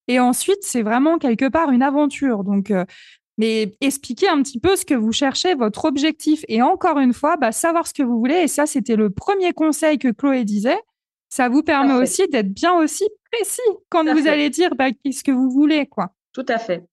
Et 0.08 0.20
ensuite, 0.20 0.60
c'est 0.62 0.82
vraiment 0.82 1.18
quelque 1.18 1.50
part 1.50 1.72
une 1.72 1.84
aventure. 1.84 2.44
Donc, 2.44 2.72
euh, 2.72 2.86
mais 3.38 3.76
expliquez 3.82 4.28
un 4.28 4.42
petit 4.42 4.60
peu 4.60 4.76
ce 4.76 4.86
que 4.86 4.94
vous 4.94 5.12
cherchez, 5.12 5.54
votre 5.54 5.86
objectif. 5.86 6.44
Et 6.48 6.62
encore 6.62 6.98
une 7.00 7.14
fois, 7.14 7.38
bah, 7.38 7.52
savoir 7.52 7.88
ce 7.88 7.94
que 7.94 8.04
vous 8.04 8.18
voulez. 8.18 8.42
Et 8.44 8.48
ça, 8.48 8.66
c'était 8.66 8.96
le 8.96 9.10
premier 9.10 9.54
conseil 9.54 10.00
que 10.00 10.10
Chloé 10.10 10.44
disait. 10.44 10.80
Ça 11.30 11.50
vous 11.50 11.62
permet 11.62 11.94
aussi 11.94 12.28
d'être 12.30 12.54
bien 12.54 12.74
aussi 12.74 13.06
précis 13.32 13.62
quand 13.90 14.06
vous 14.06 14.28
allez 14.28 14.50
dire 14.50 14.76
bah, 14.76 14.92
qu'est-ce 14.92 15.24
que 15.24 15.32
vous 15.32 15.50
voulez. 15.52 15.86
quoi. 15.86 16.14
Tout 16.34 16.46
à 16.48 16.58
fait. 16.58 16.84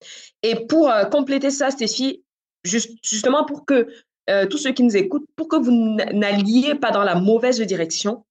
Et 0.42 0.66
pour 0.66 0.90
euh, 0.90 1.05
compléter 1.05 1.50
ça, 1.50 1.70
Stéphie, 1.70 2.24
juste, 2.64 2.90
justement 3.03 3.44
pour 3.44 3.64
que 3.64 3.87
euh, 4.31 4.46
tous 4.46 4.59
ceux 4.59 4.72
qui 4.72 4.83
nous 4.83 4.96
écoutent, 4.96 5.27
pour 5.37 5.48
que 5.48 5.57
vous 5.57 5.70
n'alliez 5.70 6.74
pas 6.74 6.90
dans 6.90 7.05
la 7.05 7.14
mauvaise 7.14 7.61
direction, 7.61 8.24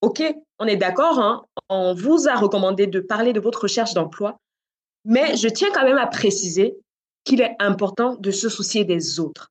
OK, 0.00 0.22
on 0.58 0.66
est 0.66 0.76
d'accord, 0.76 1.18
hein, 1.18 1.44
on 1.68 1.94
vous 1.94 2.28
a 2.28 2.36
recommandé 2.36 2.86
de 2.86 3.00
parler 3.00 3.32
de 3.32 3.40
votre 3.40 3.62
recherche 3.62 3.94
d'emploi, 3.94 4.38
mais 5.04 5.36
je 5.36 5.48
tiens 5.48 5.70
quand 5.72 5.84
même 5.84 5.98
à 5.98 6.06
préciser 6.06 6.76
qu'il 7.24 7.40
est 7.40 7.56
important 7.58 8.16
de 8.18 8.30
se 8.30 8.48
soucier 8.48 8.84
des 8.84 9.18
autres. 9.20 9.50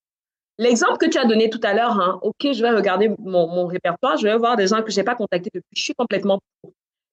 L'exemple 0.58 0.98
que 0.98 1.06
tu 1.06 1.18
as 1.18 1.26
donné 1.26 1.50
tout 1.50 1.60
à 1.64 1.74
l'heure, 1.74 2.00
hein, 2.00 2.20
OK, 2.24 2.52
je 2.52 2.62
vais 2.62 2.72
regarder 2.72 3.12
mon, 3.20 3.68
répertoire, 3.68 4.18
je 4.18 4.24
vais 4.24 4.38
voir 4.38 4.56
des 4.56 4.68
gens 4.68 4.82
que 4.82 4.92
je 4.92 4.98
n'ai 4.98 5.04
pas 5.04 5.16
contactés 5.16 5.52
depuis, 5.54 5.76
je 5.76 5.84
suis 5.84 5.94
complètement 5.94 6.40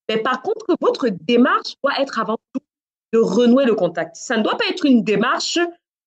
Mais 0.09 0.19
par 0.19 0.41
contre, 0.41 0.65
votre 0.81 1.09
démarche 1.09 1.75
doit 1.83 2.01
être 2.01 2.19
avant 2.19 2.39
tout 2.55 2.61
de 3.13 3.19
renouer 3.19 3.65
le 3.65 3.75
contact. 3.75 4.17
Ça 4.17 4.37
ne 4.37 4.43
doit 4.43 4.57
pas 4.57 4.65
être 4.71 4.87
une 4.87 5.05
démarche 5.05 5.59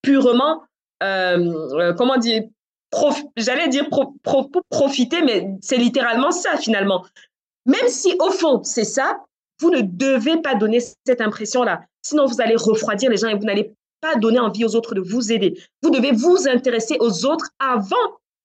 purement, 0.02 0.64
euh, 1.02 1.70
euh, 1.74 1.94
comment 1.94 2.16
dire, 2.16 2.42
j'allais 3.36 3.68
dire 3.68 3.88
profiter, 4.70 5.22
mais 5.22 5.48
c'est 5.60 5.76
littéralement 5.76 6.30
ça 6.30 6.56
finalement. 6.56 7.04
Même 7.66 7.88
si 7.88 8.14
au 8.20 8.30
fond 8.30 8.62
c'est 8.64 8.84
ça, 8.84 9.18
vous 9.60 9.70
ne 9.70 9.80
devez 9.80 10.40
pas 10.40 10.54
donner 10.54 10.78
cette 10.80 11.20
impression-là. 11.20 11.82
Sinon, 12.02 12.26
vous 12.26 12.40
allez 12.40 12.56
refroidir 12.56 13.10
les 13.10 13.16
gens 13.16 13.28
et 13.28 13.34
vous 13.34 13.44
n'allez 13.44 13.74
pas 14.00 14.14
donner 14.16 14.38
envie 14.38 14.64
aux 14.64 14.76
autres 14.76 14.94
de 14.94 15.00
vous 15.00 15.32
aider. 15.32 15.60
Vous 15.82 15.90
devez 15.90 16.12
vous 16.12 16.48
intéresser 16.48 16.96
aux 17.00 17.26
autres 17.26 17.50
avant 17.58 17.96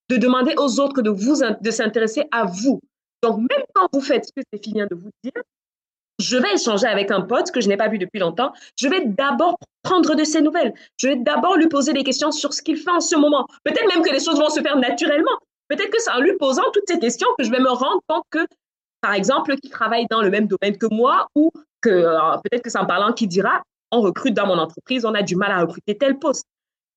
de 0.10 0.18
demander 0.18 0.56
aux 0.58 0.80
autres 0.80 1.02
de 1.02 1.10
vous 1.10 1.42
de 1.62 1.72
s'intéresser 1.72 2.24
à 2.32 2.46
vous. 2.46 2.80
Donc, 3.22 3.38
même 3.38 3.64
quand 3.74 3.88
vous 3.94 4.02
faites 4.02 4.26
ce 4.26 4.32
que 4.36 4.42
Stéphie 4.42 4.74
vient 4.74 4.88
de 4.90 4.96
vous 4.96 5.10
dire, 5.24 5.32
je 6.24 6.38
vais 6.38 6.54
échanger 6.54 6.88
avec 6.88 7.12
un 7.12 7.22
pote 7.22 7.52
que 7.52 7.62
je 7.62 7.68
n'ai 7.68 7.78
pas 7.78 7.90
vu 7.90 7.98
depuis 7.98 8.20
longtemps. 8.20 8.54
Je 8.80 8.88
vais 8.88 9.06
d'abord 9.06 9.58
prendre 9.84 10.16
de 10.16 10.24
ses 10.24 10.42
nouvelles. 10.42 10.74
Je 10.98 11.10
vais 11.10 11.16
d'abord 11.18 11.58
lui 11.58 11.68
poser 11.68 11.94
des 11.94 12.04
questions 12.04 12.32
sur 12.32 12.54
ce 12.54 12.62
qu'il 12.62 12.78
fait 12.78 12.92
en 12.92 13.02
ce 13.02 13.16
moment. 13.16 13.46
Peut-être 13.64 13.88
même 13.94 14.04
que 14.04 14.12
les 14.12 14.24
choses 14.24 14.40
vont 14.40 14.50
se 14.50 14.62
faire 14.62 14.78
naturellement. 14.78 15.38
Peut-être 15.68 15.90
que 15.90 16.02
c'est 16.02 16.12
en 16.12 16.22
lui 16.22 16.34
posant 16.38 16.64
toutes 16.74 16.88
ces 16.88 17.00
questions 17.00 17.28
que 17.38 17.44
je 17.44 17.52
vais 17.52 17.60
me 17.60 17.70
rendre 17.70 18.02
compte 18.08 18.24
que, 18.30 18.46
par 19.02 19.14
exemple, 19.14 19.56
qu'il 19.58 19.70
travaille 19.70 20.08
dans 20.10 20.22
le 20.22 20.30
même 20.30 20.48
domaine 20.48 20.78
que 20.78 20.88
moi 20.90 21.28
ou 21.36 21.52
que 21.82 21.90
euh, 21.90 22.38
peut-être 22.44 22.64
que 22.64 22.70
c'est 22.70 22.80
en 22.80 22.86
parlant 22.86 23.12
qu'il 23.12 23.28
dira, 23.28 23.62
on 23.92 24.02
recrute 24.02 24.34
dans 24.34 24.48
mon 24.48 24.58
entreprise, 24.58 25.06
on 25.06 25.14
a 25.14 25.22
du 25.22 25.36
mal 25.36 25.52
à 25.52 25.62
recruter 25.62 25.98
tel 25.98 26.18
poste. 26.20 26.46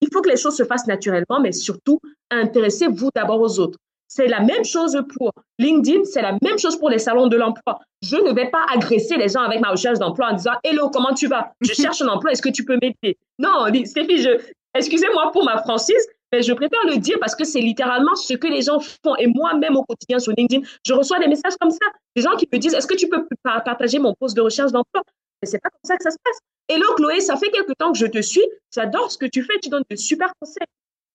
Il 0.00 0.08
faut 0.12 0.22
que 0.22 0.28
les 0.28 0.36
choses 0.36 0.56
se 0.56 0.64
fassent 0.64 0.86
naturellement, 0.86 1.40
mais 1.40 1.52
surtout, 1.52 2.00
intéressez-vous 2.30 3.10
d'abord 3.14 3.40
aux 3.40 3.58
autres. 3.58 3.78
C'est 4.08 4.28
la 4.28 4.40
même 4.40 4.64
chose 4.64 4.96
pour 5.16 5.32
LinkedIn, 5.58 6.04
c'est 6.04 6.22
la 6.22 6.36
même 6.42 6.58
chose 6.58 6.78
pour 6.78 6.90
les 6.90 6.98
salons 6.98 7.26
de 7.26 7.36
l'emploi. 7.36 7.80
Je 8.02 8.16
ne 8.16 8.32
vais 8.32 8.50
pas 8.50 8.64
agresser 8.72 9.16
les 9.16 9.28
gens 9.28 9.42
avec 9.42 9.60
ma 9.60 9.70
recherche 9.70 9.98
d'emploi 9.98 10.28
en 10.30 10.34
disant 10.34 10.52
Hello, 10.62 10.90
comment 10.90 11.12
tu 11.12 11.26
vas? 11.26 11.52
Je 11.60 11.72
cherche 11.74 12.02
un 12.02 12.08
emploi, 12.08 12.32
est-ce 12.32 12.42
que 12.42 12.48
tu 12.48 12.64
peux 12.64 12.78
m'aider? 12.80 13.18
Non, 13.38 13.66
Stéphie, 13.84 14.22
je... 14.22 14.30
excusez-moi 14.74 15.32
pour 15.32 15.44
ma 15.44 15.58
franchise, 15.58 16.06
mais 16.32 16.42
je 16.42 16.52
préfère 16.52 16.84
le 16.86 16.98
dire 16.98 17.18
parce 17.20 17.34
que 17.34 17.44
c'est 17.44 17.60
littéralement 17.60 18.14
ce 18.14 18.34
que 18.34 18.46
les 18.46 18.62
gens 18.62 18.80
font. 18.80 19.16
Et 19.16 19.26
moi-même 19.26 19.76
au 19.76 19.84
quotidien 19.84 20.18
sur 20.18 20.32
LinkedIn, 20.36 20.66
je 20.84 20.92
reçois 20.92 21.18
des 21.18 21.28
messages 21.28 21.56
comme 21.60 21.70
ça. 21.70 21.86
Des 22.14 22.22
gens 22.22 22.36
qui 22.36 22.48
me 22.52 22.58
disent 22.58 22.74
Est-ce 22.74 22.86
que 22.86 22.96
tu 22.96 23.08
peux 23.08 23.26
partager 23.42 23.98
mon 23.98 24.14
poste 24.14 24.36
de 24.36 24.40
recherche 24.40 24.72
d'emploi? 24.72 25.02
Mais 25.42 25.48
c'est 25.48 25.60
pas 25.60 25.70
comme 25.70 25.80
ça 25.84 25.96
que 25.96 26.02
ça 26.02 26.10
se 26.10 26.18
passe. 26.22 26.38
Hello 26.68 26.86
Chloé, 26.96 27.20
ça 27.20 27.36
fait 27.36 27.50
quelque 27.50 27.72
temps 27.78 27.92
que 27.92 27.98
je 27.98 28.06
te 28.06 28.20
suis. 28.20 28.44
J'adore 28.74 29.10
ce 29.10 29.18
que 29.18 29.26
tu 29.26 29.42
fais. 29.42 29.54
Tu 29.62 29.68
donnes 29.68 29.84
de 29.88 29.96
super 29.96 30.32
conseils. 30.40 30.66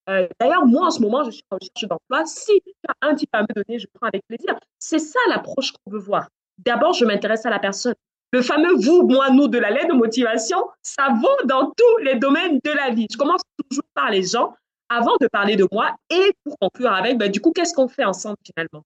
Euh, 0.10 0.28
d'ailleurs, 0.40 0.66
moi, 0.66 0.88
en 0.88 0.92
ce 0.92 1.02
moment, 1.02 1.24
je 1.24 1.32
suis 1.32 1.44
en 1.52 1.56
recherche 1.56 1.88
d'emploi. 1.88 2.26
Si 2.26 2.62
tu 2.66 2.74
as 2.88 3.08
un 3.08 3.16
type 3.16 3.30
à 3.34 3.44
me 3.44 3.48
donner, 3.54 3.80
je 3.80 3.88
prends 3.94 4.08
avec 4.08 4.24
plaisir. 4.28 4.58
C'est 4.80 5.00
ça 5.00 5.20
l'approche 5.30 5.72
qu'on 5.72 5.92
veut 5.92 6.00
voir. 6.00 6.28
D'abord, 6.58 6.94
je 6.94 7.06
m'intéresse 7.06 7.46
à 7.46 7.50
la 7.50 7.60
personne. 7.60 7.96
Le 8.34 8.42
fameux 8.42 8.76
vous, 8.76 9.08
moi, 9.08 9.30
nous 9.30 9.48
de 9.48 9.58
la 9.58 9.72
lettre 9.72 9.90
de 9.90 9.94
motivation, 9.94 10.58
ça 10.82 11.10
vaut 11.22 11.48
dans 11.48 11.72
tous 11.72 12.04
les 12.04 12.16
domaines 12.16 12.60
de 12.64 12.72
la 12.72 12.90
vie. 12.92 13.08
Je 13.12 13.18
commence 13.18 13.42
toujours 13.70 13.84
par 13.94 14.10
les 14.10 14.24
gens 14.24 14.56
avant 14.90 15.16
de 15.20 15.28
parler 15.28 15.56
de 15.56 15.68
moi 15.72 15.96
et 16.10 16.32
pour 16.44 16.58
conclure 16.60 16.94
avec, 16.94 17.18
ben, 17.18 17.30
du 17.30 17.42
coup, 17.42 17.52
qu'est-ce 17.52 17.74
qu'on 17.74 17.88
fait 17.88 18.06
ensemble 18.06 18.38
finalement? 18.46 18.84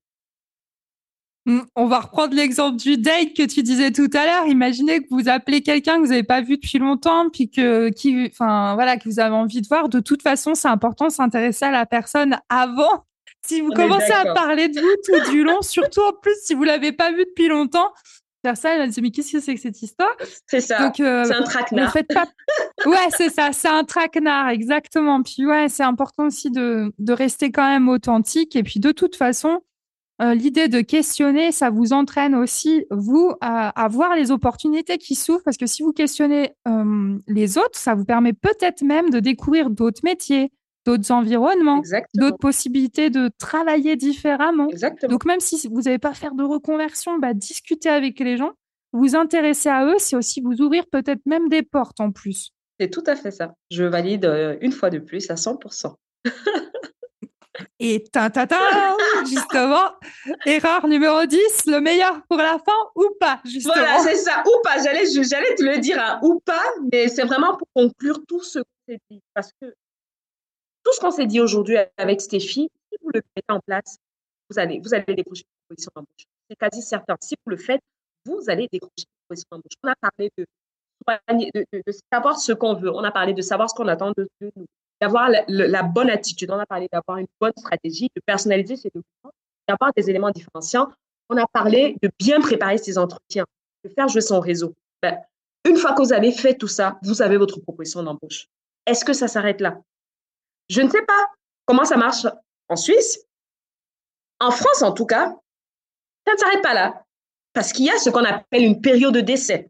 On 1.76 1.86
va 1.86 2.00
reprendre 2.00 2.34
l'exemple 2.34 2.78
du 2.78 2.98
date 2.98 3.34
que 3.36 3.46
tu 3.46 3.62
disais 3.62 3.92
tout 3.92 4.10
à 4.14 4.26
l'heure. 4.26 4.48
Imaginez 4.48 5.02
que 5.02 5.08
vous 5.12 5.30
appelez 5.30 5.62
quelqu'un 5.62 5.98
que 5.98 6.02
vous 6.02 6.10
n'avez 6.10 6.24
pas 6.24 6.42
vu 6.42 6.56
depuis 6.58 6.80
longtemps, 6.80 7.30
puis 7.30 7.50
que, 7.50 7.90
qui, 7.90 8.30
enfin, 8.32 8.74
voilà, 8.76 8.98
que 8.98 9.08
vous 9.08 9.20
avez 9.20 9.36
envie 9.36 9.62
de 9.62 9.68
voir. 9.68 9.90
De 9.90 10.00
toute 10.00 10.22
façon, 10.22 10.56
c'est 10.56 10.68
important 10.68 11.08
de 11.08 11.12
s'intéresser 11.12 11.66
à 11.66 11.72
la 11.72 11.86
personne 11.86 12.38
avant. 12.50 13.06
Si 13.46 13.62
vous 13.62 13.70
commencez 13.72 14.12
à 14.12 14.34
parler 14.34 14.70
de 14.70 14.80
vous 14.80 14.96
tout 15.06 15.32
du 15.32 15.44
long, 15.44 15.62
surtout 15.62 16.02
en 16.02 16.14
plus 16.20 16.34
si 16.44 16.56
vous 16.56 16.64
l'avez 16.64 16.92
pas 16.92 17.12
vu 17.12 17.26
depuis 17.26 17.48
longtemps, 17.48 17.92
ça, 18.54 18.74
elle 18.74 18.80
va 18.80 18.88
dire, 18.88 19.02
mais 19.02 19.10
qu'est-ce 19.10 19.32
que 19.32 19.40
c'est 19.40 19.56
que 19.56 19.62
cette 19.62 19.82
histoire? 19.82 20.16
C'est 20.46 20.62
ça. 20.62 20.92
Euh, 21.00 21.24
c'est 21.24 21.34
un 21.34 21.42
traquenard. 21.42 21.94
pas... 22.14 22.26
Ouais, 22.86 23.08
c'est 23.18 23.30
ça. 23.30 23.52
C'est 23.52 23.68
un 23.68 23.84
traquenard, 23.84 24.50
exactement. 24.50 25.24
Puis 25.24 25.46
ouais, 25.46 25.70
c'est 25.70 25.84
important 25.84 26.28
aussi 26.28 26.52
de, 26.52 26.94
de, 27.00 27.14
rester 27.14 27.52
quand 27.52 27.68
même 27.68 27.90
authentique. 27.90 28.56
Et 28.56 28.62
puis 28.62 28.80
de 28.80 28.92
toute 28.92 29.16
façon, 29.16 29.62
euh, 30.22 30.34
l'idée 30.34 30.70
de 30.70 30.82
questionner, 30.82 31.52
ça 31.52 31.70
vous 31.70 31.92
entraîne 31.92 32.36
aussi, 32.36 32.86
vous, 32.90 33.34
à, 33.42 33.70
à 33.82 33.88
voir 33.88 34.16
les 34.16 34.32
opportunités 34.32 34.98
qui 34.98 35.16
s'ouvrent. 35.16 35.44
Parce 35.44 35.58
que 35.58 35.66
si 35.66 35.84
vous 35.84 35.92
questionnez 35.92 36.54
euh, 36.68 37.18
les 37.28 37.58
autres, 37.58 37.78
ça 37.78 37.96
vous 37.96 38.06
permet 38.06 38.34
peut-être 38.34 38.82
même 38.82 39.10
de 39.10 39.20
découvrir 39.20 39.70
d'autres 39.70 40.02
métiers, 40.04 40.52
d'autres 40.86 41.12
environnements, 41.12 41.82
d'autres 42.14 42.38
possibilités 42.38 43.10
de 43.10 43.30
travailler 43.38 43.98
différemment. 43.98 44.68
Donc 45.10 45.26
même 45.26 45.42
si 45.42 45.68
vous 45.68 45.82
n'avez 45.82 45.98
pas 45.98 46.10
à 46.10 46.14
faire 46.14 46.36
de 46.36 46.44
reconversion, 46.44 47.20
bah, 47.20 47.34
discuter 47.34 47.90
avec 47.90 48.20
les 48.20 48.38
gens, 48.38 48.52
vous 48.94 49.16
intéresser 49.16 49.68
à 49.68 49.86
eux, 49.86 49.96
c'est 49.98 50.16
aussi 50.16 50.40
vous 50.40 50.62
ouvrir 50.62 50.86
peut-être 50.90 51.26
même 51.26 51.50
des 51.50 51.64
portes 51.64 52.00
en 52.00 52.12
plus. 52.12 52.52
C'est 52.80 52.90
tout 52.90 53.04
à 53.08 53.16
fait 53.16 53.32
ça. 53.32 53.54
Je 53.72 53.84
valide 53.84 54.26
euh, 54.26 54.58
une 54.62 54.72
fois 54.72 54.90
de 54.90 55.00
plus 55.00 55.30
à 55.30 55.36
100%. 55.36 55.94
Et 57.80 58.04
justement, 59.28 59.92
erreur 60.46 60.88
numéro 60.88 61.26
10, 61.26 61.66
le 61.68 61.80
meilleur 61.80 62.22
pour 62.28 62.38
la 62.38 62.60
fin 62.60 62.74
ou 62.96 63.10
pas, 63.20 63.42
justement? 63.46 63.76
Voilà, 63.76 64.00
c'est 64.00 64.16
ça, 64.16 64.44
ou 64.46 64.62
pas. 64.64 64.82
J'allais, 64.84 65.06
j'allais 65.06 65.56
te 65.56 65.64
le 65.64 65.80
dire, 65.80 66.00
hein, 66.00 66.20
ou 66.24 66.40
pas, 66.40 66.64
mais 66.92 67.08
c'est 67.08 67.24
vraiment 67.24 67.56
pour 67.56 67.68
conclure 67.74 68.20
tout 68.28 68.44
ce 68.44 68.60
que 68.60 68.66
tu 68.90 68.98
dit. 69.10 69.22
Parce 69.34 69.52
que 69.62 69.74
tout 70.84 70.94
ce 70.94 71.00
qu'on 71.00 71.12
s'est 71.12 71.26
dit 71.26 71.42
aujourd'hui 71.42 71.78
avec 71.98 72.22
Stéphie, 72.22 72.70
si 72.92 72.98
vous 73.02 73.10
le 73.14 73.22
mettez 73.36 73.52
en 73.52 73.60
place, 73.60 73.98
vous 74.50 74.60
allez, 74.60 74.80
vous 74.80 74.94
allez 74.94 75.16
décrocher 75.16 75.44
une 75.44 75.76
position 75.76 75.92
d'embauche. 75.96 76.26
C'est 76.50 76.56
quasi 76.56 76.82
certain. 76.82 77.16
Si 77.22 77.36
vous 77.44 77.50
le 77.50 77.58
faites, 77.58 77.82
vous 78.26 78.42
allez 78.48 78.68
décrocher 78.72 79.06
une 79.08 79.28
position 79.28 79.48
d'embauche. 79.52 79.74
On 79.84 79.90
a 79.90 79.96
parlé 79.96 80.32
de, 80.38 81.92
savoir 82.14 82.40
ce 82.40 82.54
qu'on 82.54 82.76
veut. 82.76 82.92
On 82.92 83.04
a 83.04 83.12
parlé 83.12 83.34
de 83.34 83.42
savoir 83.42 83.70
ce 83.70 83.76
qu'on 83.76 83.88
attend 83.88 84.12
de, 84.16 84.28
nous. 84.42 84.66
D'avoir 85.02 85.30
la, 85.48 85.84
bonne 85.84 86.10
attitude. 86.10 86.50
On 86.52 86.60
a 86.60 86.66
parlé 86.66 86.88
d'avoir 86.92 87.18
une 87.18 87.28
bonne 87.40 87.54
stratégie, 87.58 88.10
de 88.16 88.22
personnaliser 88.26 88.78
ses 88.78 88.90
documents, 88.90 89.34
d'avoir 89.68 89.92
des 89.96 90.10
éléments 90.10 90.32
différenciants. 90.32 90.90
On 91.30 91.38
a 91.38 91.46
parlé 91.48 91.98
de 92.02 92.10
bien 92.18 92.40
préparer 92.40 92.78
ses 92.78 92.98
entretiens, 92.98 93.46
de 93.84 93.90
faire 93.90 94.08
jouer 94.08 94.22
son 94.22 94.40
réseau. 94.40 94.74
Ben, 95.02 95.18
une 95.66 95.78
fois 95.78 95.94
que 95.94 96.02
vous 96.02 96.14
avez 96.14 96.32
fait 96.32 96.56
tout 96.56 96.68
ça, 96.68 96.98
vous 97.04 97.22
avez 97.22 97.38
votre 97.38 97.60
proposition 97.60 98.04
d'embauche. 98.04 98.48
Est-ce 98.86 99.04
que 99.04 99.14
ça 99.14 99.28
s'arrête 99.28 99.62
là? 99.62 99.82
Je 100.70 100.82
ne 100.82 100.90
sais 100.90 101.04
pas 101.06 101.32
comment 101.66 101.86
ça 101.86 101.98
marche 101.98 102.26
en 102.70 102.76
Suisse. 102.76 103.26
En 104.40 104.52
France, 104.52 104.82
en 104.82 104.92
tout 104.92 105.06
cas, 105.06 105.36
ça 106.26 106.34
ne 106.34 106.38
s'arrête 106.38 106.62
pas 106.62 106.74
là. 106.74 107.04
Parce 107.54 107.72
qu'il 107.72 107.86
y 107.86 107.90
a 107.90 107.98
ce 107.98 108.10
qu'on 108.10 108.24
appelle 108.24 108.64
une 108.64 108.82
période 108.82 109.18
d'essai. 109.18 109.70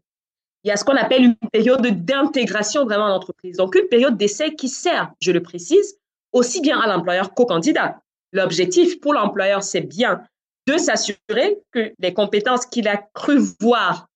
Il 0.66 0.70
y 0.70 0.72
a 0.72 0.76
ce 0.76 0.82
qu'on 0.84 0.96
appelle 0.96 1.22
une 1.22 1.36
période 1.52 1.86
d'intégration 2.04 2.84
vraiment 2.84 3.04
en 3.04 3.14
entreprise. 3.14 3.56
Donc, 3.56 3.76
une 3.76 3.86
période 3.86 4.16
d'essai 4.16 4.56
qui 4.56 4.68
sert, 4.68 5.12
je 5.20 5.30
le 5.30 5.40
précise, 5.40 5.96
aussi 6.32 6.60
bien 6.60 6.80
à 6.80 6.88
l'employeur 6.88 7.34
qu'au 7.34 7.46
candidat. 7.46 8.00
L'objectif 8.32 8.98
pour 8.98 9.14
l'employeur, 9.14 9.62
c'est 9.62 9.82
bien 9.82 10.24
de 10.66 10.76
s'assurer 10.76 11.62
que 11.70 11.92
les 12.00 12.12
compétences 12.12 12.66
qu'il 12.66 12.88
a 12.88 12.96
cru 13.14 13.38
voir 13.60 14.08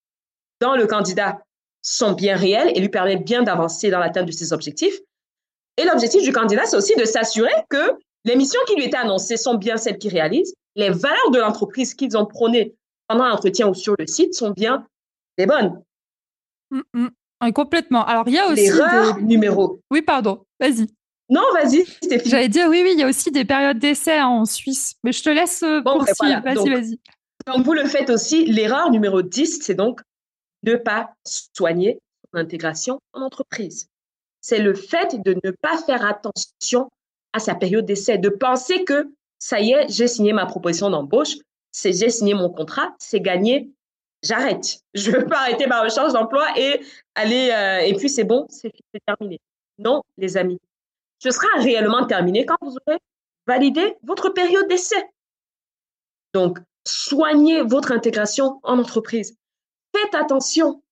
dans 0.60 0.74
le 0.74 0.88
candidat 0.88 1.38
sont 1.82 2.14
bien 2.14 2.36
réelles 2.36 2.72
et 2.74 2.80
lui 2.80 2.88
permettent 2.88 3.24
bien 3.24 3.44
d'avancer 3.44 3.88
dans 3.88 4.00
l'atteinte 4.00 4.26
de 4.26 4.32
ses 4.32 4.52
objectifs. 4.52 4.98
Et 5.76 5.84
l'objectif 5.84 6.24
du 6.24 6.32
candidat, 6.32 6.66
c'est 6.66 6.76
aussi 6.76 6.96
de 6.96 7.04
s'assurer 7.04 7.54
que 7.68 7.96
les 8.24 8.34
missions 8.34 8.60
qui 8.66 8.74
lui 8.74 8.86
étaient 8.86 8.96
annoncées 8.96 9.36
sont 9.36 9.54
bien 9.54 9.76
celles 9.76 9.98
qu'il 9.98 10.10
réalise, 10.10 10.52
les 10.74 10.90
valeurs 10.90 11.30
de 11.30 11.38
l'entreprise 11.38 11.94
qu'ils 11.94 12.18
ont 12.18 12.26
prônées 12.26 12.74
pendant 13.06 13.28
l'entretien 13.28 13.68
ou 13.68 13.74
sur 13.74 13.94
le 13.96 14.08
site 14.08 14.34
sont 14.34 14.50
bien 14.50 14.84
les 15.38 15.46
bonnes. 15.46 15.80
Mm, 16.70 16.82
mm. 16.94 17.52
complètement. 17.52 18.04
Alors, 18.04 18.24
il 18.28 18.34
y 18.34 18.38
a 18.38 18.48
aussi. 18.48 18.66
L'erreur 18.66 19.20
numéro. 19.20 19.80
Oui, 19.90 20.02
pardon. 20.02 20.44
Vas-y. 20.58 20.86
Non, 21.28 21.42
vas-y. 21.52 21.84
J'allais 22.24 22.48
dire, 22.48 22.66
oui, 22.68 22.80
oui, 22.82 22.90
il 22.94 22.98
y 22.98 23.04
a 23.04 23.08
aussi 23.08 23.30
des 23.30 23.44
périodes 23.44 23.78
d'essai 23.78 24.20
en 24.20 24.44
Suisse. 24.44 24.96
Mais 25.04 25.12
je 25.12 25.22
te 25.22 25.30
laisse 25.30 25.62
euh, 25.62 25.80
bon, 25.80 25.98
ben 25.98 26.06
poursuivre. 26.06 26.42
Vas-y, 26.42 26.68
vas-y. 26.68 27.00
Donc, 27.46 27.64
vous 27.64 27.72
le 27.72 27.84
faites 27.84 28.10
aussi. 28.10 28.46
L'erreur 28.46 28.90
numéro 28.90 29.22
10, 29.22 29.60
c'est 29.62 29.74
donc 29.74 30.00
ne 30.64 30.74
pas 30.74 31.12
soigner 31.24 32.00
l'intégration 32.32 33.00
en 33.12 33.22
entreprise. 33.22 33.88
C'est 34.40 34.58
le 34.58 34.74
fait 34.74 35.22
de 35.22 35.36
ne 35.44 35.50
pas 35.50 35.78
faire 35.78 36.04
attention 36.04 36.88
à 37.32 37.38
sa 37.38 37.54
période 37.54 37.86
d'essai, 37.86 38.18
de 38.18 38.28
penser 38.28 38.84
que 38.84 39.12
ça 39.38 39.60
y 39.60 39.72
est, 39.72 39.88
j'ai 39.88 40.08
signé 40.08 40.32
ma 40.32 40.46
proposition 40.46 40.90
d'embauche, 40.90 41.36
c'est 41.72 41.92
j'ai 41.92 42.10
signé 42.10 42.34
mon 42.34 42.50
contrat, 42.50 42.94
c'est 42.98 43.20
gagné, 43.20 43.70
j'arrête. 44.22 44.80
Je 44.94 45.10
ne 45.10 45.18
veux 45.18 45.26
pas 45.26 45.40
arrêter 45.40 45.66
ma 45.66 45.82
recherche 45.82 46.12
d'emploi 46.12 46.46
et 46.56 46.80
aller, 47.14 47.50
euh, 47.50 47.86
et 47.86 47.94
puis 47.94 48.08
c'est 48.08 48.24
bon, 48.24 48.46
c'est 48.48 48.72
terminé. 49.06 49.40
Non, 49.78 50.02
les 50.18 50.36
amis, 50.36 50.58
ce 51.18 51.30
sera 51.30 51.48
réellement 51.58 52.06
terminé 52.06 52.44
quand 52.44 52.56
vous 52.60 52.76
aurez 52.86 52.98
validé 53.46 53.96
votre 54.02 54.30
période 54.30 54.68
d'essai. 54.68 55.08
Donc, 56.34 56.58
soignez 56.86 57.62
votre 57.62 57.92
intégration 57.92 58.60
en 58.62 58.78
entreprise. 58.78 59.36
Faites 59.94 60.14
attention. 60.14 60.82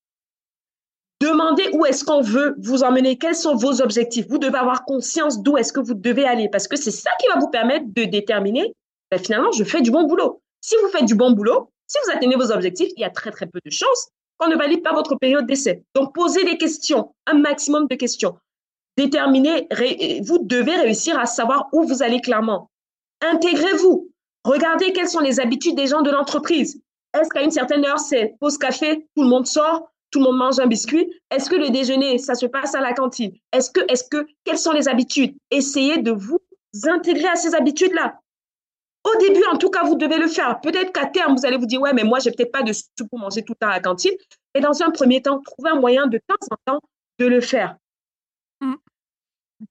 Demandez 1.20 1.68
où 1.72 1.84
est-ce 1.84 2.04
qu'on 2.04 2.20
veut 2.20 2.54
vous 2.58 2.84
emmener, 2.84 3.18
quels 3.18 3.34
sont 3.34 3.56
vos 3.56 3.80
objectifs. 3.82 4.26
Vous 4.28 4.38
devez 4.38 4.58
avoir 4.58 4.84
conscience 4.84 5.42
d'où 5.42 5.56
est-ce 5.56 5.72
que 5.72 5.80
vous 5.80 5.94
devez 5.94 6.24
aller 6.24 6.48
parce 6.48 6.68
que 6.68 6.76
c'est 6.76 6.92
ça 6.92 7.10
qui 7.20 7.26
va 7.32 7.40
vous 7.40 7.48
permettre 7.48 7.86
de 7.88 8.04
déterminer, 8.04 8.72
ben, 9.10 9.18
finalement, 9.18 9.50
je 9.52 9.64
fais 9.64 9.80
du 9.80 9.90
bon 9.90 10.04
boulot. 10.04 10.40
Si 10.60 10.76
vous 10.82 10.88
faites 10.88 11.06
du 11.06 11.14
bon 11.14 11.32
boulot, 11.32 11.72
si 11.88 11.98
vous 12.04 12.12
atteignez 12.12 12.36
vos 12.36 12.52
objectifs, 12.52 12.92
il 12.96 13.00
y 13.00 13.04
a 13.04 13.10
très, 13.10 13.30
très 13.30 13.46
peu 13.46 13.58
de 13.64 13.70
chances 13.70 14.08
qu'on 14.38 14.48
ne 14.48 14.56
valide 14.56 14.82
pas 14.82 14.92
votre 14.92 15.16
période 15.16 15.46
d'essai. 15.46 15.82
Donc, 15.94 16.14
posez 16.14 16.44
des 16.44 16.58
questions, 16.58 17.12
un 17.26 17.34
maximum 17.34 17.88
de 17.88 17.96
questions. 17.96 18.38
Déterminez, 18.96 19.68
vous 20.22 20.38
devez 20.38 20.76
réussir 20.76 21.18
à 21.18 21.26
savoir 21.26 21.68
où 21.72 21.84
vous 21.84 22.02
allez 22.02 22.20
clairement. 22.20 22.70
Intégrez-vous. 23.20 24.10
Regardez 24.44 24.92
quelles 24.92 25.08
sont 25.08 25.20
les 25.20 25.40
habitudes 25.40 25.76
des 25.76 25.86
gens 25.86 26.02
de 26.02 26.10
l'entreprise. 26.10 26.80
Est-ce 27.18 27.28
qu'à 27.30 27.42
une 27.42 27.50
certaine 27.50 27.84
heure, 27.84 27.98
c'est 27.98 28.34
pause 28.38 28.58
café, 28.58 29.06
tout 29.16 29.22
le 29.22 29.28
monde 29.28 29.46
sort, 29.46 29.90
tout 30.10 30.20
le 30.20 30.26
monde 30.26 30.36
mange 30.36 30.60
un 30.60 30.66
biscuit? 30.66 31.12
Est-ce 31.30 31.50
que 31.50 31.56
le 31.56 31.70
déjeuner, 31.70 32.18
ça 32.18 32.34
se 32.34 32.46
passe 32.46 32.74
à 32.74 32.80
la 32.80 32.92
cantine? 32.92 33.32
Est-ce 33.52 33.70
que, 33.70 33.80
est-ce 33.88 34.04
que, 34.04 34.26
quelles 34.44 34.58
sont 34.58 34.72
les 34.72 34.88
habitudes? 34.88 35.36
Essayez 35.50 35.98
de 35.98 36.12
vous 36.12 36.38
intégrer 36.84 37.28
à 37.28 37.36
ces 37.36 37.54
habitudes-là. 37.54 38.20
Au 39.08 39.18
début, 39.20 39.44
en 39.52 39.56
tout 39.56 39.70
cas, 39.70 39.84
vous 39.84 39.94
devez 39.94 40.18
le 40.18 40.28
faire. 40.28 40.60
Peut-être 40.60 40.92
qu'à 40.92 41.06
terme, 41.06 41.36
vous 41.36 41.46
allez 41.46 41.56
vous 41.56 41.66
dire, 41.66 41.80
ouais, 41.80 41.92
mais 41.92 42.04
moi, 42.04 42.18
j'ai 42.18 42.30
peut-être 42.30 42.52
pas 42.52 42.62
de 42.62 42.72
sous 42.72 43.06
pour 43.08 43.18
manger 43.18 43.42
tout 43.42 43.52
le 43.52 43.56
temps 43.56 43.70
à 43.70 43.74
la 43.74 43.80
cantine. 43.80 44.14
Et 44.54 44.60
dans 44.60 44.82
un 44.82 44.90
premier 44.90 45.22
temps, 45.22 45.40
trouvez 45.40 45.70
un 45.70 45.80
moyen 45.80 46.06
de 46.06 46.18
temps 46.18 46.36
en 46.50 46.56
temps 46.64 46.80
de 47.18 47.26
le 47.26 47.40
faire. 47.40 47.76
Mm. 48.60 48.74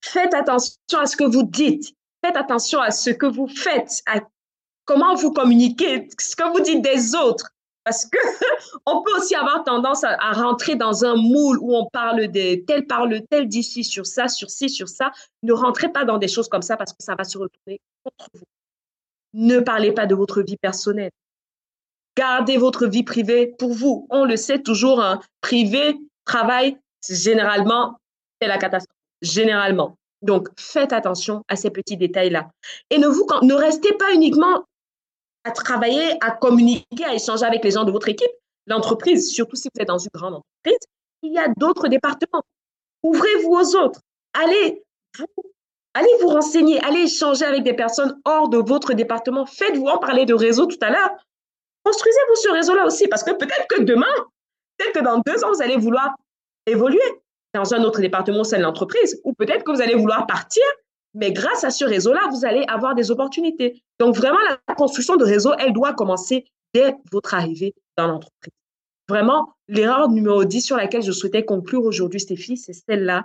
Faites 0.01 0.33
attention 0.33 0.99
à 0.99 1.05
ce 1.05 1.15
que 1.15 1.23
vous 1.23 1.43
dites. 1.43 1.93
Faites 2.23 2.37
attention 2.37 2.79
à 2.79 2.91
ce 2.91 3.09
que 3.11 3.25
vous 3.25 3.47
faites, 3.47 4.01
à 4.07 4.21
comment 4.85 5.13
vous 5.13 5.31
communiquez, 5.31 6.07
ce 6.19 6.35
que 6.35 6.51
vous 6.51 6.61
dites 6.61 6.81
des 6.81 7.13
autres. 7.15 7.51
Parce 7.83 8.05
que 8.05 8.17
on 8.85 9.03
peut 9.03 9.15
aussi 9.17 9.35
avoir 9.35 9.63
tendance 9.63 10.03
à, 10.03 10.17
rentrer 10.31 10.75
dans 10.75 11.05
un 11.05 11.15
moule 11.15 11.59
où 11.61 11.75
on 11.75 11.85
parle 11.85 12.27
de 12.27 12.55
tel 12.65 12.85
parle 12.87 13.21
tel 13.29 13.47
d'ici 13.47 13.83
sur 13.83 14.05
ça, 14.05 14.27
sur 14.27 14.49
ci, 14.49 14.69
sur 14.69 14.89
ça. 14.89 15.11
Ne 15.43 15.53
rentrez 15.53 15.89
pas 15.89 16.05
dans 16.05 16.17
des 16.17 16.27
choses 16.27 16.49
comme 16.49 16.63
ça 16.63 16.75
parce 16.75 16.91
que 16.91 17.03
ça 17.03 17.15
va 17.15 17.23
se 17.23 17.37
retourner 17.37 17.79
contre 18.03 18.29
vous. 18.33 18.43
Ne 19.33 19.59
parlez 19.59 19.91
pas 19.91 20.05
de 20.05 20.15
votre 20.15 20.41
vie 20.41 20.57
personnelle. 20.57 21.11
Gardez 22.15 22.57
votre 22.57 22.87
vie 22.87 23.03
privée 23.03 23.53
pour 23.59 23.73
vous. 23.73 24.07
On 24.09 24.25
le 24.25 24.37
sait 24.37 24.61
toujours, 24.61 25.01
hein, 25.01 25.21
privé, 25.41 25.95
travail, 26.25 26.77
généralement, 27.07 27.99
c'est 28.41 28.47
la 28.47 28.57
catastrophe. 28.57 28.95
Généralement. 29.21 29.97
Donc, 30.21 30.49
faites 30.57 30.93
attention 30.93 31.43
à 31.47 31.55
ces 31.55 31.69
petits 31.69 31.97
détails-là. 31.97 32.49
Et 32.89 32.97
ne, 32.97 33.07
vous, 33.07 33.27
ne 33.43 33.53
restez 33.53 33.93
pas 33.93 34.13
uniquement 34.13 34.65
à 35.43 35.51
travailler, 35.51 36.17
à 36.21 36.31
communiquer, 36.31 37.05
à 37.05 37.13
échanger 37.13 37.45
avec 37.45 37.63
les 37.63 37.71
gens 37.71 37.83
de 37.83 37.91
votre 37.91 38.09
équipe. 38.09 38.31
L'entreprise, 38.65 39.31
surtout 39.31 39.55
si 39.55 39.69
vous 39.73 39.81
êtes 39.81 39.87
dans 39.87 39.97
une 39.97 40.09
grande 40.13 40.35
entreprise, 40.35 40.87
il 41.21 41.33
y 41.33 41.37
a 41.37 41.47
d'autres 41.55 41.87
départements. 41.87 42.43
Ouvrez-vous 43.03 43.51
aux 43.51 43.75
autres. 43.75 44.01
Allez 44.33 44.83
vous 45.17 45.25
Allez 45.97 46.13
vous 46.21 46.27
renseigner, 46.27 46.79
allez 46.83 47.05
échanger 47.05 47.43
avec 47.43 47.63
des 47.63 47.73
personnes 47.73 48.21
hors 48.23 48.49
de 48.49 48.59
votre 48.59 48.93
département. 48.93 49.47
Faites-vous 49.47 49.87
en 49.87 49.97
parler 49.97 50.25
de 50.25 50.35
réseau 50.35 50.67
tout 50.67 50.77
à 50.81 50.91
l'heure. 50.91 51.09
Construisez-vous 51.83 52.35
ce 52.35 52.49
réseau-là 52.51 52.85
aussi, 52.85 53.07
parce 53.07 53.23
que 53.23 53.31
peut-être 53.31 53.65
que 53.67 53.81
demain, 53.81 54.05
peut-être 54.77 54.93
que 54.93 55.03
dans 55.03 55.17
deux 55.25 55.43
ans, 55.43 55.51
vous 55.51 55.61
allez 55.63 55.75
vouloir 55.75 56.13
évoluer 56.67 57.01
dans 57.55 57.73
un 57.73 57.83
autre 57.83 57.99
département 57.99 58.41
au 58.41 58.43
sein 58.43 58.59
de 58.59 58.61
l'entreprise, 58.61 59.19
ou 59.23 59.33
peut-être 59.33 59.63
que 59.63 59.71
vous 59.71 59.81
allez 59.81 59.95
vouloir 59.95 60.27
partir, 60.27 60.61
mais 61.15 61.31
grâce 61.31 61.63
à 61.63 61.71
ce 61.71 61.83
réseau-là, 61.83 62.27
vous 62.29 62.45
allez 62.45 62.63
avoir 62.67 62.93
des 62.93 63.09
opportunités. 63.09 63.81
Donc 63.99 64.15
vraiment, 64.15 64.37
la 64.67 64.75
construction 64.75 65.15
de 65.15 65.25
réseau, 65.25 65.53
elle 65.57 65.73
doit 65.73 65.93
commencer 65.93 66.45
dès 66.75 66.93
votre 67.11 67.33
arrivée 67.33 67.73
dans 67.97 68.05
l'entreprise. 68.05 68.53
Vraiment, 69.09 69.55
l'erreur 69.67 70.09
numéro 70.09 70.43
10 70.45 70.61
sur 70.61 70.77
laquelle 70.77 71.01
je 71.01 71.11
souhaitais 71.11 71.43
conclure 71.43 71.83
aujourd'hui, 71.85 72.19
Stéphie, 72.19 72.55
c'est 72.55 72.73
celle-là 72.73 73.23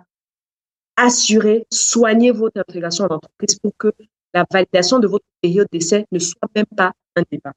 assurer, 1.02 1.66
soigner 1.70 2.30
votre 2.30 2.58
intégration 2.60 3.04
en 3.04 3.14
entreprise 3.16 3.58
pour 3.58 3.72
que 3.76 3.92
la 4.32 4.46
validation 4.50 4.98
de 5.00 5.08
votre 5.08 5.24
période 5.40 5.66
d'essai 5.72 6.06
ne 6.12 6.18
soit 6.18 6.48
même 6.54 6.66
pas 6.76 6.92
un 7.16 7.22
débat. 7.30 7.52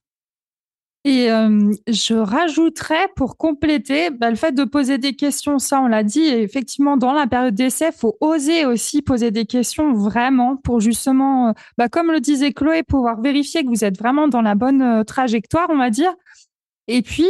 Et 1.06 1.32
euh, 1.32 1.72
je 1.88 2.16
rajouterais 2.16 3.08
pour 3.16 3.38
compléter 3.38 4.10
bah, 4.10 4.32
le 4.32 4.36
fait 4.36 4.52
de 4.54 4.64
poser 4.64 4.98
des 4.98 5.14
questions, 5.16 5.60
ça 5.60 5.80
on 5.80 5.86
l'a 5.86 6.02
dit, 6.02 6.26
effectivement 6.26 6.98
dans 6.98 7.14
la 7.14 7.28
période 7.28 7.54
d'essai, 7.54 7.89
il 7.93 7.96
faut 7.96 8.18
oser 8.22 8.66
aussi 8.66 9.04
poser 9.04 9.30
des 9.30 9.46
questions 9.46 9.93
vraiment 9.93 10.58
pour 10.58 10.80
justement, 10.80 11.50
euh, 11.50 11.52
bah, 11.78 11.89
comme 11.89 12.12
le 12.12 12.20
disait 12.20 12.54
Chloé, 12.54 12.82
pouvoir 12.82 13.22
vérifier 13.22 13.64
que 13.64 13.70
vous 13.70 13.86
êtes 13.86 14.00
vraiment 14.00 14.28
dans 14.28 14.41
la 14.41 14.56
bonne 14.56 14.82
euh, 14.82 15.04
trajectoire, 15.04 15.68
on 15.70 15.78
va 15.78 15.91
dire. 15.91 16.12
Et 16.88 17.02
puis 17.02 17.28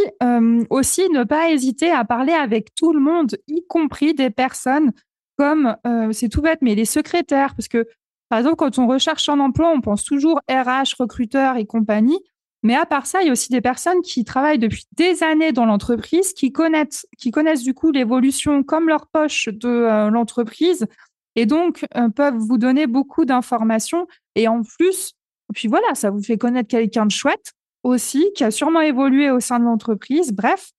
aussi 0.69 1.07
ne 1.11 1.23
pas 1.23 1.49
hésiter 1.49 1.89
à 1.89 2.03
parler 2.03 2.33
avec 2.33 2.75
tout 2.75 2.91
le 2.91 2.99
monde, 2.99 3.37
y 3.47 3.65
compris 3.67 4.13
des 4.13 4.29
personnes 4.29 4.91
comme, 5.37 5.75
euh, 5.85 6.11
c'est 6.11 6.29
tout 6.29 6.41
bête, 6.41 6.59
mais 6.61 6.75
les 6.75 6.85
secrétaires, 6.85 7.55
parce 7.55 7.67
que, 7.67 7.87
par 8.29 8.39
exemple, 8.39 8.55
quand 8.55 8.79
on 8.79 8.87
recherche 8.87 9.29
un 9.29 9.39
emploi, 9.39 9.69
on 9.69 9.81
pense 9.81 10.03
toujours 10.03 10.39
RH, 10.49 10.95
recruteur 10.99 11.57
et 11.57 11.65
compagnie. 11.65 12.19
Mais 12.63 12.75
à 12.75 12.87
part 12.87 13.05
ça, 13.05 13.21
il 13.21 13.27
y 13.27 13.29
a 13.29 13.31
aussi 13.31 13.51
des 13.51 13.61
personnes 13.61 14.01
qui 14.01 14.25
travaillent 14.25 14.57
depuis 14.57 14.85
des 14.93 15.21
années 15.21 15.51
dans 15.51 15.65
l'entreprise, 15.65 16.33
qui 16.33 16.51
connaissent, 16.51 17.05
qui 17.17 17.29
connaissent 17.29 17.61
du 17.61 17.75
coup 17.75 17.91
l'évolution 17.91 18.63
comme 18.63 18.87
leur 18.87 19.05
poche 19.05 19.49
de 19.49 19.69
euh, 19.69 20.09
l'entreprise 20.09 20.87
et 21.35 21.45
donc 21.45 21.85
euh, 21.95 22.09
peuvent 22.09 22.37
vous 22.37 22.57
donner 22.57 22.87
beaucoup 22.87 23.25
d'informations. 23.25 24.07
Et 24.33 24.47
en 24.47 24.63
plus, 24.63 25.13
puis 25.53 25.67
voilà, 25.67 25.93
ça 25.93 26.09
vous 26.09 26.23
fait 26.23 26.37
connaître 26.37 26.69
quelqu'un 26.69 27.05
de 27.05 27.11
chouette 27.11 27.53
aussi, 27.83 28.31
qui 28.35 28.43
a 28.43 28.49
sûrement 28.49 28.81
évolué 28.81 29.29
au 29.29 29.39
sein 29.39 29.59
de 29.59 29.65
l'entreprise. 29.65 30.31
Bref, 30.33 30.71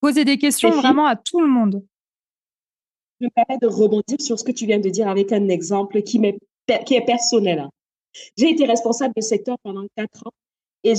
poser 0.00 0.24
des 0.24 0.38
questions 0.38 0.70
vraiment 0.70 1.06
à 1.06 1.16
tout 1.16 1.40
le 1.40 1.48
monde 1.48 1.84
me 3.24 3.30
permets 3.30 3.58
de 3.60 3.66
rebondir 3.66 4.20
sur 4.20 4.38
ce 4.38 4.44
que 4.44 4.52
tu 4.52 4.66
viens 4.66 4.78
de 4.78 4.88
dire 4.88 5.08
avec 5.08 5.32
un 5.32 5.48
exemple 5.48 6.02
qui, 6.02 6.20
est 6.24 7.06
personnel. 7.06 7.60
Hein. 7.60 7.70
J'ai 8.36 8.50
été 8.50 8.64
responsable 8.64 9.14
de 9.16 9.22
secteur 9.22 9.56
pendant 9.62 9.84
quatre 9.96 10.26
ans 10.26 10.32
et 10.84 10.92
euh, 10.92 10.94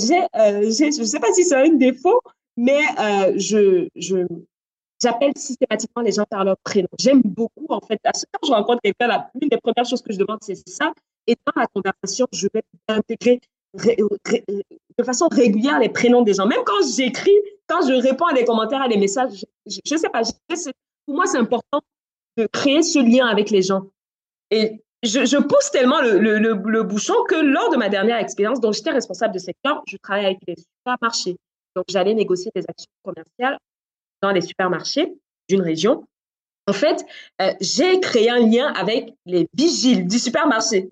je 0.70 1.00
ne 1.00 1.04
sais 1.04 1.20
pas 1.20 1.32
si 1.32 1.44
c'est 1.44 1.56
un 1.56 1.74
défaut, 1.74 2.20
mais 2.56 2.80
euh, 2.98 3.34
je, 3.36 3.88
j'appelle 5.00 5.32
systématiquement 5.36 6.02
les 6.02 6.12
gens 6.12 6.24
par 6.28 6.44
leur 6.44 6.56
prénom. 6.58 6.88
J'aime 6.98 7.20
beaucoup, 7.22 7.66
en 7.68 7.80
fait, 7.80 8.00
quand 8.02 8.46
je 8.46 8.52
rencontre 8.52 8.80
quelqu'un, 8.82 9.26
l'une 9.40 9.50
des 9.50 9.58
premières 9.58 9.88
choses 9.88 10.02
que 10.02 10.12
je 10.12 10.18
demande, 10.18 10.38
c'est 10.40 10.56
ça. 10.68 10.92
Et 11.26 11.36
dans 11.46 11.60
la 11.60 11.66
conversation, 11.66 12.26
je 12.32 12.48
vais 12.52 12.62
intégrer 12.88 13.40
de 13.74 15.04
façon 15.04 15.28
régulière 15.30 15.78
les 15.80 15.88
prénoms 15.88 16.22
des 16.22 16.34
gens. 16.34 16.46
Même 16.46 16.62
quand 16.64 16.86
j'écris, 16.96 17.36
quand 17.66 17.86
je 17.86 17.94
réponds 17.94 18.26
à 18.26 18.34
des 18.34 18.44
commentaires, 18.44 18.82
à 18.82 18.88
des 18.88 18.96
messages, 18.96 19.44
je 19.66 19.94
ne 19.94 19.98
sais 19.98 20.08
pas, 20.08 20.22
pour 21.06 21.14
moi, 21.14 21.26
c'est 21.26 21.38
important 21.38 21.80
de 22.36 22.46
créer 22.46 22.82
ce 22.82 22.98
lien 22.98 23.26
avec 23.26 23.50
les 23.50 23.62
gens. 23.62 23.86
Et 24.50 24.82
je, 25.02 25.40
pousse 25.40 25.70
tellement 25.70 26.00
le, 26.00 26.18
le, 26.18 26.82
bouchon 26.82 27.14
que 27.28 27.34
lors 27.34 27.70
de 27.70 27.76
ma 27.76 27.88
dernière 27.88 28.18
expérience, 28.18 28.60
dont 28.60 28.72
j'étais 28.72 28.90
responsable 28.90 29.34
de 29.34 29.38
secteur, 29.38 29.82
je 29.86 29.96
travaillais 29.98 30.26
avec 30.28 30.40
les 30.46 30.56
supermarchés. 30.56 31.36
Donc, 31.76 31.84
j'allais 31.88 32.14
négocier 32.14 32.50
des 32.54 32.64
actions 32.68 32.90
commerciales 33.02 33.58
dans 34.22 34.30
les 34.30 34.40
supermarchés 34.40 35.12
d'une 35.48 35.62
région. 35.62 36.06
En 36.66 36.72
fait, 36.72 37.04
euh, 37.42 37.52
j'ai 37.60 38.00
créé 38.00 38.30
un 38.30 38.40
lien 38.40 38.72
avec 38.72 39.12
les 39.26 39.46
vigiles 39.52 40.06
du 40.06 40.18
supermarché. 40.18 40.90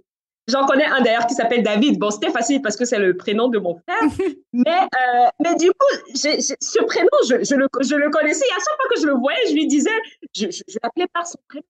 J'en 0.49 0.67
connais 0.67 0.87
un 0.87 1.01
d'ailleurs 1.03 1.27
qui 1.27 1.35
s'appelle 1.35 1.63
David. 1.63 1.99
Bon, 1.99 2.11
c'était 2.11 2.31
facile 2.31 2.63
parce 2.63 2.77
que 2.77 2.85
c'est 2.85 2.99
le 2.99 3.17
prénom 3.17 3.49
de 3.49 3.59
mon 3.59 3.75
frère. 3.77 4.01
mais, 4.53 4.81
euh, 4.81 5.29
mais 5.41 5.55
du 5.55 5.69
coup, 5.69 6.15
ce 6.15 6.85
prénom, 6.85 7.09
je, 7.29 7.37
le, 7.55 7.69
je, 7.81 7.95
le, 7.95 8.11
connaissais. 8.11 8.45
Et 8.49 8.53
à 8.53 8.57
chaque 8.57 8.77
fois 8.77 8.91
que 8.93 9.01
je 9.01 9.07
le 9.07 9.15
voyais, 9.15 9.41
je 9.49 9.55
lui 9.55 9.67
disais, 9.69 9.91
je, 10.35 10.47
l'appelais 10.83 11.07
par 11.13 11.27
son 11.27 11.39
prénom. 11.49 11.65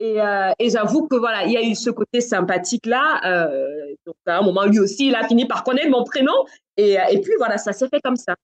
Et, 0.00 0.20
euh, 0.20 0.50
et 0.58 0.70
j'avoue 0.70 1.06
que 1.06 1.14
voilà, 1.14 1.44
il 1.44 1.52
y 1.52 1.56
a 1.56 1.62
eu 1.62 1.76
ce 1.76 1.88
côté 1.90 2.20
sympathique 2.20 2.84
là. 2.84 3.20
Euh, 3.26 3.94
donc 4.04 4.16
à 4.26 4.38
un 4.38 4.42
moment, 4.42 4.64
lui 4.64 4.80
aussi, 4.80 5.06
il 5.06 5.14
a 5.14 5.26
fini 5.28 5.46
par 5.46 5.62
connaître 5.62 5.90
mon 5.90 6.02
prénom. 6.02 6.34
Et, 6.76 6.96
et 7.10 7.20
puis 7.20 7.32
voilà, 7.38 7.58
ça 7.58 7.72
s'est 7.72 7.88
fait 7.88 8.00
comme 8.00 8.16
ça. 8.16 8.34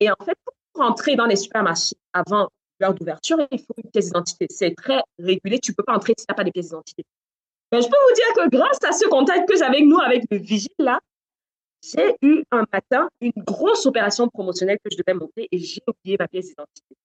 Et 0.00 0.10
en 0.10 0.24
fait, 0.24 0.34
pour 0.44 0.84
rentrer 0.84 1.16
dans 1.16 1.26
les 1.26 1.36
supermarchés 1.36 1.96
avant 2.12 2.48
l'heure 2.78 2.94
d'ouverture, 2.94 3.38
il 3.50 3.58
faut 3.58 3.74
une 3.82 3.90
pièce 3.90 4.06
d'identité. 4.06 4.46
C'est 4.50 4.74
très 4.74 5.00
régulé. 5.18 5.58
Tu 5.58 5.72
peux 5.72 5.82
pas 5.82 5.94
entrer 5.94 6.14
si 6.18 6.26
tu 6.26 6.30
n'as 6.30 6.34
pas 6.34 6.44
de 6.44 6.50
pièce 6.50 6.66
d'identité. 6.66 7.04
Ben, 7.70 7.80
je 7.80 7.86
peux 7.86 7.96
vous 8.08 8.14
dire 8.14 8.34
que 8.34 8.48
grâce 8.50 8.82
à 8.84 8.92
ce 8.92 9.06
contact 9.08 9.48
que 9.48 9.56
j'avais 9.56 9.76
avec 9.76 9.84
nous, 9.84 9.98
avec 9.98 10.24
le 10.30 10.38
vigile 10.38 10.70
là, 10.78 11.00
j'ai 11.82 12.14
eu 12.22 12.42
un 12.50 12.64
matin 12.72 13.08
une 13.20 13.32
grosse 13.36 13.86
opération 13.86 14.28
promotionnelle 14.28 14.78
que 14.84 14.90
je 14.90 14.96
devais 14.96 15.16
monter 15.16 15.48
et 15.50 15.58
j'ai 15.58 15.80
oublié 15.86 16.16
ma 16.18 16.28
pièce 16.28 16.48
d'identité. 16.48 16.96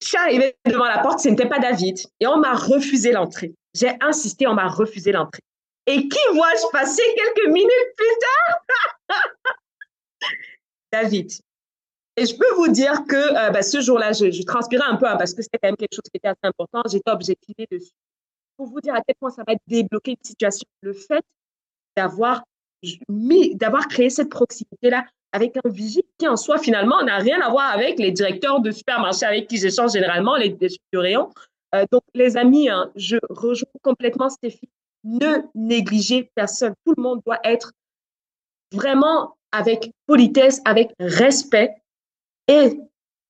Je 0.00 0.08
suis 0.08 0.16
arrivée 0.16 0.56
devant 0.64 0.86
la 0.86 0.98
porte, 0.98 1.20
ce 1.20 1.28
n'était 1.28 1.48
pas 1.48 1.58
David 1.58 1.98
et 2.20 2.26
on 2.26 2.38
m'a 2.38 2.54
refusé 2.54 3.12
l'entrée. 3.12 3.54
J'ai 3.74 3.92
insisté, 4.00 4.46
on 4.46 4.54
m'a 4.54 4.68
refusé 4.68 5.12
l'entrée. 5.12 5.42
Et 5.86 6.08
qui 6.08 6.18
vois-je 6.32 6.70
passer 6.72 7.02
quelques 7.14 7.48
minutes 7.48 7.94
plus 7.96 8.06
tard? 8.20 9.18
David. 10.92 11.30
Et 12.16 12.26
je 12.26 12.36
peux 12.36 12.54
vous 12.56 12.68
dire 12.68 13.04
que 13.08 13.16
euh, 13.16 13.50
ben, 13.50 13.62
ce 13.62 13.80
jour-là, 13.80 14.12
je, 14.12 14.42
transpirais 14.42 14.84
un 14.86 14.96
peu 14.96 15.06
hein, 15.06 15.16
parce 15.16 15.34
que 15.34 15.42
c'était 15.42 15.58
quand 15.62 15.68
même 15.68 15.76
quelque 15.76 15.94
chose 15.94 16.04
qui 16.10 16.16
était 16.16 16.28
assez 16.28 16.38
important. 16.42 16.82
J'étais 16.90 17.10
objectivée 17.10 17.66
dessus. 17.70 17.92
Pour 18.58 18.66
vous 18.66 18.80
dire 18.80 18.94
à 18.94 19.00
quel 19.00 19.16
point 19.18 19.30
ça 19.30 19.44
va 19.46 19.54
débloquer 19.66 20.10
une 20.10 20.24
situation. 20.24 20.68
Le 20.82 20.92
fait 20.92 21.24
d'avoir 21.96 22.44
d'avoir 23.54 23.88
créé 23.88 24.10
cette 24.10 24.28
proximité-là 24.28 25.04
avec 25.32 25.56
un 25.56 25.68
vigile 25.68 26.04
qui, 26.18 26.28
en 26.28 26.36
soi, 26.36 26.58
finalement, 26.58 27.02
n'a 27.02 27.18
rien 27.18 27.40
à 27.40 27.50
voir 27.50 27.72
avec 27.72 27.98
les 27.98 28.12
directeurs 28.12 28.60
de 28.60 28.70
supermarchés 28.70 29.26
avec 29.26 29.48
qui 29.48 29.58
j'échange 29.58 29.92
généralement, 29.92 30.36
les, 30.36 30.56
les 30.60 30.98
rayons. 30.98 31.30
Euh, 31.74 31.84
donc, 31.90 32.02
les 32.14 32.36
amis, 32.36 32.68
hein, 32.68 32.90
je 32.96 33.16
rejoins 33.28 33.68
complètement 33.82 34.28
Stéphie. 34.28 34.68
Ne 35.04 35.42
négligez 35.54 36.30
personne. 36.34 36.74
Tout 36.84 36.94
le 36.96 37.02
monde 37.02 37.20
doit 37.26 37.40
être 37.44 37.72
vraiment 38.72 39.36
avec 39.52 39.90
politesse, 40.06 40.60
avec 40.64 40.92
respect, 40.98 41.74
et 42.48 42.78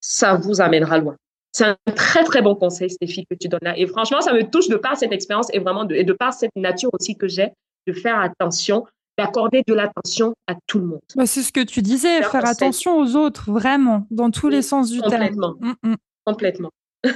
ça 0.00 0.34
vous 0.34 0.60
amènera 0.60 0.98
loin. 0.98 1.16
C'est 1.58 1.64
un 1.64 1.76
très, 1.96 2.22
très 2.22 2.40
bon 2.40 2.54
conseil, 2.54 2.88
Stéphie, 2.88 3.26
que 3.28 3.34
tu 3.34 3.48
donnes 3.48 3.58
là. 3.62 3.76
Et 3.76 3.84
franchement, 3.88 4.20
ça 4.20 4.32
me 4.32 4.48
touche 4.48 4.68
de 4.68 4.76
par 4.76 4.96
cette 4.96 5.10
expérience 5.10 5.48
et 5.52 5.58
vraiment 5.58 5.84
de, 5.84 5.96
et 5.96 6.04
de 6.04 6.12
par 6.12 6.32
cette 6.32 6.54
nature 6.54 6.88
aussi 6.92 7.16
que 7.16 7.26
j'ai 7.26 7.48
de 7.88 7.92
faire 7.92 8.20
attention 8.20 8.86
d'accorder 9.18 9.64
de 9.66 9.74
l'attention 9.74 10.34
à 10.46 10.54
tout 10.68 10.78
le 10.78 10.86
monde. 10.86 11.00
Bah, 11.16 11.26
c'est 11.26 11.42
ce 11.42 11.50
que 11.50 11.64
tu 11.64 11.82
disais, 11.82 12.22
faire, 12.22 12.46
attention 12.46 13.00
aux 13.00 13.16
autres, 13.16 13.50
vraiment, 13.50 14.06
dans 14.12 14.30
tous 14.30 14.48
les 14.48 14.62
sens 14.62 14.88
du 14.88 15.00
terme. 15.00 15.10
Complètement. 15.10 15.56
Complètement. 16.24 16.70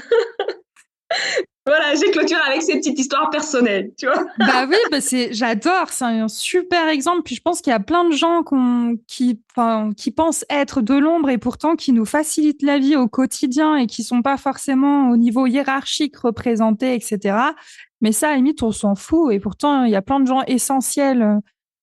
voilà, 1.64 1.94
j'ai 1.94 2.10
clôturé 2.10 2.40
avec 2.48 2.60
ces 2.62 2.74
petites 2.74 2.98
histoires 2.98 3.30
personnelles, 3.30 3.92
tu 3.96 4.06
vois. 4.06 4.24
bah 4.38 4.66
oui, 4.68 4.76
bah 4.90 5.00
c'est, 5.00 5.32
j'adore, 5.32 5.90
c'est 5.90 6.04
un 6.04 6.26
super 6.26 6.88
exemple. 6.88 7.22
Puis 7.22 7.36
je 7.36 7.40
pense 7.40 7.60
qu'il 7.60 7.70
y 7.70 7.74
a 7.74 7.80
plein 7.80 8.04
de 8.04 8.12
gens 8.12 8.42
qui, 9.06 9.40
qui 9.96 10.10
pensent 10.10 10.44
être 10.50 10.80
de 10.80 10.94
l'ombre 10.94 11.30
et 11.30 11.38
pourtant 11.38 11.76
qui 11.76 11.92
nous 11.92 12.04
facilitent 12.04 12.62
la 12.62 12.78
vie 12.78 12.96
au 12.96 13.06
quotidien 13.06 13.76
et 13.76 13.86
qui 13.86 14.02
sont 14.02 14.22
pas 14.22 14.36
forcément 14.36 15.10
au 15.10 15.16
niveau 15.16 15.46
hiérarchique 15.46 16.16
représentés, 16.16 16.94
etc. 16.94 17.36
Mais 18.00 18.10
ça, 18.10 18.28
à 18.28 18.30
la 18.30 18.36
limite, 18.38 18.64
on 18.64 18.72
s'en 18.72 18.96
fout. 18.96 19.32
Et 19.32 19.38
pourtant, 19.38 19.84
il 19.84 19.92
y 19.92 19.96
a 19.96 20.02
plein 20.02 20.18
de 20.18 20.26
gens 20.26 20.42
essentiels 20.48 21.40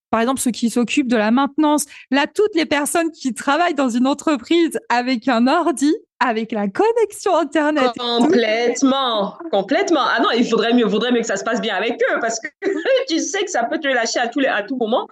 par 0.10 0.22
exemple 0.22 0.42
ceux 0.42 0.52
qui 0.52 0.70
s'occupent 0.70 1.08
de 1.08 1.16
la 1.16 1.30
maintenance, 1.32 1.86
là, 2.10 2.26
toutes 2.26 2.56
les 2.56 2.66
personnes 2.66 3.12
qui 3.12 3.34
travaillent 3.34 3.76
dans 3.76 3.90
une 3.90 4.08
entreprise 4.08 4.80
avec 4.90 5.28
un 5.28 5.48
ordi, 5.48 5.94
avec 6.20 6.52
la 6.52 6.68
connexion 6.68 7.36
Internet. 7.36 7.92
Complètement, 7.98 9.38
complètement. 9.52 10.04
Ah 10.04 10.20
non, 10.22 10.32
il 10.32 10.48
faudrait 10.48 10.74
mieux, 10.74 10.88
faudrait 10.88 11.12
mieux 11.12 11.22
que 11.22 11.28
ça 11.28 11.38
se 11.38 11.44
passe 11.44 11.62
bien 11.62 11.76
avec 11.76 11.94
eux 11.94 12.20
parce 12.20 12.40
que 12.40 12.48
tu 13.08 13.20
sais 13.20 13.44
que 13.44 13.52
ça 13.52 13.64
peut 13.64 13.80
te 13.80 13.88
lâcher 13.88 14.20
à, 14.20 14.28
tous 14.28 14.40
les, 14.40 14.48
à 14.48 14.64
tout 14.64 14.76
moment. 14.76 15.08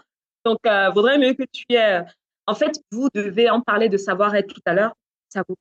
Donc, 0.46 0.60
il 0.66 0.72
euh, 0.72 0.94
faudrait 0.94 1.18
mieux 1.18 1.34
que 1.34 1.44
tu 1.52 1.66
aies. 1.70 2.02
En 2.46 2.56
fait, 2.56 2.80
vous 2.92 3.10
devez 3.14 3.50
en 3.50 3.62
parler 3.62 3.90
de 3.90 3.98
savoir-être 3.98 4.54
tout 4.54 4.62
à 4.66 4.74
l'heure. 4.74 4.94
Ça 5.30 5.44
vous. 5.48 5.56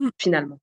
Hmm. 0.00 0.10
Finalement. 0.18 0.58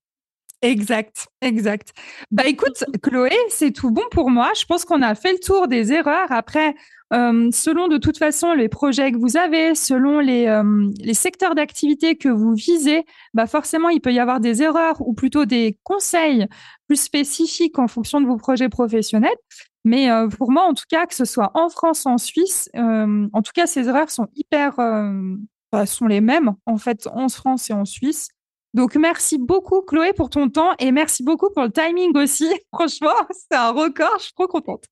Exact, 0.62 1.26
exact. 1.42 1.92
Bah 2.30 2.44
écoute, 2.46 2.82
Chloé, 3.02 3.30
c'est 3.50 3.72
tout 3.72 3.90
bon 3.90 4.02
pour 4.10 4.30
moi. 4.30 4.50
Je 4.58 4.64
pense 4.64 4.84
qu'on 4.84 5.02
a 5.02 5.14
fait 5.14 5.32
le 5.32 5.38
tour 5.38 5.68
des 5.68 5.92
erreurs. 5.92 6.32
Après, 6.32 6.74
selon 7.12 7.88
de 7.88 7.98
toute 7.98 8.18
façon 8.18 8.52
les 8.54 8.68
projets 8.68 9.12
que 9.12 9.18
vous 9.18 9.36
avez, 9.36 9.74
selon 9.74 10.18
les, 10.18 10.60
les 10.98 11.14
secteurs 11.14 11.54
d'activité 11.54 12.16
que 12.16 12.28
vous 12.30 12.54
visez, 12.54 13.04
bah 13.34 13.46
forcément, 13.46 13.90
il 13.90 14.00
peut 14.00 14.12
y 14.12 14.18
avoir 14.18 14.40
des 14.40 14.62
erreurs 14.62 14.96
ou 15.06 15.12
plutôt 15.12 15.44
des 15.44 15.78
conseils 15.84 16.46
plus 16.88 17.00
spécifiques 17.00 17.78
en 17.78 17.86
fonction 17.86 18.20
de 18.20 18.26
vos 18.26 18.36
projets 18.38 18.68
professionnels. 18.70 19.36
Mais 19.84 20.08
pour 20.36 20.50
moi, 20.50 20.64
en 20.64 20.74
tout 20.74 20.86
cas, 20.88 21.06
que 21.06 21.14
ce 21.14 21.24
soit 21.26 21.52
en 21.54 21.68
France, 21.68 22.06
en 22.06 22.18
Suisse, 22.18 22.70
en 22.74 23.42
tout 23.44 23.52
cas, 23.54 23.66
ces 23.66 23.88
erreurs 23.88 24.10
sont 24.10 24.26
hyper, 24.34 24.74
bah, 25.70 25.86
sont 25.86 26.06
les 26.06 26.22
mêmes 26.22 26.54
en 26.64 26.78
fait 26.78 27.06
en 27.12 27.28
France 27.28 27.68
et 27.70 27.74
en 27.74 27.84
Suisse. 27.84 28.28
Donc, 28.76 28.94
merci 28.94 29.38
beaucoup, 29.38 29.80
Chloé, 29.80 30.12
pour 30.12 30.28
ton 30.28 30.50
temps 30.50 30.74
et 30.78 30.92
merci 30.92 31.22
beaucoup 31.22 31.48
pour 31.48 31.62
le 31.62 31.70
timing 31.70 32.14
aussi. 32.14 32.46
Franchement, 32.74 33.16
c'est 33.30 33.56
un 33.56 33.70
record. 33.70 34.16
Je 34.18 34.24
suis 34.24 34.34
trop 34.34 34.46
contente. 34.46 34.84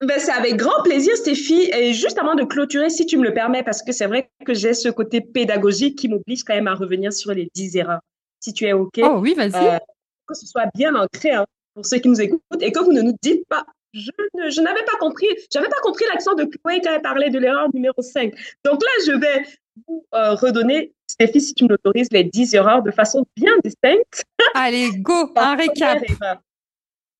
Ben, 0.00 0.18
c'est 0.18 0.32
avec 0.32 0.56
grand 0.56 0.82
plaisir, 0.82 1.16
Stéphie. 1.16 1.70
Et 1.72 1.92
juste 1.92 2.18
avant 2.18 2.34
de 2.34 2.42
clôturer, 2.42 2.90
si 2.90 3.06
tu 3.06 3.16
me 3.16 3.22
le 3.22 3.32
permets, 3.32 3.62
parce 3.62 3.80
que 3.80 3.92
c'est 3.92 4.06
vrai 4.06 4.28
que 4.44 4.54
j'ai 4.54 4.74
ce 4.74 4.88
côté 4.88 5.20
pédagogique 5.20 5.96
qui 5.96 6.08
m'oblige 6.08 6.42
quand 6.42 6.56
même 6.56 6.66
à 6.66 6.74
revenir 6.74 7.12
sur 7.12 7.32
les 7.32 7.48
10 7.54 7.76
erreurs. 7.76 8.00
Si 8.40 8.52
tu 8.52 8.64
es 8.64 8.72
OK. 8.72 9.00
Oh 9.04 9.18
oui, 9.20 9.34
vas-y. 9.34 9.54
Euh, 9.54 9.78
que 10.26 10.34
ce 10.34 10.44
soit 10.44 10.66
bien 10.74 10.96
ancré 10.96 11.30
hein, 11.30 11.46
pour 11.74 11.86
ceux 11.86 11.98
qui 11.98 12.08
nous 12.08 12.20
écoutent 12.20 12.42
et 12.60 12.72
que 12.72 12.80
vous 12.80 12.92
ne 12.92 13.02
nous 13.02 13.14
dites 13.22 13.46
pas. 13.48 13.64
Je, 13.92 14.10
je 14.50 14.60
n'avais 14.60 14.82
pas 14.82 14.98
compris, 14.98 15.28
j'avais 15.52 15.68
pas 15.68 15.80
compris 15.80 16.06
l'accent 16.12 16.34
de 16.34 16.42
Chloé 16.42 16.80
quand 16.82 16.90
elle 16.92 17.02
parlait 17.02 17.30
de 17.30 17.38
l'erreur 17.38 17.68
numéro 17.72 18.02
5. 18.02 18.34
Donc 18.64 18.82
là, 18.82 18.90
je 19.06 19.12
vais 19.12 19.44
vous 19.86 20.04
euh, 20.14 20.34
redonner, 20.34 20.92
Stéphie, 21.06 21.40
si 21.40 21.54
tu 21.54 21.64
me 21.64 21.70
l'autorises, 21.70 22.08
les 22.10 22.24
10 22.24 22.54
erreurs 22.54 22.82
de 22.82 22.90
façon 22.90 23.24
bien 23.36 23.52
distincte. 23.62 24.24
Allez, 24.54 24.90
go, 24.98 25.32
un 25.36 25.56
récap. 25.56 26.02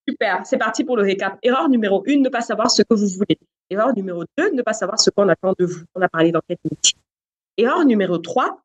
Super, 0.09 0.45
c'est 0.45 0.59
parti 0.59 0.85
pour 0.85 0.97
le 0.97 1.03
récap. 1.03 1.39
Erreur 1.43 1.69
numéro 1.69 2.05
1, 2.07 2.21
ne 2.21 2.29
pas 2.29 2.43
savoir 2.43 2.71
ce 2.71 2.83
que 2.83 2.95
vous 2.95 3.09
voulez. 3.09 3.39
Erreur 3.71 3.95
numéro 3.95 4.25
2, 4.37 4.51
ne 4.51 4.63
pas 4.63 4.75
savoir 4.75 5.01
ce 5.01 5.11
qu'on 5.11 5.29
attend 5.29 5.55
de 5.59 5.65
vous. 5.65 5.83
On 5.95 6.03
a 6.03 6.09
parlé 6.09 6.33
métier. 6.71 6.99
Erreur 7.57 7.85
numéro 7.85 8.19
3, 8.19 8.63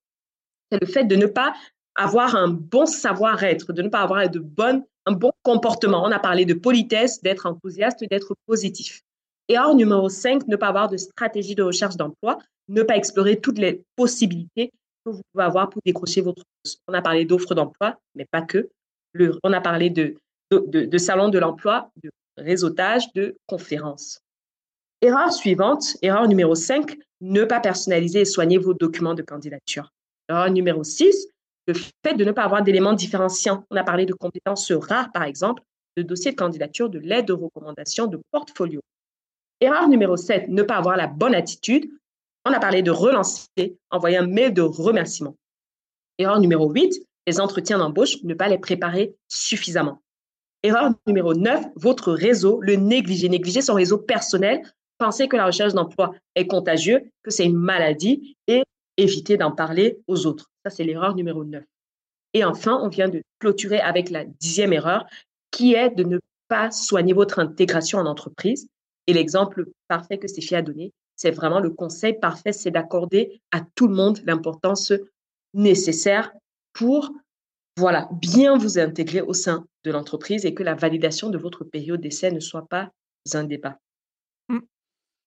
c'est 0.71 0.81
le 0.81 0.87
fait 0.87 1.05
de 1.05 1.15
ne 1.15 1.25
pas 1.25 1.53
avoir 1.95 2.35
un 2.35 2.49
bon 2.49 2.85
savoir-être, 2.85 3.73
de 3.73 3.81
ne 3.81 3.89
pas 3.89 4.01
avoir 4.01 4.29
de 4.29 4.39
bonne, 4.39 4.83
un 5.05 5.13
bon 5.13 5.31
comportement. 5.43 6.03
On 6.03 6.11
a 6.11 6.19
parlé 6.19 6.45
de 6.45 6.53
politesse, 6.53 7.21
d'être 7.21 7.45
enthousiaste, 7.45 8.03
d'être 8.09 8.35
positif. 8.45 9.01
Erreur 9.49 9.75
numéro 9.75 10.07
5, 10.07 10.47
ne 10.47 10.55
pas 10.55 10.67
avoir 10.67 10.89
de 10.89 10.97
stratégie 10.97 11.55
de 11.55 11.63
recherche 11.63 11.97
d'emploi 11.97 12.37
ne 12.69 12.83
pas 12.83 12.95
explorer 12.95 13.41
toutes 13.41 13.57
les 13.57 13.83
possibilités 13.95 14.71
que 15.03 15.11
vous 15.11 15.21
pouvez 15.33 15.43
avoir 15.43 15.69
pour 15.69 15.81
décrocher 15.85 16.21
votre 16.21 16.43
poste. 16.63 16.79
On 16.87 16.93
a 16.93 17.01
parlé 17.01 17.25
d'offres 17.25 17.55
d'emploi, 17.55 17.97
mais 18.15 18.25
pas 18.31 18.41
que. 18.41 18.69
on 19.43 19.51
a 19.51 19.59
parlé 19.59 19.89
de, 19.89 20.15
de, 20.51 20.85
de 20.85 20.97
salon 20.97 21.29
de 21.29 21.39
l'emploi, 21.39 21.89
de 22.01 22.11
réseautage, 22.37 23.11
de 23.13 23.35
conférences. 23.47 24.19
Erreur 25.01 25.33
suivante, 25.33 25.97
erreur 26.01 26.27
numéro 26.27 26.55
5, 26.55 26.95
ne 27.21 27.43
pas 27.43 27.59
personnaliser 27.59 28.21
et 28.21 28.25
soigner 28.25 28.57
vos 28.57 28.73
documents 28.73 29.15
de 29.15 29.23
candidature. 29.23 29.89
Erreur 30.29 30.51
numéro 30.51 30.83
6, 30.83 31.27
le 31.67 31.73
fait 31.73 32.13
de 32.15 32.23
ne 32.23 32.31
pas 32.31 32.43
avoir 32.43 32.63
d'éléments 32.63 32.93
différenciants. 32.93 33.65
On 33.71 33.75
a 33.75 33.83
parlé 33.83 34.05
de 34.05 34.13
compétences 34.13 34.71
rares, 34.71 35.11
par 35.11 35.23
exemple, 35.23 35.63
de 35.97 36.03
dossiers 36.03 36.31
de 36.31 36.37
candidature, 36.37 36.89
de 36.89 36.99
l'aide 36.99 37.25
de 37.25 37.33
recommandation, 37.33 38.07
de 38.07 38.19
portfolio. 38.31 38.81
Erreur 39.61 39.89
numéro 39.89 40.15
7, 40.15 40.47
ne 40.47 40.63
pas 40.63 40.77
avoir 40.77 40.95
la 40.95 41.07
bonne 41.07 41.35
attitude. 41.35 41.89
On 42.45 42.53
a 42.53 42.59
parlé 42.59 42.81
de 42.81 42.91
relancer, 42.91 43.77
envoyer 43.91 44.17
un 44.17 44.27
mail 44.27 44.53
de 44.53 44.61
remerciement. 44.61 45.35
Erreur 46.17 46.39
numéro 46.39 46.69
8, 46.71 46.95
les 47.27 47.39
entretiens 47.39 47.77
d'embauche, 47.77 48.23
ne 48.23 48.33
pas 48.33 48.47
les 48.47 48.57
préparer 48.57 49.15
suffisamment. 49.27 50.01
Erreur 50.63 50.91
numéro 51.07 51.33
9, 51.33 51.67
votre 51.75 52.11
réseau, 52.13 52.59
le 52.61 52.75
négliger, 52.75 53.29
négliger 53.29 53.61
son 53.61 53.73
réseau 53.73 53.97
personnel, 53.97 54.61
penser 54.97 55.27
que 55.27 55.37
la 55.37 55.45
recherche 55.45 55.73
d'emploi 55.73 56.13
est 56.35 56.47
contagieux, 56.47 57.11
que 57.23 57.31
c'est 57.31 57.45
une 57.45 57.57
maladie 57.57 58.37
et 58.47 58.63
éviter 58.97 59.37
d'en 59.37 59.51
parler 59.51 59.99
aux 60.07 60.25
autres. 60.25 60.49
Ça, 60.63 60.69
c'est 60.69 60.83
l'erreur 60.83 61.15
numéro 61.15 61.43
9. 61.43 61.63
Et 62.33 62.43
enfin, 62.43 62.79
on 62.81 62.89
vient 62.89 63.09
de 63.09 63.23
clôturer 63.39 63.79
avec 63.79 64.09
la 64.09 64.25
dixième 64.25 64.73
erreur, 64.73 65.05
qui 65.51 65.73
est 65.73 65.89
de 65.89 66.03
ne 66.03 66.19
pas 66.47 66.71
soigner 66.71 67.13
votre 67.13 67.39
intégration 67.39 67.99
en 67.99 68.05
entreprise. 68.05 68.67
Et 69.09 69.13
l'exemple 69.13 69.65
parfait 69.87 70.19
que 70.19 70.27
Stéphie 70.27 70.53
a 70.53 70.61
donné, 70.61 70.93
c'est 71.15 71.31
vraiment 71.31 71.59
le 71.59 71.71
conseil 71.71 72.13
parfait, 72.13 72.53
c'est 72.53 72.69
d'accorder 72.69 73.41
à 73.51 73.59
tout 73.73 73.87
le 73.87 73.95
monde 73.95 74.19
l'importance 74.23 74.93
nécessaire 75.55 76.31
pour 76.73 77.11
voilà, 77.75 78.07
bien 78.11 78.55
vous 78.55 78.77
intégrer 78.77 79.21
au 79.21 79.33
sein 79.33 79.65
de 79.83 79.89
l'entreprise 79.89 80.45
et 80.45 80.53
que 80.53 80.61
la 80.61 80.75
validation 80.75 81.31
de 81.31 81.39
votre 81.39 81.63
période 81.63 82.01
d'essai 82.01 82.29
ne 82.29 82.39
soit 82.39 82.67
pas 82.67 82.91
un 83.33 83.45
débat. 83.45 83.79
Mm. 84.47 84.59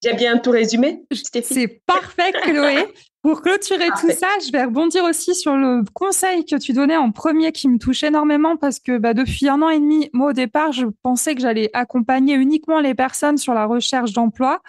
J'ai 0.04 0.14
bien 0.14 0.38
tout 0.38 0.52
résumé 0.52 1.04
C'est 1.10 1.82
parfait, 1.84 2.30
Chloé. 2.30 2.86
Pour 3.22 3.40
clôturer 3.40 3.86
tout 4.00 4.10
ça, 4.10 4.26
je 4.44 4.50
vais 4.50 4.64
rebondir 4.64 5.04
aussi 5.04 5.36
sur 5.36 5.56
le 5.56 5.84
conseil 5.94 6.44
que 6.44 6.56
tu 6.56 6.72
donnais 6.72 6.96
en 6.96 7.12
premier 7.12 7.52
qui 7.52 7.68
me 7.68 7.78
touche 7.78 8.02
énormément 8.02 8.56
parce 8.56 8.80
que 8.80 8.98
bah, 8.98 9.14
depuis 9.14 9.48
un 9.48 9.62
an 9.62 9.68
et 9.68 9.78
demi, 9.78 10.10
moi 10.12 10.30
au 10.30 10.32
départ, 10.32 10.72
je 10.72 10.86
pensais 11.04 11.36
que 11.36 11.40
j'allais 11.40 11.70
accompagner 11.72 12.34
uniquement 12.34 12.80
les 12.80 12.94
personnes 12.94 13.38
sur 13.38 13.54
la 13.54 13.64
recherche 13.64 14.12
d'emploi. 14.12 14.60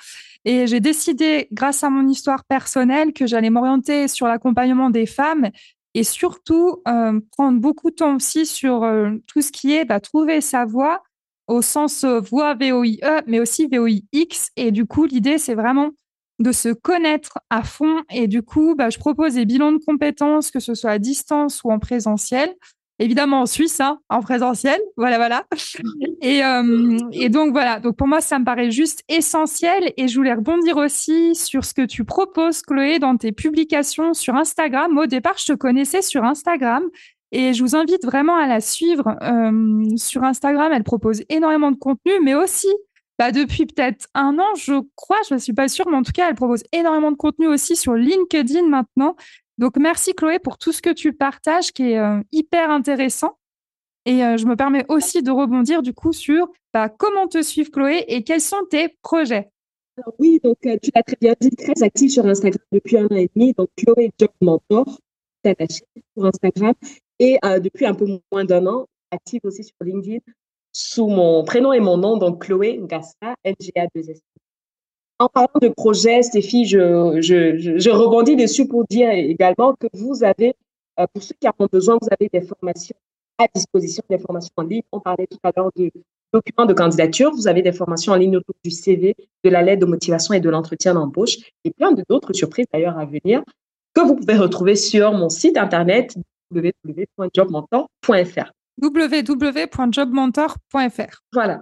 Et 0.46 0.68
j'ai 0.68 0.82
décidé, 0.82 1.48
grâce 1.52 1.84
à 1.84 1.90
mon 1.90 2.08
histoire 2.08 2.44
personnelle, 2.44 3.12
que 3.12 3.26
j'allais 3.26 3.50
m'orienter 3.50 4.08
sur 4.08 4.28
l'accompagnement 4.28 4.92
des 4.92 5.08
femmes 5.08 5.50
et 5.96 6.04
surtout 6.04 6.84
euh, 6.88 7.20
prendre 7.32 7.60
beaucoup 7.60 7.90
de 7.90 7.96
temps 7.96 8.18
aussi 8.18 8.46
sur 8.46 8.84
euh, 8.84 9.14
tout 9.26 9.42
ce 9.42 9.52
qui 9.52 9.74
est 9.74 9.86
bah, 9.86 10.00
trouver 10.00 10.42
sa 10.42 10.66
voie 10.66 11.02
au 11.48 11.64
sens 11.64 12.06
voix 12.06 12.54
VOIE, 12.54 13.00
mais 13.26 13.40
aussi 13.40 13.68
VOIX. 13.68 14.50
Et 14.58 14.72
du 14.72 14.86
coup, 14.86 15.06
l'idée, 15.06 15.40
c'est 15.40 15.56
vraiment 15.56 15.90
de 16.40 16.52
se 16.52 16.70
connaître 16.70 17.40
à 17.50 17.64
fond. 17.64 18.04
Et 18.10 18.28
du 18.28 18.42
coup, 18.42 18.76
bah, 18.76 18.90
je 18.90 18.98
propose 18.98 19.36
des 19.36 19.46
bilans 19.46 19.72
de 19.72 19.84
compétences, 19.84 20.52
que 20.52 20.60
ce 20.60 20.74
soit 20.74 20.92
à 20.92 21.00
distance 21.00 21.64
ou 21.64 21.72
en 21.72 21.80
présentiel. 21.80 22.54
Évidemment 23.00 23.42
en 23.42 23.46
Suisse, 23.46 23.82
hein, 23.82 24.00
en 24.10 24.22
présentiel. 24.22 24.80
Voilà, 24.98 25.18
voilà. 25.18 25.46
Et, 26.22 26.44
euh, 26.44 26.98
et, 27.12 27.28
donc, 27.28 27.52
voilà. 27.52 27.82
Donc, 27.82 27.98
pour 27.98 28.08
moi, 28.08 28.22
ça 28.22 28.40
me 28.40 28.46
paraît 28.46 28.72
juste 28.72 29.04
essentiel. 29.10 29.92
Et 29.98 30.08
je 30.08 30.16
voulais 30.16 30.34
rebondir 30.34 30.78
aussi 30.78 31.36
sur 31.36 31.66
ce 31.66 31.74
que 31.74 31.86
tu 31.86 32.06
proposes, 32.06 32.62
Chloé, 32.62 33.00
dans 33.00 33.18
tes 33.18 33.34
publications 33.34 34.14
sur 34.14 34.36
Instagram. 34.36 34.98
Au 34.98 35.06
départ, 35.06 35.38
je 35.38 35.48
te 35.48 35.54
connaissais 35.54 36.02
sur 36.02 36.24
Instagram. 36.24 36.84
Et 37.34 37.54
je 37.54 37.62
vous 37.64 37.76
invite 37.76 38.06
vraiment 38.06 38.38
à 38.38 38.48
la 38.48 38.62
suivre 38.62 39.18
euh, 39.22 39.84
sur 39.98 40.24
Instagram. 40.24 40.72
Elle 40.72 40.84
propose 40.84 41.24
énormément 41.28 41.72
de 41.72 41.78
contenu, 41.78 42.14
mais 42.24 42.36
aussi 42.36 42.70
bah, 43.20 43.32
depuis 43.32 43.66
peut-être 43.66 44.08
un 44.16 44.40
an, 44.40 44.56
je 44.56 44.82
crois, 44.96 45.20
je 45.30 45.36
ne 45.36 45.40
suis 45.40 45.54
pas 45.54 45.68
sûre, 45.68 45.88
mais 45.88 45.98
en 45.98 46.04
tout 46.04 46.12
cas, 46.12 46.30
elle 46.30 46.36
propose 46.36 46.64
énormément 46.72 47.12
de 47.12 47.18
contenu 47.18 47.48
aussi 47.48 47.76
sur 47.76 47.94
LinkedIn 47.94 48.68
maintenant. 48.68 49.16
Donc, 49.60 49.78
merci 49.78 50.14
Chloé 50.14 50.40
pour 50.40 50.58
tout 50.58 50.72
ce 50.72 50.82
que 50.82 50.90
tu 50.90 51.14
partages 51.14 51.72
qui 51.72 51.92
est 51.92 52.00
euh, 52.00 52.22
hyper 52.32 52.72
intéressant. 52.72 53.38
Et 54.06 54.24
euh, 54.24 54.38
je 54.38 54.46
me 54.46 54.56
permets 54.56 54.86
aussi 54.90 55.22
de 55.22 55.32
rebondir 55.32 55.82
du 55.82 55.94
coup 55.94 56.12
sur 56.12 56.48
bah, 56.74 56.90
comment 56.90 57.28
te 57.28 57.42
suivre 57.42 57.70
Chloé 57.72 58.04
et 58.08 58.24
quels 58.24 58.42
sont 58.42 58.66
tes 58.70 58.90
projets? 59.02 59.50
oui, 60.18 60.40
donc 60.44 60.58
euh, 60.66 60.76
tu 60.82 60.90
l'as 60.96 61.04
très 61.04 61.18
bien 61.22 61.36
dit, 61.40 61.52
très 61.52 61.84
active 61.84 62.10
sur 62.10 62.26
Instagram 62.26 62.66
depuis 62.72 62.98
un 62.98 63.06
an 63.06 63.16
et 63.16 63.30
demi. 63.36 63.54
Donc, 63.54 63.70
Chloé 63.78 64.12
Job 64.18 64.32
Mentor, 64.42 65.00
attaché 65.46 65.84
sur 66.18 66.26
Instagram. 66.26 66.74
Et 67.20 67.38
depuis 67.62 67.86
un 67.86 67.94
peu 67.94 68.08
moins 68.32 68.44
d'un 68.44 68.66
an, 68.66 68.88
active 69.12 69.42
aussi 69.44 69.64
sur 69.64 69.76
LinkedIn 69.82 70.20
sous 70.74 71.08
mon 71.08 71.44
prénom 71.44 71.72
et 71.72 71.80
mon 71.80 71.98
nom, 71.98 72.18
donc 72.18 72.44
Chloé 72.44 72.80
Ngassa, 72.80 73.36
NGA2S. 73.46 74.20
En 75.20 75.30
parlant 75.30 75.60
de 75.62 75.70
projet, 75.70 76.24
Stéphie, 76.24 76.66
je, 76.66 77.22
je, 77.22 77.78
je, 77.78 77.90
rebondis 77.90 78.36
dessus 78.36 78.68
pour 78.68 78.84
dire 78.90 79.10
également 79.12 79.76
que 79.80 79.88
vous 79.94 80.24
avez, 80.24 80.56
euh, 81.00 81.06
pour 81.14 81.24
ceux 81.24 81.36
qui 81.40 81.48
en 81.48 81.54
ont 81.60 81.70
besoin, 81.72 81.98
vous 82.02 82.10
avez 82.12 82.30
des 82.34 82.42
formations 82.42 82.96
à 83.38 83.46
disposition, 83.54 84.04
des 84.10 84.18
formations 84.18 84.52
en 84.58 84.64
ligne. 84.64 84.82
On 84.92 85.00
parlait 85.00 85.28
tout 85.28 85.38
à 85.44 85.52
l'heure 85.56 85.70
du 85.76 85.92
document 86.34 86.66
de 86.66 86.74
candidature. 86.74 87.32
Vous 87.32 87.48
avez 87.48 87.62
des 87.62 87.72
formations 87.72 88.14
en 88.14 88.16
ligne 88.16 88.38
autour 88.38 88.56
du 88.64 88.72
CV, 88.72 89.16
de 89.44 89.50
la 89.50 89.62
lettre 89.62 89.82
de 89.82 89.86
motivation 89.86 90.34
et 90.34 90.40
de 90.40 90.50
l'entretien 90.50 90.96
d'embauche 90.96 91.38
et 91.64 91.70
plein 91.72 91.92
d'autres 92.10 92.34
surprises 92.34 92.66
d'ailleurs 92.74 92.98
à 92.98 93.06
venir 93.06 93.44
que 93.94 94.02
vous 94.02 94.16
pouvez 94.16 94.38
retrouver 94.38 94.76
sur 94.76 95.14
mon 95.14 95.30
site 95.30 95.58
internet 95.58 96.16
www.jobmentor.fr 96.52 98.52
www.jobmentor.fr. 98.82 101.22
Voilà. 101.32 101.62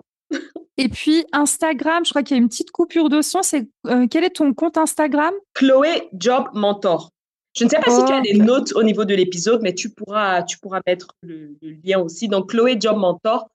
Et 0.77 0.87
puis 0.89 1.25
Instagram, 1.33 2.05
je 2.05 2.11
crois 2.11 2.23
qu'il 2.23 2.37
y 2.37 2.39
a 2.39 2.41
une 2.41 2.49
petite 2.49 2.71
coupure 2.71 3.09
de 3.09 3.21
son. 3.21 3.43
C'est 3.43 3.67
euh, 3.87 4.07
quel 4.09 4.23
est 4.23 4.29
ton 4.31 4.53
compte 4.53 4.77
Instagram? 4.77 5.33
Chloé 5.53 6.07
Job 6.13 6.47
Mentor. 6.53 7.11
Je 7.53 7.65
ne 7.65 7.69
sais 7.69 7.79
pas 7.79 7.91
si 7.91 8.05
tu 8.05 8.13
as 8.13 8.21
des 8.21 8.35
notes 8.35 8.71
au 8.75 8.83
niveau 8.83 9.03
de 9.03 9.13
l'épisode, 9.13 9.61
mais 9.61 9.75
tu 9.75 9.89
pourras, 9.89 10.43
tu 10.43 10.57
pourras 10.57 10.79
mettre 10.87 11.07
le, 11.21 11.57
lien 11.83 11.99
aussi. 11.99 12.29
Donc 12.29 12.51
Chloé 12.51 12.77
Job 12.79 12.95
Mentor, 12.97 13.49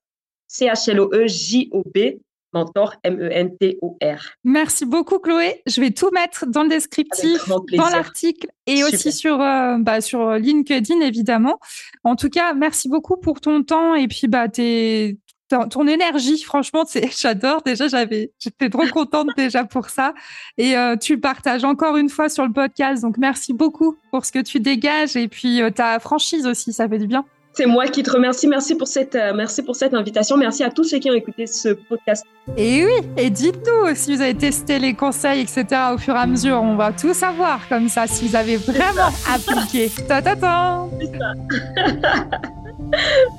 C 0.46 0.66
H 0.66 0.90
L 0.90 1.00
O 1.00 1.11
E 1.14 1.26
J 1.26 1.70
O 1.72 1.82
B 1.82 2.18
Mentor, 2.57 2.94
M-E-N-T-O-R. 3.02 4.20
Merci 4.44 4.86
beaucoup, 4.86 5.18
Chloé. 5.18 5.62
Je 5.66 5.80
vais 5.80 5.90
tout 5.90 6.11
mettre 6.12 6.46
dans 6.46 6.62
le 6.62 6.68
descriptif, 6.70 7.46
dans 7.48 7.88
l'article 7.88 8.48
et 8.66 8.82
aussi 8.82 9.12
sur, 9.12 9.40
euh, 9.40 9.76
bah, 9.78 10.00
sur 10.00 10.32
LinkedIn, 10.32 11.00
évidemment. 11.00 11.59
En 12.02 12.16
tout 12.16 12.30
cas, 12.30 12.54
merci 12.54 12.88
beaucoup 12.88 13.16
pour 13.18 13.40
ton 13.40 13.62
temps 13.62 13.94
et 13.94 14.09
puis 14.09 14.26
bah, 14.26 14.48
tes, 14.48 15.18
ton 15.48 15.86
énergie, 15.86 16.42
franchement, 16.42 16.84
j'adore. 17.20 17.62
Déjà, 17.62 17.88
j'avais, 17.88 18.32
j'étais 18.38 18.70
trop 18.70 18.86
contente 18.88 19.28
déjà 19.36 19.64
pour 19.64 19.90
ça. 19.90 20.14
Et 20.59 20.76
euh, 20.76 20.96
tu 20.96 21.20
partages 21.20 21.64
encore 21.64 21.96
une 21.96 22.09
fois 22.09 22.28
sur 22.28 22.46
le 22.46 22.52
podcast. 22.52 23.02
Donc, 23.02 23.18
merci 23.18 23.52
beaucoup 23.52 23.96
pour 24.11 24.24
ce 24.24 24.32
que 24.32 24.40
tu 24.40 24.61
dégages 24.61 25.16
et 25.16 25.28
puis 25.28 25.62
euh, 25.62 25.70
ta 25.70 25.98
franchise 26.00 26.46
aussi, 26.46 26.72
ça 26.72 26.88
fait 26.88 26.98
du 26.98 27.07
bien. 27.07 27.24
C'est 27.57 27.64
moi 27.64 27.86
qui 27.86 28.02
te 28.02 28.11
remercie. 28.11 28.46
Merci 28.46 28.74
pour 28.74 28.86
cette, 28.86 29.14
euh, 29.14 29.32
merci 29.34 29.62
pour 29.62 29.74
cette 29.74 29.94
invitation. 29.94 30.36
Merci 30.36 30.62
à 30.62 30.68
tous 30.68 30.84
ceux 30.84 30.98
qui 30.98 31.11
ont 31.11 31.14
écouté 31.14 31.46
ce 31.46 31.70
podcast. 31.70 32.22
Et 32.54 32.84
oui, 32.84 32.92
et 33.16 33.30
dites-nous 33.30 33.94
si 33.94 34.14
vous 34.14 34.20
avez 34.20 34.34
testé 34.34 34.78
les 34.78 34.92
conseils, 34.92 35.40
etc. 35.40 35.64
au 35.94 35.96
fur 35.96 36.14
et 36.14 36.18
à 36.18 36.26
mesure. 36.26 36.61
On 36.62 36.76
va 36.76 36.92
tout 36.92 37.14
savoir 37.14 37.66
comme 37.66 37.88
ça 37.88 38.07
si 38.07 38.28
vous 38.28 38.36
avez 38.36 38.59
vraiment 38.59 39.09
appliqué. 39.34 39.90
Ta 40.07 40.20
ta 40.20 40.36
ta. 40.36 40.86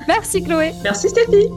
Merci 0.07 0.41
Chloé. 0.43 0.71
Merci 0.83 1.09
Stéphie. 1.09 1.49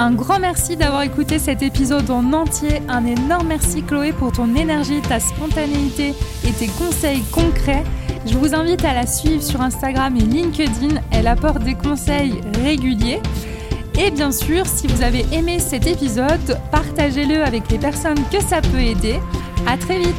Un 0.00 0.12
grand 0.12 0.38
merci 0.38 0.76
d'avoir 0.76 1.02
écouté 1.02 1.40
cet 1.40 1.60
épisode 1.60 2.08
en 2.08 2.32
entier. 2.32 2.82
Un 2.88 3.04
énorme 3.04 3.48
merci 3.48 3.82
Chloé 3.82 4.12
pour 4.12 4.30
ton 4.30 4.54
énergie, 4.54 5.00
ta 5.00 5.18
spontanéité 5.18 6.14
et 6.46 6.52
tes 6.52 6.68
conseils 6.68 7.24
concrets. 7.32 7.82
Je 8.24 8.38
vous 8.38 8.54
invite 8.54 8.84
à 8.84 8.94
la 8.94 9.08
suivre 9.08 9.42
sur 9.42 9.60
Instagram 9.60 10.16
et 10.16 10.20
LinkedIn. 10.20 11.00
Elle 11.10 11.26
apporte 11.26 11.64
des 11.64 11.74
conseils 11.74 12.40
réguliers. 12.62 13.20
Et 13.98 14.12
bien 14.12 14.30
sûr, 14.30 14.66
si 14.66 14.86
vous 14.86 15.02
avez 15.02 15.26
aimé 15.32 15.58
cet 15.58 15.88
épisode, 15.88 16.56
partagez-le 16.70 17.42
avec 17.42 17.68
les 17.68 17.78
personnes 17.78 18.22
que 18.30 18.40
ça 18.40 18.60
peut 18.60 18.78
aider. 18.78 19.18
À 19.66 19.76
très 19.76 19.98
vite 19.98 20.14